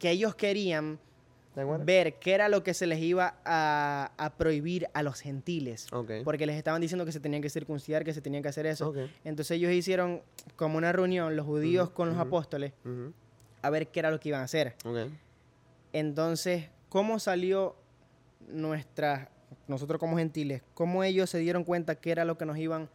que 0.00 0.10
ellos 0.10 0.34
querían. 0.34 0.98
Ver 1.84 2.14
qué 2.18 2.34
era 2.34 2.48
lo 2.48 2.62
que 2.62 2.74
se 2.74 2.86
les 2.86 3.00
iba 3.00 3.36
a, 3.44 4.12
a 4.18 4.36
prohibir 4.36 4.88
a 4.92 5.02
los 5.02 5.20
gentiles. 5.20 5.86
Porque 6.24 6.46
les 6.46 6.56
estaban 6.56 6.80
diciendo 6.80 7.04
que 7.04 7.12
se 7.12 7.20
tenían 7.20 7.40
que 7.42 7.48
circuncidar, 7.50 8.04
que 8.04 8.12
se 8.12 8.20
tenían 8.20 8.42
que 8.42 8.48
hacer 8.50 8.66
eso. 8.66 8.92
Entonces 9.24 9.52
ellos 9.56 9.72
hicieron 9.72 10.22
como 10.56 10.76
una 10.78 10.92
reunión, 10.92 11.34
los 11.34 11.46
judíos 11.46 11.90
con 11.90 12.08
los 12.08 12.18
apóstoles, 12.18 12.72
a 13.62 13.70
ver 13.70 13.88
qué 13.88 14.00
era 14.00 14.10
lo 14.10 14.20
que 14.20 14.28
iban 14.28 14.42
a 14.42 14.44
hacer. 14.44 14.76
Entonces, 15.92 16.68
¿cómo 16.90 17.18
salió 17.18 17.74
nuestra, 18.48 19.30
nosotros 19.66 19.98
como 19.98 20.18
gentiles, 20.18 20.62
cómo 20.74 21.02
ellos 21.04 21.30
se 21.30 21.38
dieron 21.38 21.64
cuenta 21.64 21.94
que 21.94 22.10
era 22.10 22.24
lo 22.24 22.36
que 22.36 22.44
nos 22.44 22.58
iban 22.58 22.90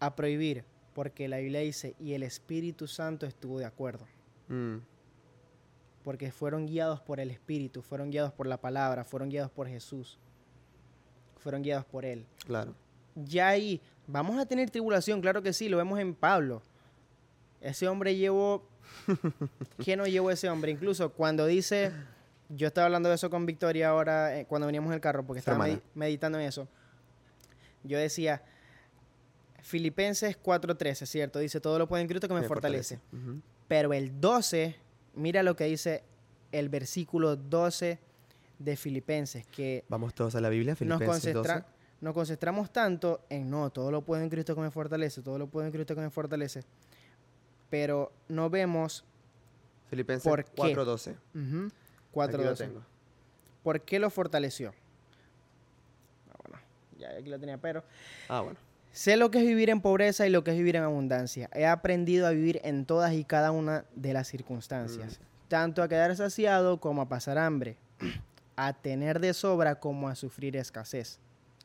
a 0.00 0.14
prohibir? 0.16 0.64
Porque 0.92 1.28
la 1.28 1.38
Biblia 1.38 1.60
dice, 1.60 1.94
y 1.98 2.12
el 2.12 2.24
Espíritu 2.24 2.86
Santo 2.86 3.24
estuvo 3.24 3.58
de 3.58 3.64
acuerdo. 3.64 4.06
Mm, 4.48 4.78
Porque 6.04 6.32
fueron 6.32 6.66
guiados 6.66 7.00
por 7.00 7.20
el 7.20 7.30
Espíritu, 7.30 7.82
fueron 7.82 8.10
guiados 8.10 8.32
por 8.32 8.46
la 8.46 8.58
palabra, 8.58 9.04
fueron 9.04 9.28
guiados 9.28 9.50
por 9.50 9.68
Jesús, 9.68 10.18
fueron 11.36 11.62
guiados 11.62 11.84
por 11.84 12.04
Él. 12.04 12.26
claro. 12.46 12.74
ya 13.14 13.48
ahí 13.48 13.80
vamos 14.06 14.38
a 14.38 14.46
tener 14.46 14.70
tribulación, 14.70 15.20
claro 15.20 15.42
que 15.42 15.52
sí, 15.52 15.68
lo 15.68 15.76
vemos 15.76 15.98
en 15.98 16.14
Pablo. 16.14 16.62
Ese 17.60 17.86
hombre 17.88 18.16
llevó 18.16 18.70
¿Qué 19.84 19.96
nos 19.96 20.08
llevó 20.08 20.30
ese 20.30 20.48
hombre? 20.48 20.72
Incluso 20.72 21.12
cuando 21.12 21.46
dice, 21.46 21.92
yo 22.48 22.68
estaba 22.68 22.86
hablando 22.86 23.08
de 23.08 23.14
eso 23.14 23.30
con 23.30 23.46
Victoria 23.46 23.90
ahora, 23.90 24.38
eh, 24.38 24.46
cuando 24.46 24.66
veníamos 24.66 24.88
en 24.90 24.94
el 24.94 25.00
carro, 25.00 25.24
porque 25.24 25.40
estaba 25.40 25.66
meditando 25.94 26.38
en 26.38 26.46
eso. 26.46 26.68
Yo 27.82 27.98
decía, 27.98 28.42
Filipenses 29.62 30.36
4.13, 30.42 31.06
¿cierto? 31.06 31.38
Dice, 31.38 31.60
todo 31.60 31.78
lo 31.78 31.88
puede 31.88 32.02
en 32.02 32.08
Cristo 32.08 32.28
que 32.28 32.34
me, 32.34 32.42
fortalece. 32.42 33.00
Pero 33.68 33.92
el 33.92 34.20
12, 34.20 34.76
mira 35.14 35.42
lo 35.42 35.56
que 35.56 35.64
dice 35.64 36.02
el 36.52 36.68
versículo 36.68 37.36
12 37.36 37.98
de 38.58 38.76
Filipenses, 38.76 39.46
que 39.46 39.84
Vamos 39.88 40.14
todos 40.14 40.34
a 40.34 40.40
la 40.40 40.48
Biblia, 40.48 40.72
nos, 40.72 40.78
Filipenses 40.78 41.34
concentra- 41.34 41.54
12. 41.60 41.66
nos 42.00 42.14
concentramos 42.14 42.70
tanto 42.72 43.24
en 43.30 43.48
no, 43.50 43.70
todo 43.70 43.90
lo 43.90 44.02
puedo 44.02 44.22
en 44.22 44.28
Cristo 44.30 44.54
que 44.54 44.60
me 44.60 44.70
fortalece, 44.70 45.22
todo 45.22 45.38
lo 45.38 45.46
puedo 45.46 45.66
en 45.66 45.72
Cristo 45.72 45.94
que 45.94 46.00
me 46.02 46.10
fortalece, 46.10 46.62
pero 47.70 48.12
no 48.28 48.50
vemos 48.50 49.04
Filipenses 49.88 50.28
¿Por 50.28 50.44
qué? 50.44 50.74
4.12. 50.74 51.16
ujú, 51.34 51.66
Aquí 51.66 52.36
lo 52.36 52.42
4.12. 52.52 52.56
tengo. 52.58 52.82
¿Por 53.62 53.80
qué 53.82 53.98
lo 53.98 54.08
fortaleció? 54.10 54.72
Ah, 56.30 56.36
bueno, 56.44 56.58
ya 56.98 57.10
aquí 57.18 57.28
lo 57.28 57.38
tenía, 57.38 57.58
pero 57.58 57.82
Ah, 58.28 58.40
bueno. 58.40 58.58
Sé 58.92 59.16
lo 59.16 59.30
que 59.30 59.38
es 59.38 59.46
vivir 59.46 59.70
en 59.70 59.80
pobreza 59.80 60.26
y 60.26 60.30
lo 60.30 60.44
que 60.44 60.52
es 60.52 60.56
vivir 60.56 60.76
en 60.76 60.82
abundancia. 60.82 61.48
He 61.54 61.66
aprendido 61.66 62.26
a 62.26 62.30
vivir 62.30 62.60
en 62.64 62.84
todas 62.84 63.12
y 63.12 63.24
cada 63.24 63.50
una 63.50 63.84
de 63.94 64.12
las 64.12 64.28
circunstancias, 64.28 65.20
tanto 65.48 65.82
a 65.82 65.88
quedar 65.88 66.14
saciado 66.16 66.80
como 66.80 67.02
a 67.02 67.08
pasar 67.08 67.38
hambre, 67.38 67.76
a 68.56 68.72
tener 68.72 69.20
de 69.20 69.34
sobra 69.34 69.80
como 69.80 70.08
a 70.08 70.14
sufrir 70.14 70.56
escasez. 70.56 71.18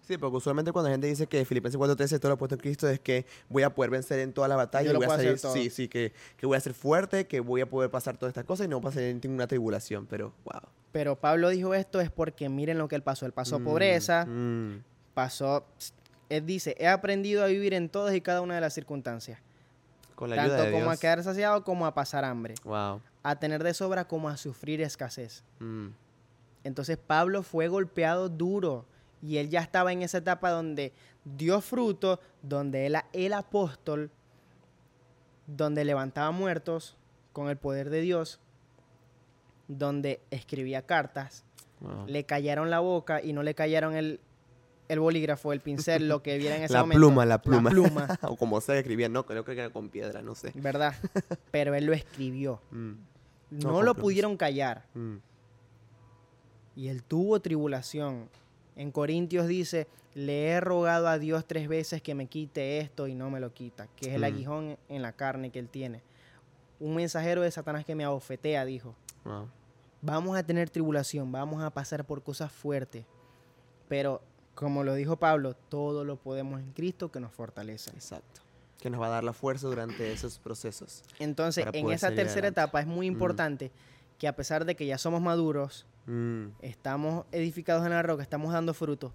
Sí, 0.08 0.20
porque 0.20 0.38
usualmente 0.38 0.72
cuando 0.72 0.90
la 0.90 0.94
gente 0.94 1.08
dice 1.08 1.26
que 1.26 1.44
Filipenses 1.46 1.80
4.13 1.80 2.20
todo 2.20 2.30
lo 2.30 2.38
puesto 2.38 2.54
en 2.54 2.62
Cristo 2.62 2.88
es 2.88 3.00
que 3.00 3.26
voy 3.50 3.64
a 3.64 3.74
poder 3.74 3.90
vencer 3.90 4.20
en 4.20 4.34
toda 4.34 4.48
la 4.48 4.56
batalla 4.56 4.92
y 4.92 4.96
voy 4.96 5.06
a 5.06 5.10
salir, 5.10 5.40
sí, 5.40 5.72
sí, 5.72 5.88
que, 5.88 6.14
que 6.38 6.46
voy 6.46 6.56
a 6.56 6.60
ser 6.60 6.76
fuerte, 6.76 7.26
que 7.26 7.40
voy 7.40 7.62
a 7.62 7.66
poder 7.68 7.90
pasar 7.90 8.16
todas 8.16 8.30
estas 8.30 8.44
cosas 8.44 8.68
y 8.68 8.70
no 8.70 8.80
pasar 8.82 9.02
en 9.02 9.20
ninguna 9.24 9.48
tribulación, 9.48 10.06
pero 10.06 10.32
wow. 10.44 10.62
Pero 10.92 11.16
Pablo 11.16 11.50
dijo 11.50 11.74
esto 11.74 12.02
es 12.02 12.12
porque 12.12 12.50
miren 12.50 12.78
lo 12.78 12.88
que 12.88 12.96
él 12.96 13.02
pasó. 13.02 13.26
Él 13.26 13.32
pasó 13.32 13.60
Mm, 13.60 13.64
pobreza, 13.64 14.26
mm. 14.26 14.84
pasó... 15.16 15.66
Él 16.30 16.46
dice, 16.46 16.76
he 16.80 16.88
aprendido 16.88 17.44
a 17.44 17.48
vivir 17.48 17.74
en 17.74 17.90
todas 17.90 18.16
y 18.16 18.22
cada 18.22 18.42
una 18.42 18.56
de 18.56 18.62
las 18.62 18.74
circunstancias. 18.74 19.40
Con 20.16 20.30
la 20.30 20.42
ayuda 20.42 20.58
Tanto 20.58 20.72
de 20.72 20.80
como 20.80 20.92
a 20.92 20.98
quedar 20.98 21.24
saciado 21.24 21.64
como 21.64 21.86
a 21.86 21.94
pasar 21.94 22.24
hambre. 22.24 22.56
Wow. 22.64 23.02
A 23.24 23.36
tener 23.38 23.64
de 23.64 23.74
sobra 23.74 24.08
como 24.08 24.30
a 24.30 24.38
sufrir 24.38 24.82
escasez. 24.82 25.44
Mm. 25.60 25.88
Entonces 26.64 26.98
Pablo 26.98 27.44
fue 27.44 27.68
golpeado 27.68 28.30
duro 28.30 28.86
y 29.22 29.38
él 29.38 29.50
ya 29.50 29.62
estaba 29.62 29.92
en 29.92 30.02
esa 30.02 30.20
etapa 30.20 30.52
donde 30.52 30.94
dio 31.24 31.62
fruto, 31.62 32.20
donde 32.42 32.86
él, 32.88 32.98
el 33.14 33.34
apóstol, 33.34 34.10
donde 35.48 35.86
levantaba 35.86 36.32
muertos 36.32 36.96
con 37.34 37.50
el 37.50 37.58
poder 37.58 37.90
de 37.90 38.02
Dios, 38.02 38.40
donde 39.68 40.22
escribía 40.32 40.86
cartas, 40.86 41.44
Wow. 41.82 42.06
le 42.08 42.24
callaron 42.24 42.70
la 42.70 42.80
boca 42.80 43.22
y 43.22 43.34
no 43.34 43.44
le 43.44 43.54
callaron 43.54 43.96
el, 43.96 44.22
el 44.88 45.00
bolígrafo, 45.00 45.52
el 45.54 45.62
pincel, 45.62 46.08
lo 46.08 46.22
que 46.22 46.38
viera 46.38 46.56
en 46.58 46.64
ese 46.64 46.74
La 46.74 46.82
momento. 46.82 47.00
pluma, 47.00 47.26
la 47.26 47.42
pluma. 47.42 47.70
pluma, 47.70 48.08
o 48.24 48.36
como 48.36 48.62
se 48.62 48.78
escribía, 48.78 49.10
no, 49.10 49.26
creo 49.26 49.44
que 49.44 49.54
era 49.54 49.70
con 49.70 49.90
piedra, 49.90 50.22
no 50.22 50.36
sé. 50.36 50.52
¿verdad? 50.56 50.94
Pero 51.52 51.74
él 51.76 51.86
lo 51.86 51.94
escribió. 51.94 52.62
Mm, 52.72 52.92
No, 53.52 53.82
lo 53.82 53.94
plumas. 53.94 53.96
pudieron 53.98 54.38
callar. 54.38 54.86
mm. 54.94 55.16
Y 56.76 56.90
él 56.90 57.04
tuvo 57.04 57.40
tribulación. 57.40 58.30
En 58.76 58.92
Corintios 58.92 59.48
dice, 59.48 59.88
le 60.14 60.48
he 60.48 60.60
rogado 60.60 61.08
a 61.08 61.18
Dios 61.18 61.46
tres 61.48 61.68
veces 61.70 62.02
que 62.02 62.14
me 62.16 62.28
quite 62.28 62.80
esto 62.80 63.08
y 63.08 63.16
no 63.16 63.30
me 63.30 63.40
lo 63.40 63.54
quita, 63.54 63.88
que 63.96 64.10
es 64.10 64.16
el 64.16 64.22
Mm. 64.22 64.26
aguijón 64.26 64.78
en 64.90 65.02
la 65.02 65.14
carne 65.14 65.50
que 65.52 65.60
él 65.60 65.70
tiene. 65.70 66.02
Un 66.80 66.96
mensajero 66.96 67.42
de 67.42 67.52
Satanás 67.52 67.86
que 67.86 67.96
me 67.96 68.04
abofetea, 68.04 68.66
dijo, 68.66 68.94
Wow. 69.24 69.48
vamos 70.02 70.38
a 70.38 70.44
tener 70.44 70.70
tribulación, 70.70 71.32
vamos 71.32 71.64
a 71.64 71.70
pasar 71.70 72.04
por 72.06 72.22
cosas 72.22 72.52
fuertes, 72.52 73.06
pero 73.88 74.22
como 74.56 74.84
lo 74.84 74.96
dijo 74.96 75.18
Pablo, 75.18 75.54
todo 75.54 76.04
lo 76.04 76.16
podemos 76.16 76.60
en 76.60 76.72
Cristo 76.72 77.12
que 77.12 77.20
nos 77.20 77.32
fortalece. 77.32 77.92
Exacto. 77.92 78.42
Que 78.80 78.90
nos 78.90 79.02
va 79.02 79.08
a 79.08 79.10
dar 79.12 79.24
la 79.24 79.34
fuerza 79.34 79.68
durante 79.68 80.12
esos 80.12 80.40
procesos. 80.40 81.04
Entonces, 81.20 81.66
en 81.74 81.92
esa 81.92 82.10
tercera 82.10 82.48
adelante. 82.48 82.48
etapa 82.62 82.80
es 82.82 82.88
muy 82.88 83.10
Mm. 83.10 83.14
importante 83.14 83.72
que 84.18 84.28
a 84.28 84.36
pesar 84.36 84.66
de 84.66 84.76
que 84.76 84.86
ya 84.86 84.98
somos 84.98 85.22
maduros, 85.22 85.86
Mm, 86.08 86.50
estamos 86.62 87.26
edificados 87.32 87.84
en 87.84 87.90
la 87.92 88.04
roca, 88.04 88.22
estamos 88.22 88.54
dando 88.54 88.76
fruto, 88.76 89.12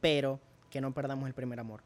pero 0.00 0.40
que 0.70 0.80
no 0.80 0.92
perdamos 0.92 1.28
el 1.28 1.34
primer 1.34 1.60
amor. 1.60 1.82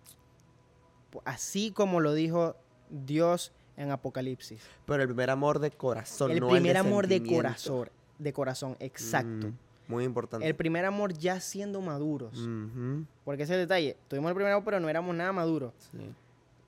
Así 1.25 1.71
como 1.73 2.01
lo 2.01 2.15
dijo 2.15 2.57
Dios 2.91 3.53
en 3.77 3.91
Apocalipsis. 3.91 4.63
Pero 4.87 5.03
el 5.03 5.09
primer 5.09 5.29
amor 5.31 5.59
de 5.59 5.71
corazón, 5.71 6.31
el 6.31 6.41
no 6.41 6.49
primer 6.49 6.73
de 6.73 6.79
amor 6.79 7.07
de 7.07 7.23
corazón, 7.23 7.91
de 8.19 8.33
corazón, 8.33 8.77
exacto. 8.81 9.49
Mm, 9.49 9.59
muy 9.89 10.05
importante. 10.05 10.47
El 10.47 10.55
primer 10.57 10.85
amor 10.85 11.13
ya 11.13 11.41
siendo 11.41 11.81
maduros. 11.81 12.39
Ujú, 12.39 13.05
Porque 13.25 13.43
ese 13.45 13.53
es 13.55 13.59
el 13.61 13.65
detalle, 13.67 13.97
tuvimos 14.09 14.29
el 14.31 14.35
primer 14.35 14.53
amor, 14.53 14.65
pero 14.65 14.81
no 14.81 14.89
éramos 14.89 15.15
nada 15.15 15.33
maduros. 15.33 15.73
sí. 15.93 16.13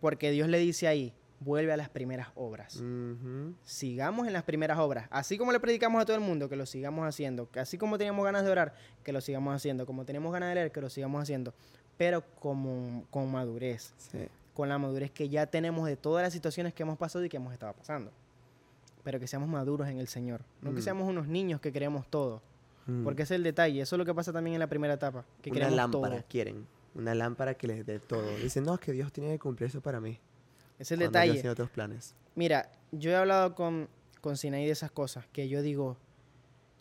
Porque 0.01 0.31
Dios 0.31 0.49
le 0.49 0.59
dice 0.59 0.87
ahí, 0.87 1.13
vuelve 1.41 1.73
a 1.73 1.77
las 1.77 1.89
primeras 1.89 2.29
obras. 2.37 2.81
Sigamos 3.65 4.27
en 4.27 4.33
las 4.33 4.45
primeras 4.45 4.79
obras. 4.79 5.07
Así 5.11 5.37
como 5.39 5.53
le 5.53 5.61
predicamos 5.61 6.01
a 6.01 6.05
todo 6.05 6.17
el 6.17 6.23
mundo, 6.23 6.49
que 6.49 6.57
lo 6.57 6.67
sigamos 6.67 7.07
haciendo. 7.07 7.51
Que 7.51 7.61
así 7.61 7.79
como 7.79 7.99
teníamos 7.99 8.25
ganas 8.25 8.45
de 8.45 8.51
orar, 8.51 8.75
que 9.03 9.13
lo 9.13 9.21
sigamos 9.21 9.55
haciendo. 9.55 9.87
Como 9.87 10.05
tenemos 10.05 10.33
ganas 10.33 10.51
de 10.51 10.55
leer, 10.55 10.73
que 10.73 10.81
lo 10.81 10.89
sigamos 10.91 11.23
haciendo. 11.23 11.53
Pero 11.97 12.23
como, 12.39 13.05
con 13.11 13.31
madurez. 13.31 13.93
sí. 13.99 14.19
Con 14.55 14.69
la 14.69 14.77
madurez 14.79 15.11
que 15.13 15.29
ya 15.29 15.47
tenemos 15.47 15.87
de 15.87 15.97
todas 15.97 16.23
las 16.25 16.33
situaciones 16.33 16.75
que 16.75 16.83
hemos 16.83 16.99
pasado 16.99 17.25
y 17.25 17.29
que 17.29 17.37
hemos 17.37 17.53
estado 17.53 17.73
pasando. 17.75 18.11
Pero 19.05 19.21
que 19.21 19.29
seamos 19.29 19.49
maduros 19.49 19.87
en 19.89 19.99
el 19.99 20.09
Señor. 20.09 20.43
No 20.63 20.73
que 20.75 20.81
Mm. 20.81 20.83
seamos 20.83 21.09
unos 21.09 21.29
niños 21.29 21.61
que 21.61 21.73
queremos 21.73 22.09
todo. 22.09 22.43
Mm. 22.89 23.05
Porque 23.05 23.23
ese 23.23 23.35
es 23.35 23.39
el 23.39 23.45
detalle. 23.45 23.81
Eso 23.83 23.95
es 23.95 23.99
lo 23.99 24.05
que 24.05 24.15
pasa 24.15 24.33
también 24.33 24.55
en 24.55 24.61
la 24.61 24.67
primera 24.67 24.95
etapa. 24.95 25.25
Que 25.43 25.51
una 25.51 25.71
lámpara 25.71 26.17
todo. 26.17 26.25
quieren. 26.29 26.67
Una 26.95 27.15
lámpara 27.15 27.55
que 27.55 27.67
les 27.69 27.87
dé 27.87 28.01
todo. 28.01 28.27
Dicen, 28.39 28.65
no, 28.65 28.75
es 28.75 28.81
que 28.81 28.93
Dios 28.93 29.13
tiene 29.13 29.31
que 29.31 29.39
cumplir 29.39 29.69
eso 29.69 29.81
para 29.81 30.01
mí. 30.01 30.19
Es 30.79 30.91
el 30.91 30.99
Cuando 30.99 31.13
detalle. 31.19 31.33
tiene 31.35 31.51
otros 31.51 31.71
planes. 31.71 32.15
Mira, 32.35 32.71
yo 32.91 33.11
he 33.11 33.17
hablado 33.17 33.55
con, 33.55 33.89
con 34.21 34.37
Sinaí 34.37 34.65
de 34.67 34.73
esas 34.73 34.91
cosas, 34.91 35.27
que 35.33 35.49
yo 35.49 35.61
digo, 35.63 35.97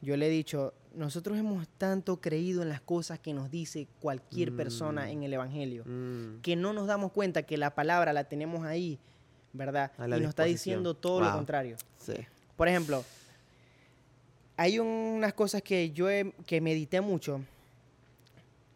yo 0.02 0.16
le 0.18 0.28
he 0.28 0.30
dicho, 0.30 0.74
nosotros 0.96 1.38
hemos 1.38 1.68
tanto 1.78 2.22
creído 2.22 2.62
en 2.62 2.70
las 2.70 2.80
cosas 2.82 3.20
que 3.20 3.34
nos 3.34 3.52
dice 3.52 3.88
cualquier 4.00 4.56
persona 4.56 5.06
Mm. 5.06 5.10
en 5.10 5.24
el 5.24 5.34
Evangelio, 5.34 5.84
Mm, 5.86 6.42
que 6.42 6.56
no 6.56 6.74
nos 6.74 6.88
damos 6.88 7.12
cuenta 7.12 7.44
que 7.44 7.58
la 7.58 7.76
palabra 7.76 8.14
la 8.14 8.24
tenemos 8.26 8.66
ahí, 8.66 9.00
¿verdad? 9.54 9.92
Y 9.98 10.10
nos 10.10 10.30
está 10.30 10.44
diciendo 10.46 10.94
todo 10.94 11.22
lo 11.22 11.32
contrario. 11.34 11.76
sí. 11.98 12.14
Por 12.56 12.68
ejemplo, 12.68 13.04
hay 14.58 14.80
unas 14.80 15.34
cosas 15.34 15.62
que 15.62 15.92
yo 15.92 16.10
he- 16.10 16.34
que 16.46 16.60
medité 16.62 17.00
mucho, 17.02 17.42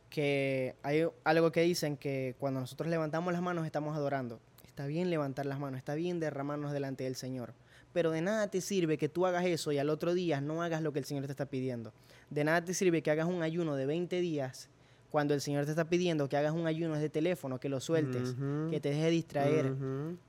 que 0.10 0.76
hay 0.84 1.04
algo 1.24 1.52
que 1.52 1.62
dicen 1.62 1.96
que 1.98 2.36
cuando 2.40 2.60
nosotros 2.60 2.90
levantamos 2.90 3.32
las 3.34 3.42
manos 3.42 3.66
estamos 3.66 3.96
adorando. 3.96 4.40
Está 4.66 4.86
bien 4.86 5.10
levantar 5.10 5.46
las 5.46 5.60
manos, 5.60 5.78
está 5.78 5.96
bien 5.96 6.20
derramarnos 6.20 6.72
delante 6.72 7.04
del 7.04 7.16
Señor. 7.16 7.54
Pero 7.94 8.12
de 8.12 8.22
nada 8.22 8.48
te 8.50 8.62
sirve 8.62 8.98
que 8.98 9.10
tú 9.10 9.26
hagas 9.26 9.46
eso 9.46 9.72
y 9.72 9.78
al 9.78 9.90
otro 9.90 10.14
día 10.14 10.40
no 10.40 10.64
hagas 10.64 10.82
lo 10.82 10.94
que 10.94 11.00
el 11.00 11.06
Señor 11.06 11.26
te 11.26 11.32
está 11.32 11.46
pidiendo. 11.46 11.92
De 12.30 12.44
nada 12.44 12.64
te 12.64 12.74
sirve 12.74 13.02
que 13.02 13.12
hagas 13.12 13.28
un 13.28 13.44
ayuno 13.44 13.76
de 13.76 13.86
20 13.86 14.22
días 14.22 14.70
cuando 15.10 15.34
el 15.34 15.42
Señor 15.42 15.66
te 15.66 15.72
está 15.72 15.86
pidiendo 15.90 16.30
que 16.30 16.38
hagas 16.38 16.54
un 16.54 16.68
ayuno 16.68 16.96
de 16.98 17.10
teléfono, 17.10 17.60
que 17.60 17.68
lo 17.68 17.82
sueltes, 17.82 18.34
que 18.72 18.80
te 18.80 18.90
dejes 18.90 19.12
distraer, 19.12 19.66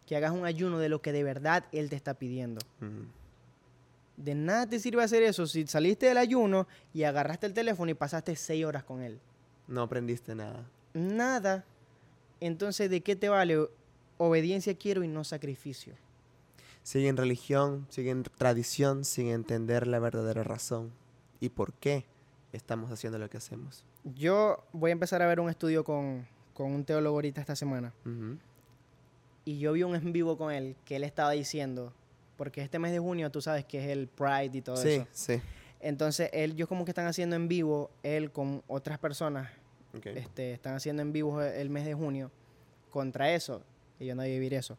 que 0.06 0.16
hagas 0.16 0.32
un 0.32 0.44
ayuno 0.44 0.78
de 0.80 0.88
lo 0.88 1.00
que 1.00 1.12
de 1.12 1.22
verdad 1.22 1.64
Él 1.70 1.88
te 1.88 1.94
está 1.96 2.14
pidiendo. 2.14 2.60
mm. 2.80 3.21
De 4.22 4.36
nada 4.36 4.68
te 4.68 4.78
sirve 4.78 5.02
hacer 5.02 5.24
eso 5.24 5.48
si 5.48 5.66
saliste 5.66 6.06
del 6.06 6.16
ayuno 6.16 6.68
y 6.94 7.02
agarraste 7.02 7.46
el 7.46 7.54
teléfono 7.54 7.90
y 7.90 7.94
pasaste 7.94 8.36
seis 8.36 8.64
horas 8.64 8.84
con 8.84 9.02
él. 9.02 9.18
No 9.66 9.82
aprendiste 9.82 10.36
nada. 10.36 10.64
Nada. 10.94 11.64
Entonces, 12.38 12.88
¿de 12.88 13.00
qué 13.00 13.16
te 13.16 13.28
vale? 13.28 13.66
Obediencia 14.18 14.76
quiero 14.76 15.02
y 15.02 15.08
no 15.08 15.24
sacrificio. 15.24 15.94
Siguen 16.84 17.16
religión, 17.16 17.86
siguen 17.88 18.22
tradición, 18.22 19.04
sin 19.04 19.28
entender 19.28 19.88
la 19.88 19.98
verdadera 19.98 20.44
razón 20.44 20.92
y 21.40 21.48
por 21.48 21.72
qué 21.72 22.04
estamos 22.52 22.92
haciendo 22.92 23.18
lo 23.18 23.28
que 23.28 23.38
hacemos. 23.38 23.84
Yo 24.04 24.64
voy 24.72 24.90
a 24.90 24.92
empezar 24.92 25.20
a 25.22 25.26
ver 25.26 25.40
un 25.40 25.50
estudio 25.50 25.82
con, 25.82 26.28
con 26.54 26.70
un 26.72 26.84
teólogo 26.84 27.16
ahorita 27.16 27.40
esta 27.40 27.56
semana. 27.56 27.92
Y 29.44 29.58
yo 29.58 29.72
vi 29.72 29.82
un 29.82 29.96
en 29.96 30.12
vivo 30.12 30.38
con 30.38 30.52
él 30.52 30.76
que 30.84 30.94
él 30.96 31.02
estaba 31.02 31.32
diciendo, 31.32 31.92
porque 32.36 32.62
este 32.62 32.78
mes 32.78 32.92
de 32.92 32.98
junio 32.98 33.30
tú 33.30 33.40
sabes 33.40 33.64
que 33.64 33.78
es 33.84 33.90
el 33.90 34.08
Pride 34.08 34.50
y 34.58 34.62
todo 34.62 34.76
Sí, 34.76 34.88
eso. 34.88 35.06
sí. 35.12 35.40
Entonces, 35.80 36.30
él, 36.32 36.54
yo 36.54 36.68
como 36.68 36.84
que 36.84 36.90
están 36.92 37.06
haciendo 37.06 37.34
en 37.36 37.48
vivo, 37.48 37.90
él 38.02 38.30
con 38.30 38.62
otras 38.68 38.98
personas, 38.98 39.50
Ok. 39.96 40.06
este, 40.06 40.52
están 40.52 40.74
haciendo 40.74 41.02
en 41.02 41.12
vivo 41.12 41.42
el 41.42 41.70
mes 41.70 41.84
de 41.84 41.94
junio 41.94 42.30
contra 42.90 43.32
eso. 43.32 43.62
Y 43.98 44.06
yo 44.06 44.14
no 44.14 44.22
voy 44.22 44.30
a 44.30 44.34
vivir 44.34 44.54
eso. 44.54 44.78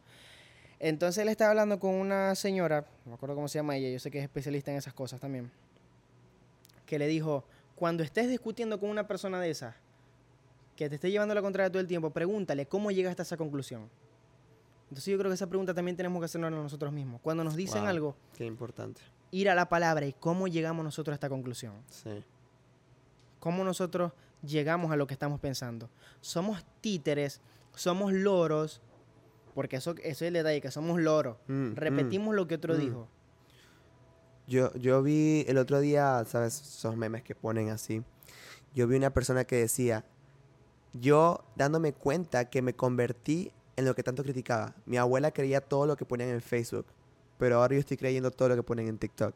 Entonces 0.79 1.21
él 1.21 1.29
estaba 1.29 1.51
hablando 1.51 1.79
con 1.79 1.91
una 1.91 2.35
señora, 2.35 2.85
no 3.05 3.11
me 3.11 3.15
acuerdo 3.15 3.35
cómo 3.35 3.47
se 3.47 3.59
llama 3.59 3.75
ella, 3.77 3.89
yo 3.89 3.99
sé 3.99 4.11
que 4.11 4.17
es 4.19 4.23
especialista 4.23 4.71
en 4.71 4.77
esas 4.77 4.93
cosas 4.93 5.19
también, 5.21 5.49
que 6.85 6.99
le 6.99 7.07
dijo, 7.07 7.43
cuando 7.75 8.03
estés 8.03 8.29
discutiendo 8.29 8.79
con 8.79 8.89
una 8.89 9.07
persona 9.07 9.39
de 9.39 9.49
esas, 9.49 9.75
que 10.75 10.89
te 10.89 10.95
esté 10.95 11.11
llevando 11.11 11.33
la 11.35 11.41
contraria 11.41 11.69
todo 11.71 11.79
el 11.79 11.87
tiempo, 11.87 12.09
pregúntale 12.09 12.65
cómo 12.65 12.91
llegaste 12.91 13.21
a 13.21 13.23
esa 13.23 13.37
conclusión. 13.37 13.89
Entonces 14.93 15.11
yo 15.11 15.17
creo 15.17 15.31
que 15.31 15.33
esa 15.35 15.47
pregunta 15.47 15.73
también 15.73 15.97
tenemos 15.97 16.19
que 16.21 16.25
hacernos 16.25 16.51
nosotros 16.51 16.93
mismos. 16.93 17.19
Cuando 17.21 17.43
nos 17.43 17.55
dicen 17.55 17.81
Wow. 17.81 17.89
algo, 17.89 18.15
Qué 18.37 18.45
importante. 18.45 19.01
ir 19.31 19.49
a 19.49 19.55
la 19.55 19.67
palabra 19.67 20.05
y 20.05 20.13
cómo 20.13 20.47
llegamos 20.47 20.85
nosotros 20.85 21.13
a 21.13 21.15
esta 21.15 21.29
conclusión. 21.29 21.73
Sí. 21.89 22.23
cómo 23.39 23.63
nosotros 23.65 24.11
llegamos 24.41 24.91
a 24.91 24.95
lo 24.95 25.05
que 25.07 25.13
estamos 25.13 25.39
pensando. 25.39 25.89
Somos 26.21 26.63
títeres, 26.79 27.41
somos 27.75 28.13
loros, 28.13 28.81
porque 29.55 29.75
eso, 29.77 29.95
eso 29.97 30.03
es 30.03 30.21
el 30.21 30.33
detalle, 30.35 30.61
que 30.61 30.71
somos 30.71 31.01
loros. 31.01 31.35
Mm, 31.47 31.73
Repetimos 31.73 32.35
lo 32.35 32.47
que 32.47 32.55
otro 32.55 32.75
mm. 32.75 32.77
dijo. 32.79 33.07
Yo, 34.47 34.73
yo 34.75 35.01
vi 35.03 35.43
el 35.47 35.57
otro 35.57 35.79
día, 35.81 36.23
¿sabes? 36.25 36.61
Esos 36.61 36.95
memes 36.95 37.23
que 37.23 37.33
ponen 37.35 37.69
así. 37.69 38.03
Yo 38.75 38.87
vi 38.87 38.95
una 38.95 39.09
persona 39.13 39.43
que 39.45 39.55
decía, 39.57 40.05
yo 40.93 41.43
dándome 41.55 41.93
cuenta 41.93 42.49
que 42.49 42.61
me 42.61 42.73
convertí 42.75 43.51
en 43.75 43.85
lo 43.85 43.95
que 43.95 44.03
tanto 44.03 44.23
criticaba. 44.23 44.75
Mi 44.85 44.97
abuela 44.97 45.31
creía 45.31 45.61
todo 45.61 45.85
lo 45.85 45.95
que 45.95 46.05
ponían 46.05 46.29
en 46.29 46.41
Facebook, 46.41 46.85
pero 47.37 47.61
ahora 47.61 47.73
yo 47.73 47.79
estoy 47.79 47.97
creyendo 47.97 48.31
todo 48.31 48.49
lo 48.49 48.55
que 48.55 48.63
ponen 48.63 48.87
en 48.87 48.97
TikTok. 48.97 49.35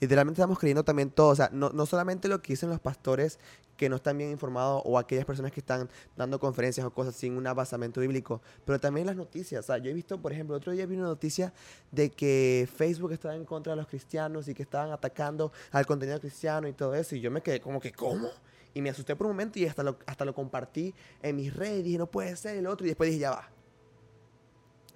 Literalmente 0.00 0.40
estamos 0.40 0.58
creyendo 0.58 0.84
también 0.84 1.10
todo, 1.10 1.28
o 1.28 1.34
sea, 1.34 1.48
no, 1.52 1.70
no 1.70 1.86
solamente 1.86 2.28
lo 2.28 2.42
que 2.42 2.52
dicen 2.52 2.68
los 2.68 2.80
pastores 2.80 3.38
que 3.76 3.88
no 3.88 3.96
están 3.96 4.18
bien 4.18 4.30
informados 4.30 4.82
o 4.84 4.98
aquellas 4.98 5.24
personas 5.24 5.52
que 5.52 5.60
están 5.60 5.88
dando 6.16 6.38
conferencias 6.38 6.86
o 6.86 6.90
cosas 6.92 7.14
sin 7.14 7.36
un 7.36 7.44
basamento 7.44 8.00
bíblico, 8.00 8.40
pero 8.64 8.78
también 8.78 9.06
las 9.06 9.16
noticias. 9.16 9.64
O 9.64 9.66
sea, 9.66 9.78
yo 9.78 9.90
he 9.90 9.94
visto, 9.94 10.20
por 10.20 10.32
ejemplo, 10.32 10.56
otro 10.56 10.72
día 10.72 10.86
vi 10.86 10.96
una 10.96 11.04
noticia 11.04 11.52
de 11.90 12.10
que 12.10 12.68
Facebook 12.76 13.12
estaba 13.12 13.34
en 13.34 13.44
contra 13.44 13.72
de 13.72 13.76
los 13.76 13.86
cristianos 13.86 14.48
y 14.48 14.54
que 14.54 14.62
estaban 14.62 14.92
atacando 14.92 15.52
al 15.70 15.86
contenido 15.86 16.20
cristiano 16.20 16.68
y 16.68 16.72
todo 16.72 16.94
eso, 16.94 17.16
y 17.16 17.20
yo 17.20 17.30
me 17.30 17.42
quedé 17.42 17.60
como 17.60 17.80
que, 17.80 17.92
¿cómo? 17.92 18.28
Y 18.74 18.82
me 18.82 18.90
asusté 18.90 19.14
por 19.14 19.26
un 19.26 19.32
momento 19.32 19.58
y 19.58 19.66
hasta 19.66 19.82
lo, 19.82 19.98
hasta 20.06 20.24
lo 20.24 20.34
compartí 20.34 20.94
en 21.22 21.36
mis 21.36 21.54
redes, 21.54 21.84
dije, 21.84 21.98
no 21.98 22.06
puede 22.06 22.36
ser 22.36 22.56
el 22.56 22.66
otro, 22.66 22.84
y 22.86 22.90
después 22.90 23.08
dije, 23.08 23.20
ya 23.20 23.30
va. 23.30 23.53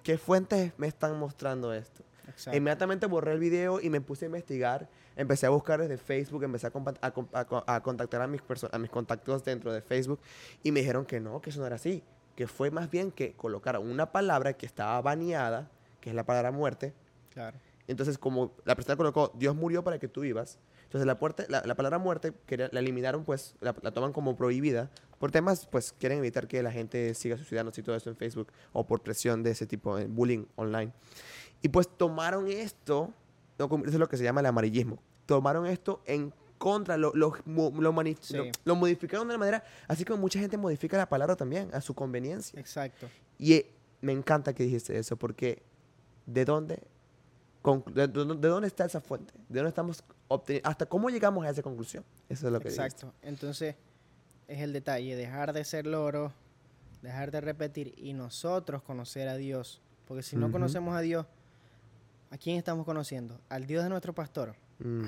¿Qué 0.03 0.17
fuentes 0.17 0.73
me 0.77 0.87
están 0.87 1.17
mostrando 1.17 1.73
esto? 1.73 2.03
Exacto. 2.27 2.57
Inmediatamente 2.57 3.05
borré 3.07 3.33
el 3.33 3.39
video 3.39 3.81
y 3.81 3.89
me 3.89 4.01
puse 4.01 4.25
a 4.25 4.27
investigar. 4.27 4.89
Empecé 5.15 5.45
a 5.47 5.49
buscar 5.49 5.81
desde 5.81 5.97
Facebook, 5.97 6.43
empecé 6.43 6.67
a, 6.67 6.71
a 7.01 7.07
a 7.33 7.75
a 7.75 7.83
contactar 7.83 8.21
a 8.21 8.27
mis, 8.27 8.41
a 8.71 8.77
mis 8.77 8.89
contactos 8.89 9.43
dentro 9.43 9.73
de 9.73 9.81
Facebook 9.81 10.19
y 10.63 10.71
me 10.71 10.79
dijeron 10.79 11.05
que 11.05 11.19
no, 11.19 11.41
que 11.41 11.49
eso 11.49 11.59
no 11.59 11.65
era 11.65 11.75
así. 11.75 12.03
Que 12.35 12.47
fue 12.47 12.71
más 12.71 12.89
bien 12.89 13.11
que 13.11 13.33
colocaron 13.33 13.89
una 13.89 14.11
palabra 14.11 14.53
que 14.53 14.65
estaba 14.65 15.01
baneada, 15.01 15.69
que 15.99 16.09
es 16.09 16.15
la 16.15 16.25
palabra 16.25 16.51
muerte. 16.51 16.93
Claro. 17.33 17.57
Entonces, 17.87 18.17
como 18.17 18.53
la 18.65 18.75
persona 18.75 18.95
colocó, 18.95 19.33
Dios 19.35 19.55
murió 19.55 19.83
para 19.83 19.99
que 19.99 20.07
tú 20.07 20.21
vivas. 20.21 20.59
Entonces, 20.89 21.05
la, 21.05 21.19
puerta, 21.19 21.45
la, 21.49 21.61
la 21.65 21.75
palabra 21.75 21.99
muerte, 21.99 22.33
que 22.47 22.57
la 22.57 22.79
eliminaron, 22.79 23.23
pues, 23.23 23.55
la, 23.61 23.75
la 23.83 23.91
toman 23.91 24.11
como 24.11 24.35
prohibida. 24.35 24.89
Por 25.19 25.29
temas, 25.31 25.67
pues, 25.67 25.93
quieren 25.93 26.17
evitar 26.17 26.47
que 26.47 26.63
la 26.63 26.71
gente 26.71 27.13
siga 27.13 27.37
suicidándose 27.37 27.81
y 27.81 27.83
todo 27.83 27.95
eso 27.95 28.09
en 28.09 28.15
Facebook. 28.15 28.51
O 28.73 28.87
por 28.87 29.01
presión 29.01 29.43
de 29.43 29.51
ese 29.51 29.67
tipo, 29.67 29.95
de 29.97 30.07
bullying 30.07 30.45
online. 30.55 30.91
Y 31.61 31.69
pues 31.69 31.87
tomaron 31.87 32.47
esto, 32.47 33.13
eso 33.59 33.81
es 33.85 33.93
lo 33.95 34.07
que 34.09 34.17
se 34.17 34.23
llama 34.23 34.39
el 34.39 34.47
amarillismo. 34.47 34.97
Tomaron 35.27 35.67
esto 35.67 36.01
en 36.05 36.33
contra, 36.57 36.97
lo, 36.97 37.11
lo, 37.13 37.35
mo- 37.45 37.71
lo 37.79 37.93
mani- 37.93 38.17
Sí. 38.19 38.35
lo- 38.37 38.45
lo 38.65 38.75
modificaron 38.75 39.27
de 39.27 39.35
una 39.35 39.39
manera, 39.39 39.63
así 39.87 40.03
como 40.05 40.19
mucha 40.21 40.39
gente 40.39 40.57
modifica 40.57 40.97
la 40.97 41.07
palabra 41.07 41.35
también, 41.35 41.69
a 41.73 41.81
su 41.81 41.93
conveniencia. 41.93 42.59
Exacto. 42.59 43.07
Y 43.37 43.53
eh, 43.53 43.71
me 44.01 44.11
encanta 44.13 44.53
que 44.53 44.63
dijiste 44.63 44.97
eso, 44.97 45.17
porque 45.17 45.61
¿de 46.25 46.45
dónde, 46.45 46.81
con- 47.61 47.83
de, 47.93 48.07
de- 48.07 48.25
de 48.25 48.47
dónde 48.47 48.67
está 48.67 48.85
esa 48.85 49.01
fuente? 49.01 49.33
¿De 49.49 49.59
dónde 49.59 49.69
estamos 49.69 50.03
obteniendo? 50.29 50.69
¿Hasta 50.69 50.85
cómo 50.85 51.09
llegamos 51.09 51.45
a 51.45 51.49
esa 51.49 51.61
conclusión? 51.61 52.05
Eso 52.29 52.47
es 52.47 52.53
lo 52.53 52.61
que. 52.61 52.69
Exacto. 52.69 53.13
Entonces, 53.21 53.75
es 54.47 54.61
el 54.61 54.71
detalle, 54.71 55.15
dejar 55.17 55.51
de 55.51 55.65
ser 55.65 55.85
loros, 55.85 56.31
dejar 57.01 57.31
de 57.31 57.41
repetir 57.41 57.93
y 57.97 58.13
nosotros 58.13 58.81
conocer 58.81 59.27
a 59.27 59.35
Dios. 59.35 59.81
Porque 60.07 60.23
si 60.23 60.37
no 60.37 60.51
conocemos 60.51 60.95
a 60.95 61.01
Dios, 61.01 61.27
¿a 62.31 62.37
quién 62.37 62.57
estamos 62.57 62.85
conociendo? 62.85 63.39
¿Al 63.49 63.67
Dios 63.67 63.83
de 63.83 63.89
nuestro 63.89 64.13
pastor 64.13 64.55
Mm, 64.79 65.03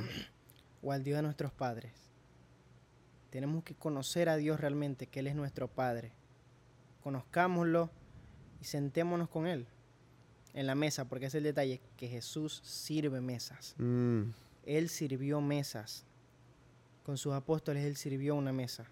o 0.84 0.92
al 0.92 1.04
Dios 1.04 1.18
de 1.18 1.24
nuestros 1.24 1.52
padres? 1.52 1.92
Tenemos 3.30 3.64
que 3.64 3.74
conocer 3.74 4.28
a 4.28 4.36
Dios 4.36 4.60
realmente, 4.60 5.08
que 5.08 5.22
Él 5.22 5.28
es 5.28 5.36
nuestro 5.36 5.70
Padre. 5.70 6.12
Conozcámoslo 7.02 7.90
y 8.60 8.66
sentémonos 8.66 9.30
con 9.30 9.48
Él 9.48 9.66
en 10.54 10.68
la 10.68 10.76
mesa, 10.76 11.06
porque 11.06 11.28
es 11.28 11.36
el 11.36 11.44
detalle, 11.44 11.80
que 11.96 12.10
Jesús 12.10 12.62
sirve 12.64 13.22
mesas. 13.22 13.76
mm, 13.78 14.24
Él 14.66 14.90
sirvió 14.90 15.42
mesas. 15.42 16.06
Con 17.04 17.18
sus 17.18 17.34
apóstoles 17.34 17.84
Él 17.86 17.96
sirvió 17.96 18.36
una 18.36 18.54
mesa. 18.54 18.86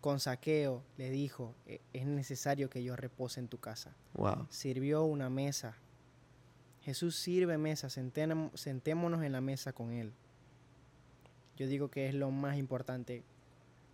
Con 0.00 0.18
saqueo 0.18 0.82
le 0.98 1.10
dijo, 1.10 1.54
"E- 1.66 1.80
es 1.92 2.06
necesario 2.06 2.68
que 2.68 2.82
yo 2.82 2.96
repose 2.96 3.38
en 3.40 3.48
tu 3.48 3.58
casa. 3.58 3.94
wow. 4.14 4.46
Sirvió 4.50 5.04
una 5.04 5.30
mesa. 5.30 5.76
Jesús 6.82 7.14
sirve 7.16 7.56
mesa, 7.58 7.88
sentémonos 7.88 9.22
en 9.22 9.32
la 9.32 9.40
mesa 9.40 9.72
con 9.72 9.92
Él. 9.92 10.12
Yo 11.56 11.68
digo 11.68 11.88
que 11.90 12.08
es 12.08 12.14
lo 12.14 12.30
más 12.32 12.56
importante 12.56 13.22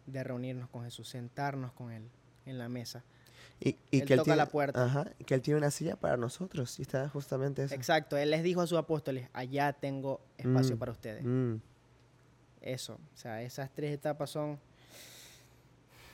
de 0.06 0.24
reunirnos 0.24 0.70
con 0.70 0.84
Jesús, 0.84 1.08
sentarnos 1.10 1.72
con 1.72 1.92
Él 1.92 2.08
en 2.46 2.56
la 2.56 2.70
mesa. 2.70 3.04
Y, 3.60 3.76
y 3.90 4.00
Él 4.00 4.06
que 4.06 4.14
él 4.14 4.18
toca 4.20 4.24
tiene, 4.24 4.36
la 4.36 4.46
puerta. 4.46 4.84
Ajá, 4.84 5.10
que 5.26 5.34
él 5.34 5.42
tiene 5.42 5.58
una 5.58 5.70
silla 5.70 5.96
para 5.96 6.16
nosotros. 6.16 6.78
Y 6.78 6.82
está 6.82 7.08
justamente 7.08 7.64
eso. 7.64 7.74
Exacto, 7.74 8.16
Él 8.16 8.30
les 8.30 8.42
dijo 8.42 8.60
a 8.60 8.66
sus 8.66 8.78
apóstoles, 8.78 9.28
allá 9.32 9.72
tengo 9.72 10.20
espacio 10.36 10.76
Mm, 10.76 10.78
para 10.78 10.92
ustedes. 10.92 11.24
Mm, 11.24 11.56
Eso, 12.60 12.94
o 12.94 13.16
sea, 13.16 13.42
esas 13.42 13.70
tres 13.74 13.92
etapas 13.92 14.30
son... 14.30 14.58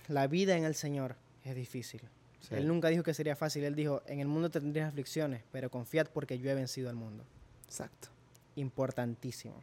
La 0.09 0.27
vida 0.27 0.57
en 0.57 0.65
el 0.65 0.75
Señor 0.75 1.17
es 1.45 1.55
difícil. 1.55 2.03
sí. 2.41 2.55
Él 2.55 2.69
nunca 2.69 2.89
dijo 2.89 3.03
que 3.03 3.15
sería 3.15 3.37
fácil, 3.37 3.65
él 3.65 3.75
dijo, 3.75 4.03
en 4.07 4.21
el 4.21 4.29
mundo 4.29 4.51
tendrías 4.51 4.89
aflicciones, 4.89 5.43
pero 5.53 5.71
confiad 5.71 6.07
porque 6.13 6.39
yo 6.39 6.51
he 6.51 6.55
vencido 6.55 6.89
al 6.91 6.97
mundo. 6.97 7.25
Exacto. 7.65 8.09
Importantísimo 8.57 9.55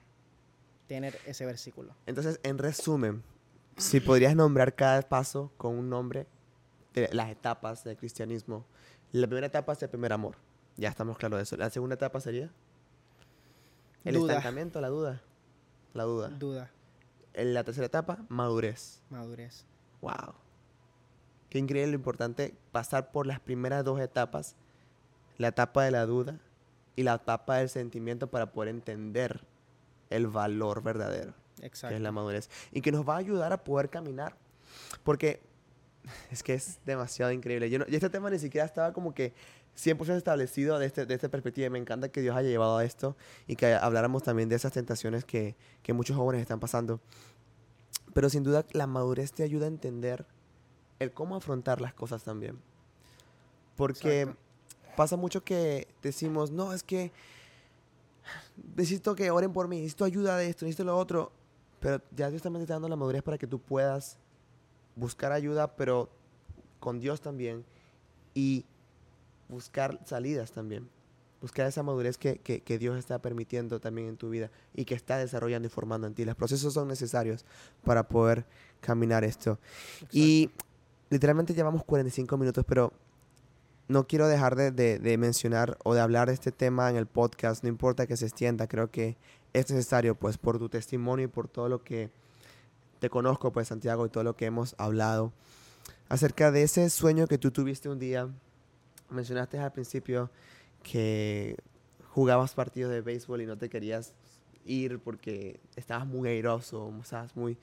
tener 0.88 1.17
ese 1.26 1.45
versículo. 1.45 1.95
Entonces, 2.05 2.39
en 2.43 2.57
resumen, 2.57 3.24
si 3.78 3.99
podrías 3.99 4.36
nombrar 4.36 4.76
cada 4.76 5.01
paso 5.03 5.51
con 5.57 5.78
un 5.78 5.89
nombre 5.89 6.26
de 6.93 7.09
las 7.13 7.29
etapas 7.29 7.83
del 7.83 7.97
cristianismo. 7.97 8.65
La 9.11 9.27
primera 9.27 9.47
etapa 9.47 9.73
es 9.73 9.83
el 9.83 9.89
primer 9.89 10.13
amor. 10.13 10.35
Ya 10.77 10.89
estamos 10.89 11.17
claros 11.17 11.37
de 11.39 11.43
eso. 11.43 11.57
La 11.57 11.69
segunda 11.69 11.95
etapa 11.95 12.19
sería 12.21 12.49
el 14.03 14.15
Duda. 14.15 14.33
estancamiento, 14.33 14.81
la 14.81 14.87
duda. 14.89 15.21
La 15.93 16.03
duda. 16.03 16.29
Duda, 16.29 16.71
En 17.33 17.53
la 17.53 17.63
tercera 17.63 17.85
etapa, 17.87 18.19
madurez. 18.29 19.01
madurez. 19.09 19.65
Wow. 20.01 20.33
Qué 21.49 21.59
increíble 21.59 21.91
lo 21.91 21.95
importante 21.97 22.55
pasar 22.71 23.11
por 23.11 23.27
las 23.27 23.39
primeras 23.41 23.83
dos 23.83 23.99
etapas, 23.99 24.55
la 25.37 25.49
etapa 25.49 25.83
de 25.83 25.91
la 25.91 26.05
duda 26.05 26.39
y 26.95 27.03
la 27.03 27.15
etapa 27.15 27.57
del 27.57 27.69
sentimiento 27.69 28.27
para 28.27 28.51
poder 28.53 28.69
entender 28.69 29.41
el 30.09 30.27
valor 30.27 30.81
verdadero, 30.81 31.33
que 31.59 31.65
Exacto. 31.67 31.95
es 31.95 32.01
la 32.01 32.11
madurez. 32.13 32.49
Y 32.71 32.81
que 32.81 32.91
nos 32.91 33.07
va 33.07 33.15
a 33.15 33.17
ayudar 33.17 33.51
a 33.53 33.63
poder 33.63 33.89
caminar. 33.89 34.35
Porque 35.03 35.41
es 36.31 36.43
que 36.43 36.53
es 36.53 36.79
demasiado 36.85 37.31
increíble. 37.31 37.69
Yo 37.69 37.79
no- 37.79 37.85
y 37.87 37.95
este 37.95 38.09
tema 38.09 38.29
ni 38.29 38.39
siquiera 38.39 38.65
estaba 38.65 38.93
como 38.93 39.13
que 39.13 39.33
100% 39.75 40.15
establecido 40.17 40.79
de, 40.79 40.85
este, 40.85 41.05
de 41.05 41.13
esta 41.13 41.29
perspectiva. 41.29 41.67
Y 41.67 41.69
me 41.69 41.79
encanta 41.79 42.09
que 42.09 42.21
Dios 42.21 42.35
haya 42.35 42.49
llevado 42.49 42.77
a 42.77 42.83
esto 42.83 43.15
y 43.47 43.55
que 43.55 43.73
habláramos 43.73 44.23
también 44.23 44.49
de 44.49 44.55
esas 44.55 44.73
tentaciones 44.73 45.23
que, 45.25 45.55
que 45.83 45.93
muchos 45.93 46.15
jóvenes 46.17 46.41
están 46.41 46.59
pasando. 46.59 46.99
Pero 48.13 48.29
sin 48.29 48.43
duda 48.43 48.65
la 48.73 48.87
madurez 48.87 49.31
te 49.31 49.43
ayuda 49.43 49.65
a 49.65 49.69
entender 49.69 50.25
el 50.99 51.11
cómo 51.11 51.35
afrontar 51.35 51.79
las 51.81 51.93
cosas 51.93 52.23
también. 52.23 52.59
Porque 53.75 54.21
Exacto. 54.21 54.39
pasa 54.97 55.15
mucho 55.15 55.43
que 55.43 55.87
decimos, 56.01 56.51
no, 56.51 56.73
es 56.73 56.83
que 56.83 57.11
necesito 58.75 59.15
que 59.15 59.31
oren 59.31 59.53
por 59.53 59.67
mí, 59.67 59.77
necesito 59.77 60.05
ayuda 60.05 60.37
de 60.37 60.49
esto, 60.49 60.65
necesito 60.65 60.83
lo 60.83 60.97
otro. 60.97 61.31
Pero 61.79 62.01
ya 62.15 62.29
Dios 62.29 62.41
también 62.41 62.59
te 62.61 62.63
está 62.65 62.75
dando 62.75 62.89
la 62.89 62.95
madurez 62.95 63.23
para 63.23 63.37
que 63.37 63.47
tú 63.47 63.59
puedas 63.59 64.19
buscar 64.95 65.31
ayuda, 65.31 65.75
pero 65.75 66.09
con 66.79 66.99
Dios 66.99 67.21
también. 67.21 67.63
Y 68.33 68.65
buscar 69.49 69.99
salidas 70.05 70.51
también. 70.51 70.87
Buscar 71.41 71.65
esa 71.67 71.81
madurez 71.83 72.17
que, 72.17 72.37
que- 72.37 72.61
que 72.61 72.77
Dios 72.77 72.97
está 72.97 73.19
permitiendo 73.19 73.79
también 73.79 74.07
en 74.09 74.17
tu 74.17 74.29
vida 74.29 74.51
y 74.75 74.85
que 74.85 74.93
está 74.95 75.17
desarrollando 75.17 75.67
y 75.67 75.69
formando 75.71 76.07
en 76.07 76.13
ti. 76.13 76.23
Los 76.23 76.35
procesos 76.35 76.73
son 76.73 76.87
necesarios 76.87 77.45
para 77.83 78.07
poder 78.07 78.45
caminar 78.79 79.23
esto. 79.23 79.57
Y 80.11 80.51
literalmente 81.09 81.53
llevamos 81.53 81.83
45 81.83 82.37
minutos, 82.37 82.63
pero 82.67 82.93
no 83.87 84.07
quiero 84.07 84.27
dejar 84.27 84.55
de, 84.55 84.71
de- 84.71 84.99
de 84.99 85.17
mencionar 85.17 85.77
o 85.83 85.93
de 85.93 85.99
hablar 86.01 86.27
de 86.27 86.35
este 86.35 86.51
tema 86.51 86.89
en 86.89 86.95
el 86.95 87.07
podcast, 87.07 87.63
no 87.63 87.69
importa 87.69 88.07
que 88.07 88.15
se 88.15 88.25
extienda, 88.25 88.67
creo 88.67 88.89
que 88.91 89.17
es 89.53 89.69
necesario, 89.69 90.15
pues 90.15 90.37
por 90.37 90.59
tu 90.59 90.69
testimonio 90.69 91.25
y 91.25 91.27
por 91.27 91.49
todo 91.49 91.67
lo 91.67 91.83
que 91.83 92.09
te 93.01 93.09
conozco, 93.09 93.51
pues 93.51 93.67
Santiago, 93.67 94.05
y 94.05 94.09
todo 94.09 94.23
lo 94.23 94.35
que 94.35 94.45
hemos 94.45 94.75
hablado 94.77 95.33
acerca 96.07 96.51
de 96.51 96.61
ese 96.61 96.87
sueño 96.91 97.25
que 97.25 97.39
tú 97.39 97.49
tuviste 97.49 97.89
un 97.89 97.97
día. 97.97 98.29
Mencionaste 99.09 99.57
al 99.57 99.71
principio 99.71 100.29
que 100.83 101.57
jugabas 102.13 102.53
partidos 102.53 102.91
de 102.91 103.01
béisbol 103.01 103.41
y 103.41 103.47
no 103.47 103.57
te 103.57 103.69
querías 103.69 104.13
ir 104.65 104.99
porque 104.99 105.59
estabas 105.75 106.05
muy 106.05 106.29
airoso, 106.29 106.93
estabas 107.01 107.35
muy 107.35 107.57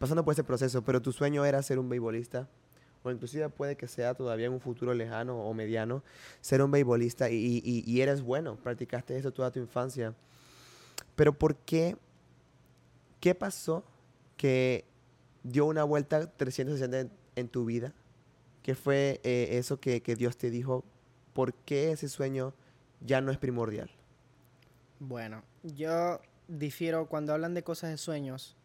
pasando 0.00 0.24
por 0.24 0.32
ese 0.32 0.42
proceso, 0.42 0.82
pero 0.82 1.00
tu 1.00 1.12
sueño 1.12 1.44
era 1.44 1.62
ser 1.62 1.78
un 1.78 1.88
beisbolista 1.88 2.48
o 3.04 3.12
inclusive 3.12 3.48
puede 3.48 3.76
que 3.76 3.86
sea 3.86 4.14
todavía 4.14 4.46
en 4.46 4.52
un 4.54 4.60
futuro 4.60 4.92
lejano 4.92 5.38
o 5.40 5.54
mediano, 5.54 6.02
ser 6.40 6.62
un 6.62 6.72
beisbolista 6.72 7.30
y, 7.30 7.62
y- 7.64 7.84
y 7.86 8.00
eres 8.00 8.22
bueno, 8.22 8.56
practicaste 8.56 9.16
eso 9.16 9.32
toda 9.32 9.52
tu 9.52 9.60
infancia. 9.60 10.14
Pero 11.14 11.32
¿por 11.32 11.54
qué? 11.54 11.96
¿Qué 13.20 13.36
pasó 13.36 13.84
que 14.40 14.86
dio 15.42 15.66
una 15.66 15.84
vuelta 15.84 16.30
360 16.30 16.98
en, 16.98 17.12
en 17.36 17.48
tu 17.50 17.66
vida? 17.66 17.92
¿Qué 18.62 18.74
fue 18.74 19.20
eh, 19.22 19.58
eso 19.58 19.78
que, 19.80 20.00
que 20.00 20.16
Dios 20.16 20.38
te 20.38 20.48
dijo? 20.50 20.82
¿Por 21.34 21.52
qué 21.52 21.92
ese 21.92 22.08
sueño 22.08 22.54
ya 23.02 23.20
no 23.20 23.32
es 23.32 23.36
primordial? 23.36 23.90
Bueno, 24.98 25.42
yo 25.62 26.22
difiero 26.48 27.06
cuando 27.06 27.34
hablan 27.34 27.52
de 27.52 27.62
cosas 27.62 27.90
de 27.90 27.98
sueños, 27.98 28.56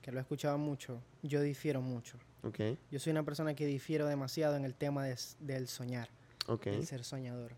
que 0.00 0.10
lo 0.10 0.16
he 0.18 0.22
escuchado 0.22 0.56
mucho, 0.56 1.02
yo 1.22 1.42
difiero 1.42 1.82
mucho. 1.82 2.16
¿Ok? 2.42 2.58
Yo 2.90 2.98
soy 2.98 3.10
una 3.10 3.22
persona 3.22 3.54
que 3.54 3.66
difiero 3.66 4.06
demasiado 4.06 4.56
en 4.56 4.64
el 4.64 4.74
tema 4.74 5.04
de 5.04 5.18
del 5.40 5.68
soñar, 5.68 6.08
¿Ok? 6.46 6.64
del 6.64 6.86
ser 6.86 7.04
soñador. 7.04 7.52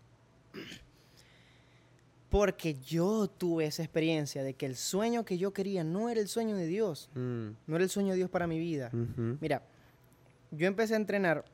Porque 2.33 2.73
yo 2.81 3.27
tuve 3.27 3.65
esa 3.65 3.83
experiencia 3.83 4.41
de 4.43 4.55
que 4.55 4.65
el 4.65 4.75
sueño 4.75 5.23
que 5.23 5.37
yo 5.37 5.53
quería 5.53 5.83
no 5.83 6.09
era 6.09 6.19
el 6.19 6.27
sueño 6.27 6.55
de 6.55 6.65
Dios, 6.65 7.09
Mm, 7.13 7.49
no 7.67 7.75
era 7.75 7.83
el 7.83 7.91
sueño 7.91 8.09
de 8.09 8.15
Dios 8.17 8.29
para 8.31 8.47
mi 8.47 8.57
vida. 8.57 8.89
Mira, 9.39 9.61
yo 10.49 10.65
empecé 10.65 10.95
a 10.95 10.97
entrenar, 10.97 11.45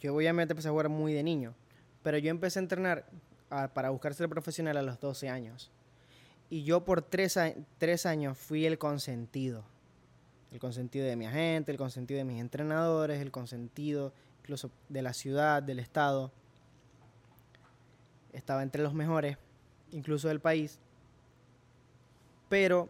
yo 0.00 0.14
obviamente 0.14 0.52
empecé 0.52 0.68
a 0.68 0.70
jugar 0.72 0.90
muy 0.90 1.14
de 1.14 1.22
niño, 1.22 1.54
pero 2.02 2.18
yo 2.18 2.30
empecé 2.30 2.58
a 2.58 2.62
entrenar 2.62 3.06
a- 3.48 3.68
para 3.68 3.88
buscar 3.88 4.12
ser 4.12 4.28
profesional 4.28 4.76
a 4.76 4.82
los 4.82 5.00
12 5.00 5.30
años. 5.30 5.70
Y 6.50 6.64
yo 6.64 6.84
por 6.84 7.00
tres, 7.00 7.38
a- 7.38 7.54
tres 7.78 8.04
años 8.04 8.36
fui 8.36 8.66
el 8.66 8.76
consentido. 8.76 9.64
El 10.50 10.58
consentido 10.60 11.06
de 11.06 11.16
mi 11.16 11.24
agente, 11.26 11.72
el 11.72 11.78
consentido 11.78 12.18
de 12.18 12.24
mis 12.24 12.38
entrenadores, 12.38 13.20
el 13.22 13.30
consentido 13.30 14.12
incluso 14.42 14.70
de 14.90 15.00
la 15.00 15.14
ciudad, 15.14 15.62
del 15.62 15.78
estado. 15.78 16.30
Estaba 18.32 18.62
entre 18.62 18.82
los 18.82 18.94
mejores, 18.94 19.36
incluso 19.90 20.28
del 20.28 20.40
país. 20.40 20.78
Pero 22.48 22.88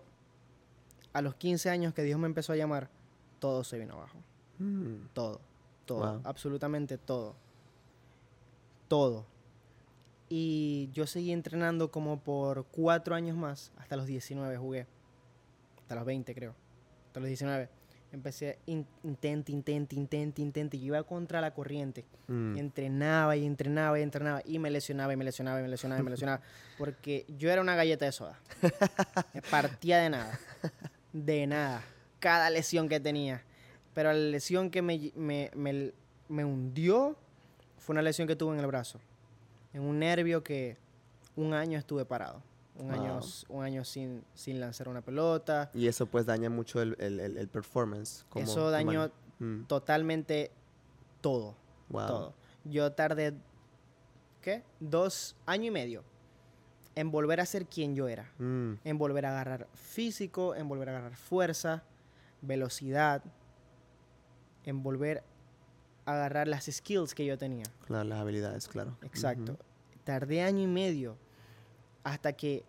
a 1.12 1.22
los 1.22 1.34
15 1.34 1.70
años 1.70 1.94
que 1.94 2.02
Dios 2.02 2.18
me 2.18 2.26
empezó 2.26 2.52
a 2.52 2.56
llamar, 2.56 2.88
todo 3.38 3.64
se 3.64 3.78
vino 3.78 3.94
abajo. 3.94 4.18
mm, 4.58 5.08
Todo, 5.12 5.40
todo, 5.86 6.12
Wow. 6.14 6.20
absolutamente 6.24 6.98
todo. 6.98 7.34
Todo. 8.88 9.26
Y 10.28 10.90
yo 10.92 11.06
seguí 11.06 11.32
entrenando 11.32 11.90
como 11.90 12.18
por 12.20 12.64
cuatro 12.66 13.14
años 13.14 13.36
más, 13.36 13.72
hasta 13.78 13.96
los 13.96 14.06
19 14.06 14.56
jugué. 14.56 14.86
Hasta 15.80 15.94
los 15.96 16.04
20 16.06 16.34
creo. 16.34 16.54
Hasta 17.08 17.20
los 17.20 17.26
19. 17.28 17.68
Empecé 18.12 18.58
in- 18.66 18.86
intente, 19.04 19.50
intente, 19.52 19.96
intente, 19.96 20.42
intente. 20.42 20.78
Yo 20.78 20.86
iba 20.86 21.02
contra 21.02 21.40
la 21.40 21.52
corriente. 21.54 22.04
mm, 22.28 22.56
Y 22.56 22.60
entrenaba 22.60 23.36
y 23.36 23.46
entrenaba 23.46 23.98
y 23.98 24.02
entrenaba. 24.02 24.42
Y 24.44 24.58
me 24.58 24.70
lesionaba 24.70 25.12
y 25.14 25.16
me 25.16 25.24
lesionaba 25.24 25.58
y 25.60 25.62
me 25.62 25.68
lesionaba 25.70 26.00
y 26.00 26.04
me 26.04 26.10
lesionaba. 26.10 26.42
Porque 26.78 27.24
yo 27.38 27.50
era 27.50 27.62
una 27.62 27.74
galleta 27.74 28.04
de 28.04 28.12
soda. 28.12 28.38
Me 29.32 29.40
partía 29.42 29.98
de 29.98 30.10
nada. 30.10 30.38
De 31.12 31.46
nada. 31.46 31.82
Cada 32.20 32.50
lesión 32.50 32.88
que 32.88 33.00
tenía. 33.00 33.42
Pero 33.94 34.12
la 34.12 34.18
lesión 34.18 34.70
que 34.70 34.82
me, 34.82 35.10
me, 35.16 35.50
me- 35.54 35.92
me 36.28 36.44
hundió 36.44 37.16
fue 37.78 37.94
una 37.94 38.02
lesión 38.02 38.28
que 38.28 38.36
tuve 38.36 38.54
en 38.54 38.60
el 38.60 38.66
brazo. 38.66 39.00
En 39.72 39.80
un 39.82 39.98
nervio 39.98 40.42
que 40.44 40.76
un 41.34 41.54
año 41.54 41.78
estuve 41.78 42.04
parado. 42.04 42.42
Un 42.76 42.90
año, 42.90 43.20
un 43.48 43.64
año 43.64 43.84
sin, 43.84 44.24
sin 44.34 44.58
lanzar 44.58 44.88
una 44.88 45.02
pelota. 45.02 45.70
Y 45.74 45.86
eso 45.88 46.06
pues 46.06 46.24
daña 46.26 46.48
mucho 46.50 46.80
el, 46.80 46.96
el, 46.98 47.20
el- 47.20 47.36
el 47.36 47.48
performance. 47.48 48.24
como 48.30 48.44
Eso 48.44 48.70
dañó. 48.70 49.10
Mm, 49.38 49.64
totalmente 49.64 50.50
todo. 51.20 51.56
wow. 51.90 52.06
todo. 52.06 52.34
Yo 52.64 52.92
tardé, 52.92 53.34
¿qué? 54.40 54.62
Dos 54.80 55.36
años 55.46 55.66
y 55.66 55.70
medio 55.70 56.04
en 56.94 57.10
volver 57.10 57.40
a 57.40 57.46
ser 57.46 57.66
quien 57.66 57.94
yo 57.94 58.08
era. 58.08 58.30
Mm, 58.38 58.74
En 58.84 58.98
volver 58.98 59.26
a 59.26 59.30
agarrar 59.30 59.68
físico, 59.74 60.54
en 60.54 60.68
volver 60.68 60.88
a 60.90 60.92
agarrar 60.98 61.16
fuerza, 61.16 61.82
velocidad, 62.40 63.22
en 64.64 64.82
volver 64.82 65.22
a 66.06 66.12
agarrar 66.14 66.48
las 66.48 66.64
skills 66.66 67.14
que 67.14 67.24
yo 67.26 67.36
tenía. 67.38 67.64
claro, 67.86 68.04
las 68.08 68.18
habilidades, 68.20 68.68
claro. 68.68 68.96
Exacto. 69.02 69.58
Tardé 70.04 70.42
año 70.42 70.60
y 70.62 70.66
medio 70.66 71.16
hasta 72.04 72.32
que 72.32 72.64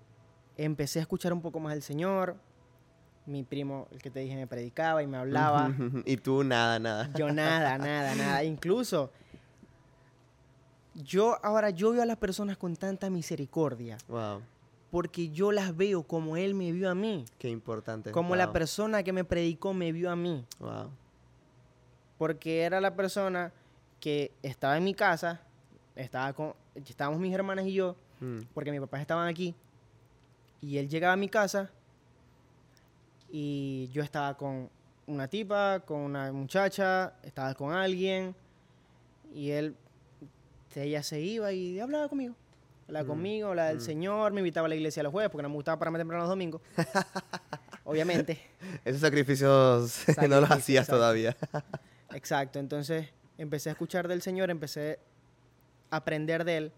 empecé 0.57 0.99
a 0.99 1.01
escuchar 1.03 1.33
un 1.33 1.41
poco 1.41 1.59
más 1.59 1.73
al 1.73 1.81
Señor. 1.81 2.35
Mi 3.25 3.43
primo, 3.43 3.87
el 3.91 4.01
que 4.01 4.09
te 4.09 4.19
dije, 4.19 4.35
me 4.35 4.47
predicaba 4.47 5.01
y 5.01 5.07
me 5.07 5.17
hablaba. 5.17 5.71
y 6.05 6.17
tú 6.17 6.43
nada, 6.43 6.77
nada. 6.79 7.09
Yo 7.15 7.31
nada, 7.31 7.77
nada, 7.77 8.15
nada. 8.15 8.43
Incluso 8.43 9.11
yo 10.95 11.37
ahora 11.43 11.69
yo 11.71 11.91
veo 11.91 12.01
a 12.01 12.05
las 12.05 12.17
personas 12.17 12.57
con 12.57 12.75
tanta 12.75 13.09
misericordia 13.09 13.97
Wow, 14.07 14.41
porque 14.91 15.29
yo 15.29 15.51
las 15.51 15.75
veo 15.75 16.03
como 16.03 16.37
él 16.37 16.53
me 16.53 16.71
vio 16.71 16.89
a 16.89 16.93
mí, 16.95 17.25
qué 17.39 17.49
importante. 17.49 18.11
como 18.11 18.35
la 18.35 18.51
persona 18.53 19.01
que 19.01 19.11
me 19.11 19.23
predicó 19.23 19.73
me 19.73 19.91
vio 19.91 20.11
a 20.11 20.15
mí, 20.15 20.45
Wow. 20.59 20.91
porque 22.19 22.61
era 22.61 22.79
la 22.79 22.95
persona 22.95 23.51
que 23.99 24.31
estaba 24.43 24.77
en 24.77 24.83
mi 24.83 24.93
casa, 24.93 25.41
estaba 25.95 26.31
con 26.33 26.53
estábamos 26.75 27.19
mis 27.19 27.33
hermanas 27.33 27.65
y 27.65 27.73
yo, 27.73 27.95
Mm, 28.23 28.39
porque 28.53 28.71
mis 28.71 28.79
papás 28.79 29.01
estaban 29.01 29.27
aquí 29.27 29.53
y 30.61 30.77
él 30.77 30.87
llegaba 30.87 31.11
a 31.13 31.17
mi 31.17 31.27
casa 31.27 31.69
y 33.29 33.89
yo 33.91 34.01
estaba 34.01 34.37
con 34.37 34.69
una 35.07 35.27
tipa, 35.27 35.81
con 35.81 35.99
una 35.99 36.31
muchacha, 36.31 37.15
estaba 37.23 37.53
con 37.53 37.73
alguien 37.73 38.33
y 39.33 39.49
él, 39.51 39.75
ella 40.73 41.03
se 41.03 41.19
iba 41.19 41.51
y 41.51 41.79
hablaba 41.81 42.07
conmigo. 42.07 42.33
Hablaba 42.87 43.03
Mm, 43.03 43.07
conmigo, 43.07 43.49
hablaba 43.49 43.69
del 43.69 43.77
mm. 43.79 43.81
Señor, 43.81 44.31
me 44.31 44.39
invitaba 44.39 44.67
a 44.67 44.69
la 44.69 44.75
iglesia 44.75 45.03
los 45.03 45.11
jueves 45.11 45.29
porque 45.29 45.43
no 45.43 45.49
me 45.49 45.55
gustaba 45.55 45.77
para 45.77 45.91
temprano 45.97 46.23
los 46.23 46.29
domingos. 46.29 46.61
Obviamente, 47.83 48.39
Esos 48.85 49.01
sacrificios 49.01 50.05
no 50.29 50.39
los 50.39 50.49
hacías 50.49 50.83
exacto. 50.83 50.95
todavía. 50.95 51.35
exacto. 52.13 52.59
Entonces 52.59 53.09
empecé 53.37 53.67
a 53.67 53.73
escuchar 53.73 54.07
del 54.07 54.21
Señor, 54.21 54.49
empecé 54.49 54.99
a 55.89 55.97
aprender 55.97 56.45
de 56.45 56.57
Él. 56.57 56.71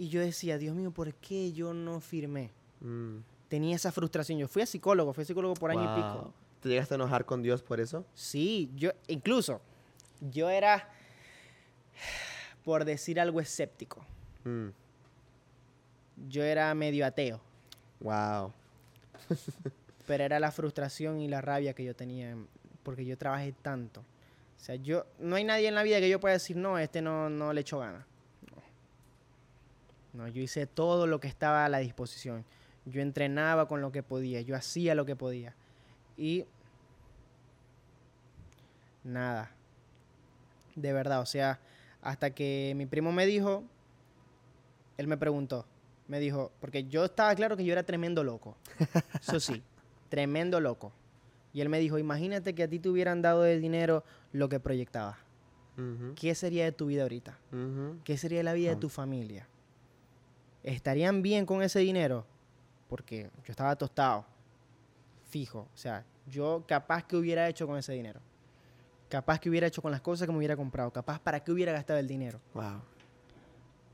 Y 0.00 0.08
yo 0.08 0.22
decía, 0.22 0.56
Dios 0.56 0.74
mío, 0.74 0.90
¿por 0.92 1.12
qué 1.12 1.52
yo 1.52 1.74
no 1.74 2.00
firmé? 2.00 2.50
Mm, 2.80 3.18
tenía 3.50 3.76
esa 3.76 3.92
frustración. 3.92 4.38
Yo 4.38 4.48
fui 4.48 4.62
a 4.62 4.66
psicólogo, 4.66 5.12
fui 5.12 5.20
a 5.22 5.24
psicólogo 5.26 5.52
por 5.52 5.70
año 5.70 5.82
y 5.84 5.94
pico. 5.94 6.32
¿Te 6.62 6.70
llegaste 6.70 6.94
a 6.94 6.96
enojar 6.96 7.26
con 7.26 7.42
Dios 7.42 7.62
por 7.62 7.80
eso? 7.80 8.06
Sí, 8.14 8.70
yo 8.76 8.92
incluso 9.08 9.60
yo 10.22 10.48
era, 10.48 10.88
por 12.64 12.84
decir 12.86 13.20
algo 13.20 13.40
escéptico, 13.40 14.02
Mm, 14.44 14.68
yo 16.28 16.42
era 16.44 16.74
medio 16.74 17.04
ateo, 17.04 17.38
Wow. 18.00 18.54
pero 20.06 20.24
era 20.24 20.40
la 20.40 20.50
frustración 20.50 21.20
y 21.20 21.28
la 21.28 21.42
rabia 21.42 21.74
que 21.74 21.84
yo 21.84 21.94
tenía 21.94 22.30
en- 22.30 22.48
porque 22.82 23.04
yo 23.04 23.18
trabajé 23.18 23.52
tanto. 23.52 24.00
O 24.00 24.62
sea, 24.64 24.76
yo 24.76 25.04
no 25.18 25.36
hay 25.36 25.44
nadie 25.44 25.68
en 25.68 25.74
la 25.74 25.82
vida 25.82 26.00
que 26.00 26.08
yo 26.08 26.18
pueda 26.20 26.32
decir, 26.32 26.56
no, 26.56 26.78
este 26.78 27.02
no, 27.02 27.28
no 27.28 27.52
le 27.52 27.60
echó 27.60 27.78
ganas. 27.80 28.06
No. 30.12 30.28
Yo 30.28 30.42
hice 30.42 30.66
todo 30.66 31.06
lo 31.06 31.20
que 31.20 31.28
estaba 31.28 31.64
a 31.64 31.68
la 31.68 31.78
disposición. 31.78 32.44
Yo 32.86 33.00
entrenaba 33.00 33.68
con 33.68 33.80
lo 33.80 33.92
que 33.92 34.02
podía, 34.02 34.40
yo 34.40 34.56
hacía 34.56 34.94
lo 34.94 35.04
que 35.04 35.16
podía. 35.16 35.54
Y 36.16 36.46
nada. 39.04 39.52
De 40.74 40.92
verdad, 40.92 41.20
o 41.20 41.26
sea, 41.26 41.60
hasta 42.02 42.30
que 42.30 42.72
mi 42.76 42.86
primo 42.86 43.12
me 43.12 43.26
dijo, 43.26 43.64
él 44.96 45.06
me 45.06 45.16
preguntó, 45.16 45.66
me 46.08 46.20
dijo, 46.20 46.52
porque 46.60 46.84
yo 46.84 47.04
estaba 47.04 47.34
claro 47.34 47.56
que 47.56 47.64
yo 47.64 47.72
era 47.72 47.82
tremendo 47.82 48.24
loco. 48.24 48.56
Eso 49.20 49.40
sí, 49.40 49.62
tremendo 50.08 50.60
loco. 50.60 50.92
Y 51.52 51.60
él 51.60 51.68
me 51.68 51.78
dijo, 51.80 51.98
imagínate 51.98 52.54
que 52.54 52.62
a 52.62 52.68
ti 52.68 52.78
te 52.78 52.88
hubieran 52.88 53.22
dado 53.22 53.42
de 53.42 53.58
dinero 53.58 54.04
lo 54.32 54.48
que 54.48 54.60
proyectabas. 54.60 55.18
¿Qué 56.14 56.34
sería 56.34 56.64
de 56.64 56.72
tu 56.72 56.86
vida 56.86 57.02
ahorita? 57.02 57.38
¿Qué 58.04 58.18
sería 58.18 58.38
de 58.38 58.44
la 58.44 58.52
vida 58.52 58.70
de 58.70 58.76
tu 58.76 58.90
familia? 58.90 59.48
¿Estarían 60.62 61.22
bien 61.22 61.46
con 61.46 61.62
ese 61.62 61.80
dinero? 61.80 62.26
Porque 62.88 63.30
yo 63.44 63.50
estaba 63.50 63.76
tostado, 63.76 64.24
fijo. 65.28 65.68
O 65.72 65.76
sea, 65.76 66.04
yo 66.26 66.64
capaz 66.66 67.04
que 67.04 67.16
hubiera 67.16 67.48
hecho 67.48 67.66
con 67.66 67.78
ese 67.78 67.92
dinero. 67.92 68.20
Capaz 69.08 69.40
que 69.40 69.48
hubiera 69.48 69.66
hecho 69.66 69.82
con 69.82 69.90
las 69.90 70.00
cosas 70.00 70.26
que 70.26 70.32
me 70.32 70.38
hubiera 70.38 70.56
comprado. 70.56 70.92
Capaz 70.92 71.18
para 71.18 71.40
qué 71.40 71.52
hubiera 71.52 71.72
gastado 71.72 71.98
el 71.98 72.06
dinero. 72.06 72.40
Wow. 72.54 72.80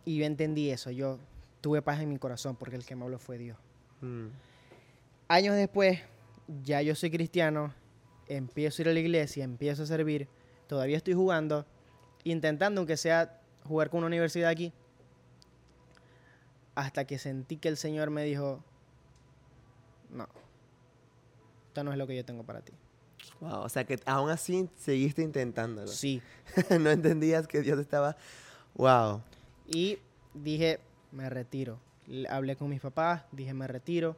Y 0.05 0.19
yo 0.19 0.25
entendí 0.25 0.71
eso. 0.71 0.91
Yo 0.91 1.19
tuve 1.61 1.83
paz 1.83 2.01
en 2.01 2.09
mi 2.09 2.19
corazón 2.19 2.57
porque 2.57 2.77
el 2.77 2.85
que 2.85 2.95
me 2.97 3.05
habló 3.05 3.19
fue 3.19 3.39
Dios. 3.39 3.57
Mm, 4.01 4.27
Años 5.29 5.57
después, 5.57 5.99
ya 6.63 6.81
yo 6.83 6.95
soy 6.95 7.11
cristiano, 7.11 7.75
empiezo 8.29 8.81
a 8.81 8.83
ir 8.83 8.89
a 8.91 8.93
la 8.93 9.01
iglesia, 9.01 9.43
empiezo 9.43 9.83
a 9.83 9.87
servir, 9.87 10.29
todavía 10.69 10.97
estoy 10.97 11.15
jugando, 11.15 11.67
intentando 12.23 12.81
aunque 12.81 12.97
sea 12.97 13.41
jugar 13.65 13.91
con 13.91 13.99
una 13.99 14.07
universidad 14.07 14.51
aquí, 14.51 14.73
hasta 16.77 17.07
que 17.07 17.19
sentí 17.19 17.57
que 17.57 17.69
el 17.69 17.77
Señor 17.77 18.11
me 18.11 18.23
dijo, 18.23 18.63
no, 20.11 20.29
esto 21.69 21.83
no 21.83 21.91
es 21.91 21.99
lo 21.99 22.07
que 22.07 22.15
yo 22.15 22.25
tengo 22.25 22.45
para 22.45 22.61
ti. 22.61 22.73
Wow, 23.41 23.63
o 23.63 23.69
sea 23.69 23.85
que 23.85 23.99
aún 24.07 24.31
así 24.31 24.69
seguiste 24.77 25.23
intentándolo. 25.23 25.89
Sí. 25.89 26.23
no 26.81 26.91
entendías 26.91 27.49
que 27.49 27.63
Dios 27.63 27.79
estaba... 27.81 28.17
Wow. 28.75 29.23
Y 29.67 29.99
dije, 30.35 30.81
me 31.13 31.29
retiro. 31.31 31.79
Hablé 32.29 32.57
con 32.57 32.69
mis 32.69 32.81
papás, 32.81 33.25
dije, 33.33 33.53
me 33.55 33.67
retiro. 33.67 34.17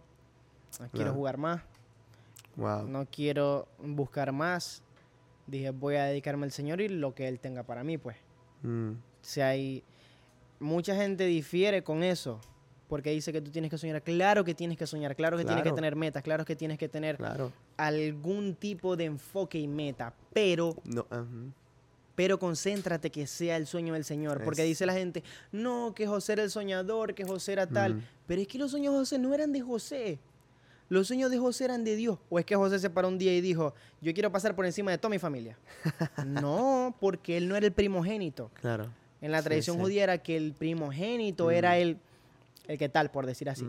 No 0.80 0.88
quiero 0.90 1.14
jugar 1.14 1.38
más. 1.38 1.62
Wow. 2.56 2.86
No 2.88 3.06
quiero 3.06 3.68
buscar 3.78 4.32
más. 4.32 4.82
Dije, 5.46 5.70
voy 5.70 5.94
a 5.94 6.04
dedicarme 6.04 6.44
al 6.44 6.52
Señor 6.52 6.80
y 6.80 6.88
lo 6.88 7.14
que 7.14 7.28
Él 7.28 7.38
tenga 7.38 7.62
para 7.62 7.84
mí, 7.84 7.98
pues. 7.98 8.16
Mm, 8.62 8.94
sea, 9.22 9.48
hay 9.48 9.84
mucha 10.58 10.94
gente 10.94 11.24
difiere 11.24 11.82
con 11.82 12.02
eso. 12.02 12.40
Porque 12.88 13.10
dice 13.10 13.32
que 13.32 13.42
tú 13.42 13.50
tienes 13.50 13.70
que 13.70 13.76
soñar. 13.76 14.02
Claro 14.02 14.44
que 14.44 14.54
tienes 14.54 14.78
que 14.78 14.86
soñar. 14.86 15.14
Claro 15.14 15.36
que 15.36 15.44
tienes 15.44 15.62
que 15.62 15.72
tener 15.72 15.94
metas. 15.94 16.22
Claro 16.22 16.46
que 16.46 16.56
tienes 16.56 16.78
que 16.78 16.88
tener 16.88 17.18
claro. 17.18 17.52
algún 17.76 18.54
tipo 18.54 18.96
de 18.96 19.04
enfoque 19.04 19.58
y 19.58 19.68
meta. 19.68 20.14
Pero, 20.32 20.74
No, 20.84 21.06
pero 22.18 22.38
concéntrate 22.38 23.10
que 23.10 23.28
sea 23.28 23.56
el 23.56 23.66
sueño 23.66 23.92
del 23.92 24.04
Señor. 24.04 24.42
Porque 24.42 24.64
dice 24.64 24.86
la 24.86 24.94
gente, 24.94 25.22
no, 25.52 25.92
que 25.94 26.06
José 26.06 26.32
era 26.32 26.42
el 26.42 26.50
soñador, 26.50 27.14
que 27.14 27.24
José 27.24 27.52
era 27.52 27.66
tal. 27.68 27.94
Mm. 27.94 28.02
Pero 28.26 28.42
es 28.42 28.48
que 28.48 28.58
los 28.58 28.72
sueños 28.72 28.92
de 28.92 28.98
José 28.98 29.18
no 29.18 29.32
eran 29.34 29.52
de 29.52 29.60
José. 29.60 30.18
Los 30.88 31.06
sueños 31.06 31.30
de 31.30 31.38
José 31.38 31.66
eran 31.66 31.84
de 31.84 31.94
Dios. 31.94 32.18
O 32.28 32.38
es 32.40 32.44
que 32.44 32.56
José 32.56 32.78
se 32.80 32.90
paró 32.90 33.06
un 33.06 33.18
día 33.18 33.36
y 33.36 33.40
dijo, 33.40 33.72
yo 34.00 34.12
quiero 34.14 34.32
pasar 34.32 34.56
por 34.56 34.66
encima 34.66 34.90
de 34.90 34.98
toda 34.98 35.10
mi 35.10 35.20
familia. 35.20 35.58
no, 36.26 36.96
porque 36.98 37.36
él 37.36 37.46
no 37.46 37.54
era 37.54 37.66
el 37.66 37.72
primogénito. 37.72 38.50
Claro. 38.54 38.90
En 39.20 39.32
la 39.32 39.42
tradición 39.42 39.76
sí. 39.76 39.82
judía 39.82 40.04
era 40.04 40.18
que 40.18 40.36
el 40.36 40.52
primogénito 40.52 41.50
era 41.50 41.76
el, 41.78 41.98
el 42.68 42.78
que 42.78 42.88
tal, 42.88 43.10
por 43.10 43.26
decir 43.26 43.50
así. 43.50 43.66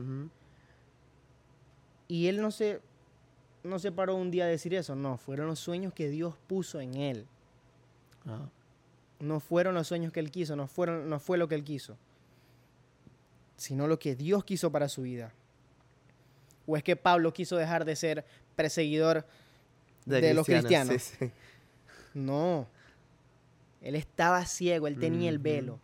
Y 2.08 2.28
él 2.28 2.42
no 2.42 2.52
se, 2.52 2.82
no 3.64 3.80
se 3.80 3.92
paró 3.92 4.16
un 4.16 4.32
día 4.32 4.46
a 4.46 4.48
decir 4.48 4.74
eso. 4.74 4.96
No, 4.96 5.18
fueron 5.18 5.48
los 5.48 5.60
sueños 5.60 5.94
que 5.94 6.10
Dios 6.10 6.36
puso 6.48 6.80
en 6.82 6.96
él. 6.96 7.26
Wow. 8.26 8.50
No 9.20 9.40
fueron 9.40 9.76
los 9.76 9.88
sueños 9.88 10.14
que 10.14 10.20
él 10.20 10.32
quiso, 10.32 10.56
no, 10.56 10.68
fueron, 10.68 11.10
no 11.10 11.20
fue 11.20 11.38
lo 11.38 11.48
que 11.48 11.56
él 11.56 11.64
quiso. 11.64 11.98
Sino 13.58 13.88
lo 13.88 14.00
que 14.00 14.16
Dios 14.16 14.46
quiso 14.46 14.72
para 14.72 14.88
su 14.88 15.02
vida. 15.02 15.34
¿O 16.66 16.78
es 16.78 16.84
que 16.84 16.96
Pablo 16.96 17.34
quiso 17.34 17.58
dejar 17.58 17.84
de 17.84 17.96
ser 17.96 18.26
perseguidor 18.56 19.26
de, 20.06 20.34
los 20.34 20.46
cristianos? 20.46 21.02
Sí. 21.02 21.32
No. 22.14 22.68
Él 23.82 23.96
estaba 23.96 24.46
ciego, 24.46 24.88
él 24.88 25.00
tenía 25.00 25.30
el 25.30 25.40
velo. 25.40 25.80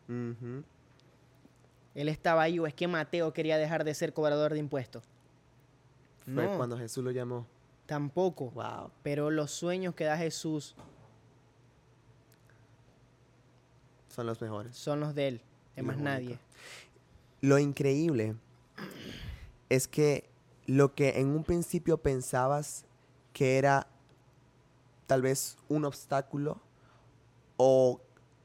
Él 1.94 2.10
estaba 2.10 2.42
ahí, 2.42 2.60
o 2.60 2.68
es 2.68 2.74
que 2.74 2.88
Mateo 2.88 3.32
quería 3.34 3.58
dejar 3.58 3.84
de 3.86 3.94
ser 3.94 4.14
cobrador 4.14 4.52
de 4.54 4.60
impuestos. 4.60 5.04
Fue 6.26 6.46
No. 6.46 6.58
cuando 6.58 6.78
Jesús 6.78 7.04
lo 7.04 7.12
llamó. 7.12 7.46
Tampoco. 7.86 8.50
Wow. 8.52 8.92
Pero 9.04 9.30
los 9.32 9.52
sueños 9.52 9.94
que 9.96 10.04
da 10.06 10.18
Jesús 10.18 10.76
Son 14.10 14.26
los 14.28 14.42
mejores. 14.42 14.76
son 14.76 15.00
los 15.02 15.14
de 15.14 15.28
él, 15.28 15.42
de 15.76 15.82
más 15.84 15.98
nadie. 15.98 16.40
Lo 17.42 17.60
increíble 17.60 18.36
es 19.70 19.88
que 19.88 20.28
lo 20.68 20.96
que 20.96 21.20
en 21.20 21.28
un 21.28 21.44
principio 21.44 21.98
pensabas 21.98 22.86
que 23.34 23.58
era 23.58 23.88
tal 25.06 25.22
vez 25.22 25.58
un 25.68 25.86
obstáculo 25.86 26.60
o 27.58 28.02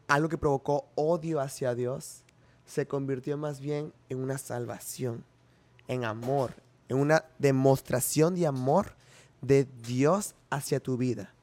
algo 0.08 0.28
que 0.28 0.38
provocó 0.38 0.88
odio 0.94 1.40
hacia 1.40 1.74
Dios, 1.74 2.24
se 2.64 2.86
convirtió 2.86 3.36
más 3.36 3.60
bien 3.60 3.92
en 4.08 4.18
una 4.18 4.38
salvación, 4.38 5.24
en 5.88 6.04
amor, 6.04 6.54
en 6.88 6.98
una 6.98 7.24
demostración 7.38 8.34
de 8.34 8.46
amor 8.46 8.94
de 9.40 9.66
Dios 9.86 10.34
hacia 10.50 10.80
tu 10.80 10.96
vida. 10.96 11.34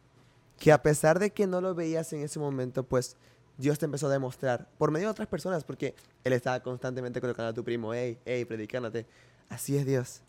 Que 0.57 0.71
a 0.71 0.81
pesar 0.81 1.19
de 1.19 1.31
que 1.31 1.47
no 1.47 1.61
lo 1.61 1.75
veías 1.75 2.11
en 2.13 2.21
ese 2.21 2.39
momento, 2.39 2.83
pues 2.83 3.15
Dios 3.57 3.79
te 3.79 3.85
empezó 3.85 4.07
a 4.07 4.11
demostrar 4.11 4.69
por 4.77 4.91
medio 4.91 5.07
de 5.07 5.11
otras 5.11 5.27
personas, 5.27 5.63
porque 5.63 5.95
Él 6.23 6.33
estaba 6.33 6.61
constantemente 6.61 7.19
colocando 7.19 7.49
a 7.49 7.53
tu 7.53 7.63
primo, 7.63 7.93
hey, 7.93 8.19
hey, 8.25 8.45
predicándote. 8.45 9.05
Así 9.49 9.77
es 9.77 9.85
Dios. 9.85 10.21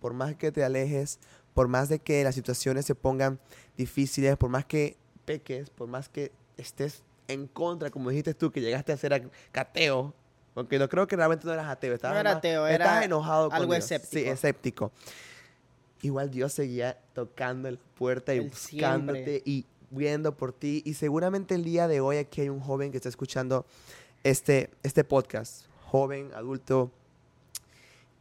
Por 0.00 0.12
más 0.12 0.36
que 0.36 0.52
te 0.52 0.64
alejes, 0.64 1.18
por 1.54 1.68
más 1.68 1.88
de 1.88 1.98
que 1.98 2.22
las 2.24 2.34
situaciones 2.34 2.84
se 2.84 2.94
pongan 2.94 3.40
difíciles, 3.76 4.36
por 4.36 4.50
más 4.50 4.66
que 4.66 4.96
peques, 5.24 5.70
por 5.70 5.88
más 5.88 6.08
que 6.08 6.32
estés 6.56 7.02
en 7.28 7.46
contra, 7.46 7.90
como 7.90 8.10
dijiste 8.10 8.34
tú, 8.34 8.50
que 8.52 8.60
llegaste 8.60 8.92
a 8.92 8.96
ser 8.96 9.30
cateo, 9.52 10.14
porque 10.52 10.78
no 10.78 10.88
creo 10.88 11.06
que 11.06 11.16
realmente 11.16 11.46
no 11.46 11.52
eras 11.52 11.68
ateo, 11.68 11.94
estabas, 11.94 12.18
era 12.20 12.30
más- 12.30 12.38
ateo, 12.38 12.66
estabas 12.66 12.96
era 12.96 13.04
enojado 13.04 13.48
con 13.48 13.56
algo 13.56 13.72
Dios. 13.72 13.84
escéptico. 13.84 14.12
Sí, 14.12 14.28
escéptico. 14.28 14.92
Igual 16.02 16.30
Dios 16.30 16.52
seguía 16.52 16.98
tocando 17.14 17.70
la 17.70 17.78
puerta 17.96 18.34
y 18.34 18.40
buscándote 18.40 19.24
siempre. 19.24 19.42
y 19.46 19.66
viendo 19.90 20.36
por 20.36 20.52
ti. 20.52 20.82
Y 20.84 20.94
seguramente 20.94 21.54
el 21.54 21.64
día 21.64 21.88
de 21.88 22.00
hoy 22.00 22.18
aquí 22.18 22.42
hay 22.42 22.50
un 22.50 22.60
joven 22.60 22.90
que 22.90 22.98
está 22.98 23.08
escuchando 23.08 23.64
este, 24.22 24.70
este 24.82 25.02
podcast, 25.02 25.64
joven, 25.86 26.30
adulto, 26.34 26.90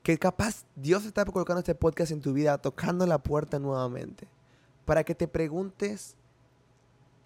que 0.02 0.18
capaz 0.18 0.66
Dios 0.76 1.06
está 1.06 1.26
colocando 1.26 1.60
este 1.60 1.76
podcast 1.76 2.12
en 2.12 2.22
tu 2.22 2.34
vida, 2.34 2.58
tocando 2.58 3.06
la 3.06 3.18
puerta 3.18 3.60
nuevamente, 3.60 4.28
para 4.86 5.04
que 5.04 5.16
te 5.16 5.28
preguntes, 5.28 6.16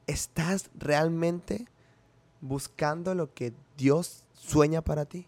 ¿estás 0.07 0.69
realmente 0.75 1.67
buscando 2.41 3.13
lo 3.13 3.33
que 3.33 3.53
Dios 3.77 4.23
sueña 4.33 4.81
para 4.81 5.05
ti? 5.05 5.27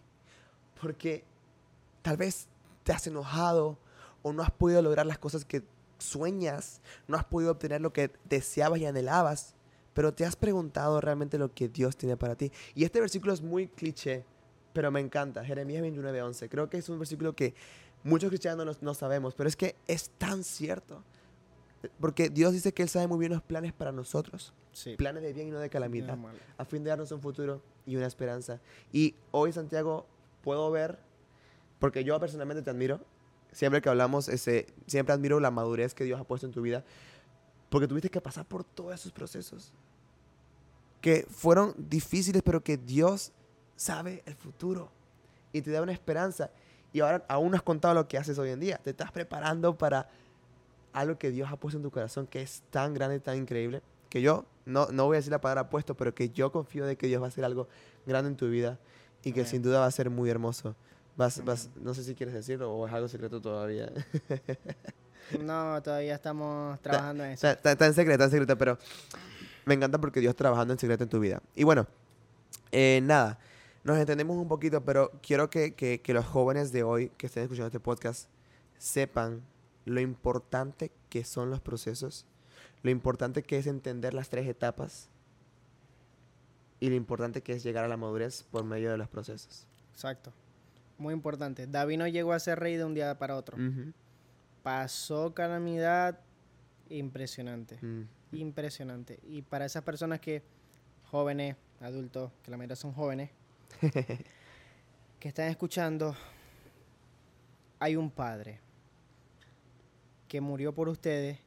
Porque 0.80 1.24
tal 2.02 2.16
vez 2.16 2.48
te 2.82 2.92
has 2.92 3.06
enojado 3.06 3.78
o 4.22 4.32
no 4.32 4.42
has 4.42 4.50
podido 4.50 4.82
lograr 4.82 5.06
las 5.06 5.18
cosas 5.18 5.44
que 5.44 5.62
sueñas, 5.98 6.80
no 7.06 7.16
has 7.16 7.24
podido 7.24 7.52
obtener 7.52 7.80
lo 7.80 7.92
que 7.92 8.10
deseabas 8.24 8.80
y 8.80 8.86
anhelabas, 8.86 9.54
pero 9.92 10.14
te 10.14 10.24
has 10.24 10.36
preguntado 10.36 11.00
realmente 11.00 11.38
lo 11.38 11.52
que 11.52 11.68
Dios 11.68 11.96
tiene 11.96 12.16
para 12.16 12.34
ti. 12.34 12.50
Y 12.74 12.84
este 12.84 13.00
versículo 13.00 13.32
es 13.32 13.42
muy 13.42 13.68
cliché, 13.68 14.24
pero 14.72 14.90
me 14.90 15.00
encanta. 15.00 15.44
Jeremías 15.44 15.82
29:11. 15.82 16.48
Creo 16.48 16.70
que 16.70 16.78
es 16.78 16.88
un 16.88 16.98
versículo 16.98 17.34
que 17.34 17.54
muchos 18.02 18.30
cristianos 18.30 18.64
no, 18.64 18.72
no 18.80 18.94
sabemos, 18.94 19.34
pero 19.34 19.48
es 19.48 19.56
que 19.56 19.76
es 19.86 20.10
tan 20.10 20.42
cierto. 20.44 21.02
Porque 22.00 22.28
Dios 22.28 22.52
dice 22.52 22.72
que 22.72 22.82
Él 22.82 22.88
sabe 22.88 23.06
muy 23.06 23.18
bien 23.18 23.32
los 23.32 23.42
planes 23.42 23.72
para 23.72 23.92
nosotros. 23.92 24.52
Sí. 24.72 24.96
Planes 24.96 25.22
de 25.22 25.32
bien 25.32 25.48
y 25.48 25.50
no 25.50 25.58
de 25.58 25.68
calamidad 25.68 26.16
No, 26.16 26.28
a 26.56 26.64
fin 26.64 26.84
de 26.84 26.90
darnos 26.90 27.10
un 27.12 27.20
futuro 27.20 27.62
y 27.86 27.96
una 27.96 28.06
esperanza. 28.06 28.60
Y 28.92 29.14
hoy, 29.30 29.52
Santiago, 29.52 30.06
puedo 30.42 30.70
ver, 30.70 30.98
porque 31.78 32.04
yo 32.04 32.18
personalmente 32.20 32.62
te 32.62 32.70
admiro, 32.70 33.00
siempre 33.52 33.80
que 33.80 33.88
hablamos, 33.88 34.28
ese, 34.28 34.66
siempre 34.86 35.14
admiro 35.14 35.40
la 35.40 35.50
madurez 35.50 35.94
que 35.94 36.04
Dios 36.04 36.20
ha 36.20 36.24
puesto 36.24 36.46
en 36.46 36.52
tu 36.52 36.62
vida, 36.62 36.84
porque 37.68 37.88
tuviste 37.88 38.10
que 38.10 38.20
pasar 38.20 38.44
por 38.46 38.64
todos 38.64 38.94
esos 38.94 39.12
procesos, 39.12 39.72
que 41.00 41.26
fueron 41.30 41.74
difíciles, 41.76 42.42
pero 42.42 42.62
que 42.62 42.76
Dios 42.76 43.32
sabe 43.76 44.22
el 44.26 44.34
futuro 44.34 44.90
y 45.52 45.62
te 45.62 45.70
da 45.70 45.82
una 45.82 45.92
esperanza. 45.92 46.50
Y 46.92 47.00
ahora 47.00 47.24
aún 47.28 47.52
no 47.52 47.56
has 47.56 47.62
contado 47.62 47.94
lo 47.94 48.06
que 48.06 48.18
haces 48.18 48.38
hoy 48.38 48.50
en 48.50 48.60
día, 48.60 48.78
te 48.78 48.90
estás 48.90 49.10
preparando 49.12 49.78
para 49.78 50.10
algo 50.92 51.18
que 51.18 51.30
Dios 51.30 51.50
ha 51.50 51.56
puesto 51.56 51.76
en 51.78 51.82
tu 51.82 51.90
corazón, 51.90 52.26
que 52.26 52.42
es 52.42 52.62
tan 52.70 52.94
grande, 52.94 53.20
tan 53.20 53.36
increíble, 53.36 53.82
que 54.08 54.20
yo, 54.22 54.44
no, 54.66 54.88
no 54.90 55.06
voy 55.06 55.16
a 55.16 55.18
decir 55.18 55.30
la 55.30 55.40
palabra 55.40 55.70
puesto, 55.70 55.94
pero 55.96 56.14
que 56.14 56.30
yo 56.30 56.50
confío 56.52 56.84
de 56.86 56.96
que 56.96 57.06
Dios 57.06 57.20
va 57.22 57.26
a 57.26 57.28
hacer 57.28 57.44
algo 57.44 57.68
grande 58.06 58.30
en 58.30 58.36
tu 58.36 58.48
vida 58.48 58.78
y 59.22 59.32
que 59.32 59.40
Amén. 59.40 59.50
sin 59.50 59.62
duda 59.62 59.80
va 59.80 59.86
a 59.86 59.90
ser 59.90 60.10
muy 60.10 60.28
hermoso. 60.30 60.74
Vas, 61.16 61.44
vas, 61.44 61.70
no 61.76 61.92
sé 61.94 62.02
si 62.04 62.14
quieres 62.14 62.34
decirlo 62.34 62.72
o 62.72 62.86
es 62.86 62.92
algo 62.92 63.08
secreto 63.08 63.40
todavía. 63.40 63.90
No, 65.40 65.80
todavía 65.82 66.14
estamos 66.16 66.80
trabajando 66.80 67.24
en 67.24 67.32
eso. 67.32 67.46
Está, 67.48 67.70
está- 67.72 67.86
en 67.86 67.94
secreto, 67.94 68.14
está 68.14 68.24
en 68.24 68.30
secreto, 68.32 68.58
pero 68.58 68.78
me 69.64 69.74
encanta 69.74 70.00
porque 70.00 70.18
Dios 70.18 70.34
trabajando 70.34 70.72
en 70.74 70.80
secreto 70.80 71.04
en 71.04 71.10
tu 71.10 71.20
vida. 71.20 71.40
Y 71.54 71.62
bueno, 71.62 71.86
eh, 72.72 73.00
nada, 73.04 73.38
nos 73.84 73.96
entendemos 73.98 74.36
un 74.36 74.48
poquito, 74.48 74.80
pero 74.84 75.12
quiero 75.22 75.48
que, 75.48 75.74
que- 75.74 76.00
que 76.00 76.14
los 76.14 76.26
jóvenes 76.26 76.72
de 76.72 76.82
hoy 76.82 77.10
que 77.16 77.26
estén 77.26 77.44
escuchando 77.44 77.66
este 77.68 77.78
podcast 77.78 78.28
sepan 78.78 79.42
lo 79.90 80.00
importante 80.00 80.92
que 81.08 81.24
son 81.24 81.50
los 81.50 81.60
procesos, 81.60 82.24
lo 82.82 82.90
importante 82.90 83.42
que 83.42 83.58
es 83.58 83.66
entender 83.66 84.14
las 84.14 84.28
tres 84.28 84.46
etapas 84.46 85.08
y 86.78 86.88
lo 86.88 86.94
importante 86.94 87.42
que 87.42 87.54
es 87.54 87.64
llegar 87.64 87.84
a 87.84 87.88
la 87.88 87.96
madurez 87.96 88.44
por 88.44 88.62
medio 88.62 88.92
de 88.92 88.98
los 88.98 89.08
procesos. 89.08 89.66
Exacto. 89.92 90.32
Muy 90.96 91.12
importante. 91.12 91.66
David 91.66 91.98
no 91.98 92.06
llegó 92.06 92.32
a 92.32 92.38
ser 92.38 92.60
rey 92.60 92.76
de 92.76 92.84
un 92.84 92.94
día 92.94 93.18
para 93.18 93.36
otro. 93.36 93.58
Pasó 94.62 95.34
calamidad 95.34 96.20
impresionante. 96.88 97.76
mm, 97.82 98.04
Impresionante. 98.32 99.18
Y 99.24 99.42
para 99.42 99.64
esas 99.64 99.82
personas 99.82 100.20
que, 100.20 100.44
jóvenes, 101.10 101.56
adultos, 101.80 102.30
que 102.44 102.50
la 102.52 102.56
mayoría 102.56 102.76
son 102.76 102.92
jóvenes, 102.92 103.30
que 105.18 105.28
están 105.28 105.48
escuchando, 105.48 106.14
hay 107.80 107.96
un 107.96 108.08
padre 108.08 108.60
que 110.30 110.40
murió 110.40 110.72
por 110.72 110.88
ustedes 110.88 111.40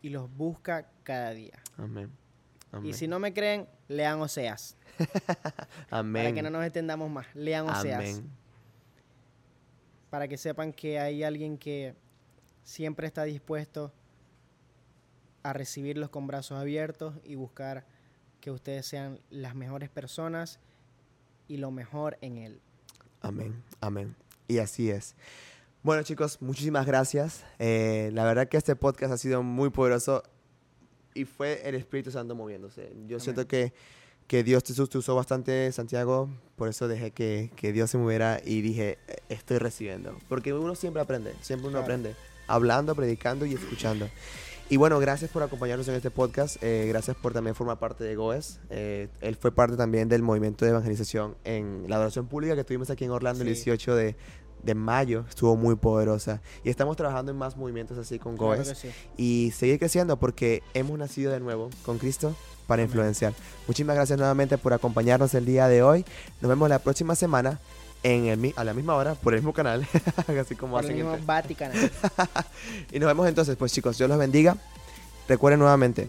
y 0.00 0.10
los 0.10 0.32
busca 0.36 0.88
cada 1.02 1.32
día. 1.32 1.58
Amén. 1.76 2.08
Amén. 2.70 2.88
Y 2.88 2.94
si 2.94 3.08
no 3.08 3.18
me 3.18 3.34
creen, 3.34 3.68
lean 3.88 4.20
Oseas. 4.20 4.76
Amén. 5.90 6.22
Para 6.22 6.32
que 6.32 6.42
no 6.42 6.50
nos 6.50 6.64
extendamos 6.64 7.10
más. 7.10 7.26
Lean 7.34 7.68
Oseas. 7.68 7.98
Amén. 7.98 8.30
Para 10.08 10.28
que 10.28 10.38
sepan 10.38 10.72
que 10.72 11.00
hay 11.00 11.24
alguien 11.24 11.58
que 11.58 11.96
siempre 12.62 13.08
está 13.08 13.24
dispuesto 13.24 13.92
a 15.42 15.52
recibirlos 15.52 16.08
con 16.08 16.28
brazos 16.28 16.60
abiertos 16.60 17.16
y 17.24 17.34
buscar 17.34 17.86
que 18.40 18.52
ustedes 18.52 18.86
sean 18.86 19.18
las 19.30 19.56
mejores 19.56 19.90
personas 19.90 20.60
y 21.48 21.56
lo 21.56 21.72
mejor 21.72 22.18
en 22.20 22.38
él. 22.38 22.60
Amén, 23.20 23.64
amén. 23.80 24.14
Y 24.46 24.58
así 24.58 24.90
es. 24.90 25.16
Bueno 25.86 26.02
chicos, 26.02 26.38
muchísimas 26.42 26.84
gracias. 26.84 27.44
Eh, 27.60 28.10
la 28.12 28.24
verdad 28.24 28.48
que 28.48 28.56
este 28.56 28.74
podcast 28.74 29.12
ha 29.12 29.18
sido 29.18 29.44
muy 29.44 29.70
poderoso 29.70 30.24
y 31.14 31.26
fue 31.26 31.60
el 31.64 31.76
Espíritu 31.76 32.10
Santo 32.10 32.34
moviéndose. 32.34 32.92
Yo 33.06 33.20
siento 33.20 33.46
que, 33.46 33.72
que 34.26 34.42
Dios 34.42 34.64
te, 34.64 34.74
te, 34.74 34.98
usó 34.98 35.14
bastante, 35.14 35.70
Santiago, 35.70 36.28
por 36.56 36.68
eso 36.68 36.88
dejé 36.88 37.12
que, 37.12 37.52
que, 37.54 37.72
Dios 37.72 37.88
se 37.88 37.98
moviera 37.98 38.40
y 38.44 38.62
dije, 38.62 38.98
estoy 39.28 39.58
recibiendo. 39.58 40.18
Porque 40.28 40.52
uno 40.52 40.74
siempre 40.74 41.02
aprende, 41.02 41.36
siempre 41.40 41.68
uno 41.68 41.78
aprende, 41.78 42.16
hablando, 42.48 42.96
predicando 42.96 43.46
y 43.46 43.54
escuchando. 43.54 44.08
Y 44.68 44.78
bueno, 44.78 44.98
gracias 44.98 45.30
por 45.30 45.44
acompañarnos 45.44 45.86
en 45.86 45.94
este 45.94 46.10
podcast. 46.10 46.60
Eh, 46.64 46.86
gracias 46.88 47.16
por 47.16 47.32
también 47.32 47.54
formar 47.54 47.78
parte 47.78 48.02
de 48.02 48.16
GOES. 48.16 48.58
Eh, 48.70 49.06
él 49.20 49.36
fue 49.36 49.52
parte 49.52 49.76
también 49.76 50.08
del 50.08 50.22
movimiento 50.24 50.64
de 50.64 50.72
evangelización 50.72 51.36
en 51.44 51.84
la 51.86 51.94
adoración 51.94 52.26
pública 52.26 52.56
que 52.56 52.64
tuvimos 52.64 52.90
aquí 52.90 53.04
en 53.04 53.12
Orlando 53.12 53.42
el 53.42 53.50
18 53.50 53.94
de, 53.94 54.16
de, 54.62 54.74
mayo. 54.74 55.24
Estuvo 55.28 55.56
muy 55.56 55.76
poderosa. 55.76 56.40
Y 56.64 56.70
estamos 56.70 56.96
trabajando 56.96 57.32
en 57.32 57.38
más 57.38 57.56
movimientos 57.56 57.98
así 57.98 58.18
con 58.18 58.36
GOES. 58.36 58.86
Y 59.16 59.52
seguir 59.56 59.78
creciendo 59.78 60.16
porque 60.16 60.62
hemos 60.74 60.98
nacido 60.98 61.32
de 61.32 61.40
nuevo 61.40 61.70
con 61.84 61.98
Cristo 61.98 62.34
para 62.66 62.82
influenciar. 62.82 63.32
Muchísimas 63.66 63.96
gracias 63.96 64.18
nuevamente 64.18 64.58
por 64.58 64.72
acompañarnos 64.72 65.34
el 65.34 65.44
día 65.44 65.68
de 65.68 65.82
hoy. 65.82 66.04
Nos 66.40 66.48
vemos 66.48 66.68
la 66.68 66.78
próxima 66.78 67.14
semana 67.14 67.60
en 68.02 68.26
el, 68.26 68.54
a 68.56 68.64
la 68.64 68.74
misma 68.74 68.94
hora 68.94 69.14
por 69.14 69.34
el 69.34 69.40
mismo 69.40 69.52
canal, 69.52 69.86
así 70.40 70.54
como 70.54 70.76
por 70.76 70.84
el 70.84 70.94
mismo 70.94 71.16
Vaticanal. 71.24 71.90
y 72.92 72.98
nos 72.98 73.06
vemos 73.06 73.26
entonces, 73.28 73.56
pues 73.56 73.72
chicos, 73.72 73.98
Dios 73.98 74.08
los 74.08 74.18
bendiga. 74.18 74.56
Recuerden 75.28 75.58
nuevamente, 75.58 76.08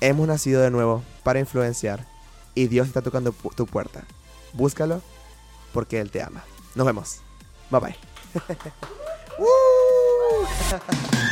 hemos 0.00 0.26
nacido 0.26 0.60
de 0.60 0.70
nuevo 0.70 1.02
para 1.22 1.40
influenciar 1.40 2.06
y 2.54 2.66
Dios 2.66 2.86
está 2.88 3.02
tocando 3.02 3.32
tu 3.32 3.66
puerta. 3.66 4.04
Búscalo 4.52 5.00
porque 5.72 6.00
Él 6.00 6.10
te 6.10 6.22
ama. 6.22 6.44
Nos 6.74 6.86
vemos. 6.86 7.22
Bye 7.70 7.78
bye. 7.78 7.94